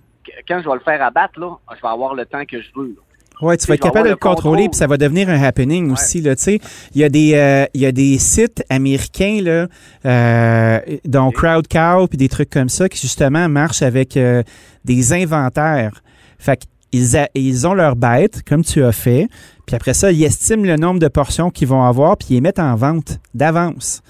quand 0.48 0.60
je 0.62 0.68
vais 0.68 0.74
le 0.74 0.80
faire 0.80 1.02
abattre, 1.02 1.38
là, 1.38 1.56
je 1.76 1.80
vais 1.80 1.88
avoir 1.88 2.14
le 2.14 2.24
temps 2.26 2.44
que 2.44 2.60
je 2.60 2.68
veux. 2.74 2.88
là. 2.96 3.02
Ouais, 3.40 3.56
tu 3.56 3.66
vas 3.66 3.74
être 3.74 3.80
capable 3.82 4.04
de 4.04 4.10
le 4.10 4.10
le 4.10 4.16
contrôler, 4.16 4.62
contrôle. 4.62 4.70
puis 4.70 4.78
ça 4.78 4.86
va 4.86 4.96
devenir 4.96 5.28
un 5.28 5.40
happening 5.42 5.90
aussi. 5.92 6.20
Là, 6.20 6.34
tu 6.36 6.42
sais. 6.42 6.60
il, 6.94 7.00
y 7.00 7.04
a 7.04 7.08
des, 7.08 7.34
euh, 7.34 7.66
il 7.74 7.80
y 7.80 7.86
a 7.86 7.92
des 7.92 8.18
sites 8.18 8.64
américains, 8.68 9.40
là, 9.42 9.66
euh, 10.06 10.80
dont 11.04 11.30
Crowd 11.30 11.68
Cow, 11.68 12.08
puis 12.08 12.16
des 12.18 12.28
trucs 12.28 12.50
comme 12.50 12.68
ça, 12.68 12.88
qui 12.88 12.98
justement 13.00 13.48
marchent 13.48 13.82
avec 13.82 14.16
euh, 14.16 14.42
des 14.84 15.12
inventaires. 15.12 16.02
Fait 16.38 16.60
qu'ils 16.90 17.16
a- 17.16 17.28
ils 17.34 17.66
ont 17.66 17.74
leurs 17.74 17.96
bêtes, 17.96 18.42
comme 18.48 18.64
tu 18.64 18.82
as 18.84 18.92
fait, 18.92 19.28
puis 19.66 19.76
après 19.76 19.94
ça, 19.94 20.10
ils 20.10 20.24
estiment 20.24 20.64
le 20.64 20.76
nombre 20.76 20.98
de 20.98 21.08
portions 21.08 21.50
qu'ils 21.50 21.68
vont 21.68 21.84
avoir, 21.84 22.16
puis 22.16 22.28
ils 22.30 22.34
les 22.34 22.40
mettent 22.40 22.58
en 22.58 22.74
vente 22.74 23.18
d'avance. 23.34 24.00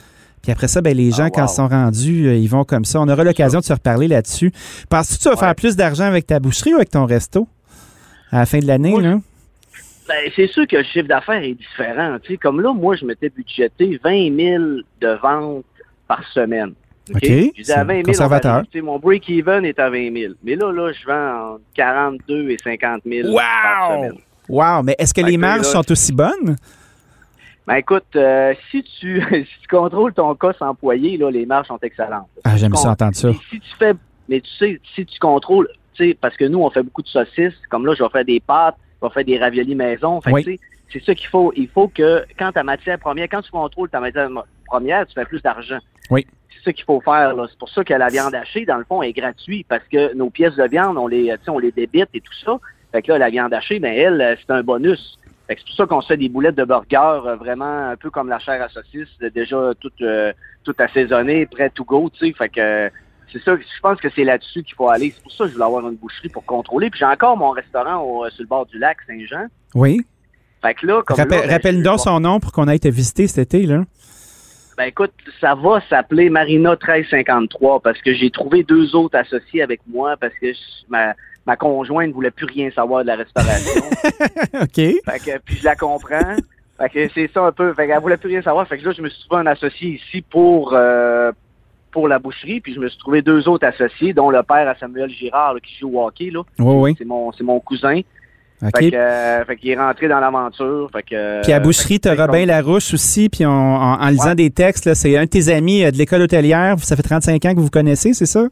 Puis 0.43 0.53
après 0.53 0.69
ça, 0.69 0.81
ben, 0.81 0.97
les 0.97 1.11
gens, 1.11 1.25
Ah, 1.27 1.31
quand 1.31 1.43
wow. 1.43 1.49
ils 1.51 1.55
sont 1.55 1.69
rendus, 1.69 2.27
euh, 2.29 2.37
ils 2.37 2.49
vont 2.49 2.65
comme 2.65 2.85
ça. 2.85 3.01
On 3.01 3.09
aura 3.09 3.25
l'occasion 3.25 3.59
de 3.61 3.65
se 3.65 3.73
reparler 3.73 4.09
là-dessus. 4.09 4.53
Penses-tu 4.89 5.17
que 5.17 5.23
tu 5.23 5.29
vas 5.29 5.35
Ouais. 5.35 5.41
faire 5.41 5.55
plus 5.55 5.77
d'argent 5.77 6.05
avec 6.05 6.27
ta 6.27 6.39
boucherie 6.41 6.73
ou 6.73 6.77
avec 6.77 6.91
ton 6.91 7.05
resto? 7.05 7.49
À 8.33 8.39
la 8.41 8.47
fin 8.47 8.59
de 8.59 8.67
l'année? 8.67 8.91
Moi, 8.91 9.03
là? 9.03 9.19
Ben, 10.09 10.31
c'est 10.35 10.47
sûr 10.47 10.67
que 10.67 10.77
le 10.77 10.85
chiffre 10.85 11.07
d'affaires 11.07 11.43
est 11.43 11.55
différent. 11.55 12.17
Tu 12.23 12.33
sais, 12.33 12.37
comme 12.39 12.61
là, 12.61 12.73
moi, 12.73 12.97
je 12.97 13.05
m'étais 13.05 13.29
budgété 13.29 14.01
20 14.03 14.35
000 14.37 14.65
de 15.01 15.21
ventes 15.23 15.65
par 16.07 16.27
semaine. 16.33 16.73
OK, 17.11 17.19
Je 17.23 17.51
disais 17.55 17.73
à 17.73 17.77
c'est 17.81 17.85
20 17.85 17.93
000, 17.93 18.03
conservateur. 18.05 18.63
tu 18.71 18.79
sais, 18.79 18.81
mon 18.81 18.99
break-even 18.99 19.65
est 19.65 19.79
à 19.79 19.91
20 19.91 20.13
000. 20.17 20.33
Mais 20.43 20.57
là, 20.57 20.73
là, 20.73 20.93
je 20.93 21.07
vends 21.07 21.55
entre 21.55 21.63
42 21.75 22.51
et 22.51 22.57
50 22.63 23.03
000 23.05 23.35
par 23.35 23.93
semaine. 23.93 24.13
Wow! 24.49 24.83
Mais 24.83 24.97
est-ce 24.99 25.13
que 25.13 25.21
les 25.21 25.37
marges 25.37 25.59
là, 25.59 25.65
sont 25.65 25.93
aussi 25.93 26.13
bonnes? 26.13 26.57
Ben 27.67 27.75
écoute, 27.77 28.07
euh, 28.17 28.55
si 28.71 28.83
tu 28.83 29.23
si 29.31 29.61
tu 29.61 29.69
contrôles 29.69 30.15
ton 30.15 30.35
cost 30.35 30.63
employé, 30.63 31.19
là, 31.19 31.31
les 31.31 31.45
marges 31.45 31.67
sont 31.67 31.79
excellentes. 31.83 32.29
Ah, 32.45 32.57
j'aime 32.57 32.75
ça 32.75 32.91
entendre 32.91 33.15
ça. 33.15 33.29
Mais 33.29 33.35
si 33.51 33.61
tu 33.61 33.77
fais, 33.79 33.93
mais 34.27 34.41
tu 34.41 34.51
sais, 34.59 34.81
si 34.95 35.05
tu 35.05 35.19
contrôles, 35.19 35.69
parce 36.21 36.37
que 36.37 36.45
nous, 36.45 36.61
on 36.61 36.71
fait 36.71 36.83
beaucoup 36.83 37.03
de 37.03 37.09
saucisses, 37.09 37.55
comme 37.69 37.87
là, 37.87 37.95
je 37.95 38.03
vais 38.03 38.09
faire 38.11 38.25
des 38.25 38.41
pâtes, 38.41 38.77
je 39.01 39.07
vais 39.07 39.13
faire 39.13 39.25
des 39.25 39.39
raviolis 39.39 39.75
maison. 39.75 40.21
Fait 40.21 40.33
Oui. 40.33 40.61
c'est 40.93 41.05
ça 41.05 41.15
qu'il 41.15 41.29
faut. 41.29 41.53
Il 41.57 41.69
faut 41.69 41.89
que, 41.89 42.25
quand 42.39 42.53
ta 42.53 42.63
matière 42.63 42.99
première, 42.99 43.29
quand 43.29 43.43
tu 43.43 43.51
contrôles 43.51 43.89
ta 43.89 44.01
matière 44.01 44.29
première, 44.67 45.07
tu 45.07 45.15
fais 45.15 45.25
plus 45.25 45.43
d'argent. 45.43 45.79
Oui. 46.11 46.27
C'est 46.51 46.65
ça 46.65 46.73
qu'il 46.73 46.85
faut 46.85 47.01
faire. 47.01 47.35
C'est 47.49 47.59
pour 47.59 47.69
ça 47.69 47.85
que 47.85 47.95
la 47.95 48.09
viande 48.09 48.35
hachée, 48.35 48.65
dans 48.65 48.79
le 48.79 48.85
fond, 48.85 49.03
est 49.03 49.13
gratuite, 49.13 49.67
parce 49.69 49.85
que 49.85 50.15
nos 50.15 50.31
pièces 50.31 50.57
de 50.57 50.67
viande, 50.69 50.97
on 50.99 51.07
les, 51.07 51.35
on 51.47 51.59
les 51.59 51.73
débite 51.73 52.09
et 52.15 52.21
tout 52.21 52.35
ça. 52.45 52.59
Fait 52.93 53.03
que 53.03 53.13
là, 53.13 53.19
la 53.19 53.31
viande 53.31 53.53
hachée, 53.53 53.79
ben, 53.79 53.93
elle, 53.93 54.21
euh, 54.21 54.35
c'est 54.41 54.53
un 54.53 54.63
bonus. 54.63 55.19
Fait 55.47 55.57
que 55.57 55.61
c'est 55.61 55.67
pour 55.67 55.77
ça 55.77 55.87
qu'on 55.87 56.01
se 56.01 56.09
fait 56.09 56.17
des 56.17 56.29
boulettes 56.29 56.57
de 56.57 56.65
burger, 56.65 57.21
euh, 57.27 57.37
vraiment 57.37 57.91
un 57.91 57.97
peu 57.97 58.11
comme 58.11 58.29
la 58.29 58.39
chair 58.39 58.63
à 58.63 58.69
saucisse, 58.69 59.09
déjà 59.35 59.73
toute, 59.81 60.01
euh, 60.03 60.33
toute 60.65 60.81
assaisonnée, 60.81 61.47
prêt 61.47 61.71
to 61.71 61.85
go, 61.85 62.11
tu 62.11 62.27
sais. 62.27 62.33
Fait 62.33 62.49
que, 62.49 62.91
c'est 63.33 63.43
ça, 63.43 63.57
je 63.57 63.81
pense 63.83 63.99
que 64.01 64.09
c'est 64.15 64.25
là-dessus 64.25 64.63
qu'il 64.63 64.75
faut 64.75 64.89
aller. 64.89 65.13
C'est 65.15 65.23
pour 65.23 65.33
ça 65.33 65.45
que 65.45 65.49
je 65.51 65.55
voulais 65.55 65.65
avoir 65.67 65.89
une 65.89 65.97
boucherie 65.97 66.29
pour 66.29 66.45
contrôler. 66.45 66.91
Puis 66.91 66.99
j'ai 67.01 67.07
encore 67.07 67.37
mon 67.37 67.51
restaurant 67.51 68.03
au- 68.03 68.29
sur 68.31 68.43
le 68.43 68.49
bord 68.49 68.67
du 68.67 68.79
lac 68.79 68.99
Saint-Jean. 69.07 69.47
Oui. 69.75 70.01
Fait 70.63 70.75
que 70.75 70.87
là, 70.87 71.03
comme 71.07 71.17
Rappel- 71.17 71.43
ben, 71.43 71.51
Rappelle-nous 71.51 71.83
donc 71.83 72.01
son 72.01 72.21
nom 72.21 72.41
pour 72.41 72.53
qu'on 72.53 72.67
aille 72.69 72.81
te 72.81 72.89
visiter 72.89 73.27
cet 73.29 73.55
été, 73.55 73.67
là. 73.67 73.83
Ben 74.77 74.85
écoute, 74.85 75.13
ça 75.41 75.55
va 75.57 75.81
s'appeler 75.91 76.31
Marina 76.31 76.71
1353 76.71 77.81
parce 77.81 78.01
que 78.01 78.15
j'ai 78.15 78.31
trouvé 78.31 78.63
deux 78.63 78.95
autres 78.95 79.19
associés 79.19 79.63
avec 79.63 79.81
moi 79.89 80.17
parce 80.17 80.33
que 80.41 80.53
je- 80.53 80.59
ma, 80.89 81.15
ma 81.47 81.57
conjointe 81.57 82.09
ne 82.09 82.13
voulait 82.15 82.31
plus 82.31 82.47
rien 82.47 82.71
savoir 82.71 83.03
de 83.03 83.09
la 83.09 83.17
restauration. 83.17 83.81
OK. 84.63 84.75
fait 84.75 85.01
que, 85.25 85.39
puis 85.45 85.57
je 85.57 85.65
la 85.65 85.75
comprends. 85.77 86.37
Fait 86.79 86.89
que 86.91 87.09
c'est 87.13 87.29
ça 87.35 87.43
un 87.47 87.51
peu. 87.53 87.75
Fait 87.75 87.89
qu'elle 87.89 88.01
voulait 88.01 88.17
plus 88.17 88.29
rien 88.29 88.43
savoir. 88.43 88.69
Fait 88.69 88.79
que 88.79 88.85
là, 88.85 88.93
je 88.97 89.03
me 89.03 89.09
suis 89.09 89.21
trouvé 89.27 89.41
un 89.43 89.47
associé 89.47 90.01
ici 90.01 90.23
pour 90.23 90.73
euh, 90.75 91.33
pour 91.99 92.09
la 92.09 92.19
boucherie. 92.19 92.61
Puis 92.61 92.75
je 92.75 92.81
me 92.81 92.89
suis 92.89 92.99
trouvé 92.99 93.23
deux 93.23 93.49
autres 93.49 93.67
associés, 93.67 94.13
dont 94.13 94.31
le 94.31 94.43
père 94.43 94.69
à 94.69 94.75
Samuel 94.77 95.11
Girard 95.11 95.55
là, 95.55 95.61
qui 95.61 95.75
joue 95.79 95.99
au 95.99 96.07
hockey. 96.07 96.31
Là. 96.31 96.43
Oui, 96.59 96.75
oui. 96.91 96.95
C'est 96.99 97.05
mon 97.05 97.33
c'est 97.33 97.45
mon 97.45 97.61
cousin. 97.61 98.01
OK. 98.61 98.71
Fait 98.77 98.91
que 98.91 98.97
euh, 98.97 99.45
fait 99.45 99.57
qu'il 99.57 99.71
est 99.71 99.77
rentré 99.77 100.09
dans 100.09 100.19
l'aventure. 100.21 100.89
Fait 100.93 101.03
que 101.03 101.43
Puis 101.43 101.53
à 101.53 101.57
euh, 101.57 101.61
Boucherie, 101.61 102.01
tu 102.01 102.09
que- 102.09 102.21
Robin 102.21 102.45
Larouche 102.47 102.93
aussi, 102.95 103.29
puis 103.29 103.47
on- 103.47 103.51
en, 103.51 104.01
en 104.01 104.09
lisant 104.09 104.31
Ouais. 104.31 104.35
des 104.35 104.51
textes, 104.51 104.93
c'est 104.95 105.17
un 105.17 105.25
de 105.25 105.29
tes 105.29 105.49
amis 105.49 105.85
euh, 105.85 105.91
de 105.93 105.97
l'école 105.97 106.23
hôtelière. 106.23 106.77
Ça 106.81 106.97
fait 106.97 107.03
35 107.03 107.45
ans 107.45 107.51
que 107.53 107.57
vous 107.57 107.65
vous 107.65 107.71
connaissez, 107.71 108.15
c'est 108.15 108.27
ça? 108.27 108.47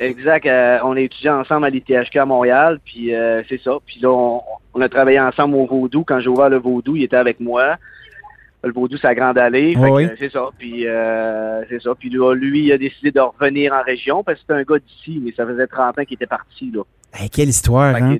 Exact. 0.00 0.46
euh, 0.46 0.78
on 0.82 0.96
a 0.96 1.00
étudié 1.00 1.30
ensemble 1.30 1.66
à 1.66 1.70
l'ITHK 1.70 2.16
à 2.16 2.24
Montréal, 2.24 2.80
puis 2.84 3.14
euh, 3.14 3.42
c'est 3.48 3.60
ça. 3.62 3.72
Puis 3.86 4.00
là, 4.00 4.08
on, 4.10 4.40
on 4.74 4.80
a 4.80 4.88
travaillé 4.88 5.20
ensemble 5.20 5.54
au 5.56 5.66
Vaudou. 5.66 6.04
Quand 6.04 6.20
j'ai 6.20 6.28
ouvert 6.28 6.48
le 6.48 6.58
Vaudou, 6.58 6.96
il 6.96 7.02
était 7.04 7.16
avec 7.16 7.38
moi. 7.38 7.76
Le 8.62 8.72
Vaudou, 8.72 8.96
c'est 8.98 9.06
à 9.06 9.14
Grande 9.14 9.38
Allée. 9.38 9.74
Oui, 9.76 9.88
oui. 9.90 10.08
c'est 10.18 10.30
ça. 10.30 10.48
Puis 10.58 10.86
euh, 10.86 11.62
c'est 11.68 11.80
ça. 11.80 11.94
Puis 11.94 12.10
là, 12.10 12.34
lui, 12.34 12.64
il 12.66 12.72
a 12.72 12.78
décidé 12.78 13.10
de 13.10 13.20
revenir 13.20 13.72
en 13.72 13.82
région 13.82 14.22
parce 14.22 14.38
que 14.38 14.42
c'était 14.42 14.60
un 14.60 14.62
gars 14.64 14.78
d'ici, 14.78 15.20
mais 15.22 15.32
ça 15.36 15.46
faisait 15.46 15.66
30 15.66 15.98
ans 15.98 16.04
qu'il 16.04 16.14
était 16.14 16.26
parti. 16.26 16.70
Là. 16.70 16.82
Hey, 17.14 17.30
quelle 17.30 17.48
histoire, 17.48 17.94
hein? 17.96 18.16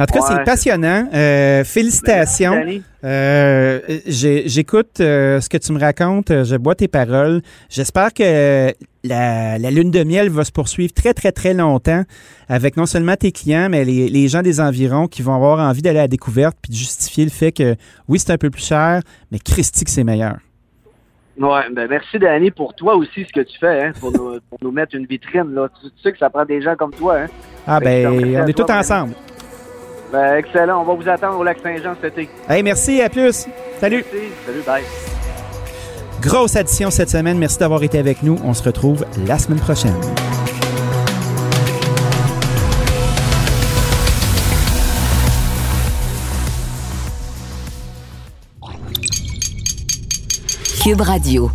En 0.00 0.06
tout 0.06 0.14
cas, 0.14 0.20
Ouais, 0.20 0.26
c'est 0.28 0.44
passionnant. 0.44 1.08
Euh, 1.12 1.64
félicitations. 1.64 2.52
Danny, 2.52 2.82
Euh, 3.04 3.80
J'écoute 4.06 5.00
euh, 5.00 5.40
ce 5.40 5.48
que 5.48 5.56
tu 5.56 5.72
me 5.72 5.80
racontes, 5.80 6.28
je 6.44 6.56
bois 6.56 6.74
tes 6.74 6.88
paroles. 6.88 7.42
J'espère 7.68 8.12
que 8.14 8.72
la, 9.04 9.58
la 9.58 9.70
lune 9.70 9.90
de 9.90 10.04
miel 10.04 10.30
va 10.30 10.44
se 10.44 10.52
poursuivre 10.52 10.92
très, 10.92 11.14
très, 11.14 11.32
très 11.32 11.52
longtemps 11.54 12.02
avec 12.48 12.76
non 12.76 12.86
seulement 12.86 13.16
tes 13.16 13.32
clients, 13.32 13.68
mais 13.70 13.84
les, 13.84 14.08
les 14.08 14.28
gens 14.28 14.42
des 14.42 14.60
environs 14.60 15.06
qui 15.08 15.22
vont 15.22 15.34
avoir 15.34 15.58
envie 15.58 15.82
d'aller 15.82 15.98
à 15.98 16.02
la 16.02 16.08
découverte 16.08 16.56
puis 16.62 16.70
de 16.70 16.76
justifier 16.76 17.24
le 17.24 17.30
fait 17.30 17.52
que 17.52 17.74
oui, 18.08 18.18
c'est 18.18 18.32
un 18.32 18.38
peu 18.38 18.50
plus 18.50 18.64
cher, 18.64 19.00
mais 19.32 19.38
Christy 19.38 19.84
que 19.84 19.90
c'est 19.90 20.04
meilleur. 20.04 20.36
Ouais, 21.40 21.62
ben 21.72 21.86
merci 21.88 22.18
Danny 22.18 22.50
pour 22.50 22.74
toi 22.74 22.96
aussi 22.96 23.24
ce 23.24 23.32
que 23.32 23.46
tu 23.46 23.56
fais, 23.60 23.84
hein, 23.84 23.92
pour, 24.00 24.10
nous, 24.10 24.38
pour 24.50 24.58
nous 24.60 24.72
mettre 24.72 24.96
une 24.96 25.06
vitrine. 25.06 25.54
Là. 25.54 25.68
Tu, 25.80 25.88
tu 25.90 26.02
sais 26.02 26.10
que 26.12 26.18
ça 26.18 26.30
prend 26.30 26.44
des 26.44 26.60
gens 26.60 26.74
comme 26.76 26.92
toi. 26.92 27.18
Hein? 27.20 27.26
Ah 27.64 27.78
ben, 27.78 28.08
on 28.08 28.46
est 28.46 28.52
tous 28.52 28.72
ensemble. 28.72 29.14
Ben, 30.12 30.36
excellent. 30.36 30.82
On 30.82 30.84
va 30.84 30.94
vous 30.94 31.08
attendre 31.08 31.38
au 31.38 31.44
lac 31.44 31.58
Saint-Jean 31.62 31.94
cet 32.00 32.18
été. 32.18 32.30
Hey, 32.48 32.62
merci, 32.62 33.00
à 33.02 33.08
plus. 33.08 33.46
Salut. 33.80 34.04
Merci. 34.12 34.28
Salut, 34.46 34.62
bye. 34.66 34.82
Grosse 36.20 36.56
addition 36.56 36.90
cette 36.90 37.10
semaine. 37.10 37.38
Merci 37.38 37.58
d'avoir 37.58 37.82
été 37.82 37.98
avec 37.98 38.22
nous. 38.22 38.38
On 38.44 38.54
se 38.54 38.62
retrouve 38.62 39.04
la 39.26 39.38
semaine 39.38 39.60
prochaine. 39.60 39.94
Cube 50.82 51.00
Radio. 51.02 51.50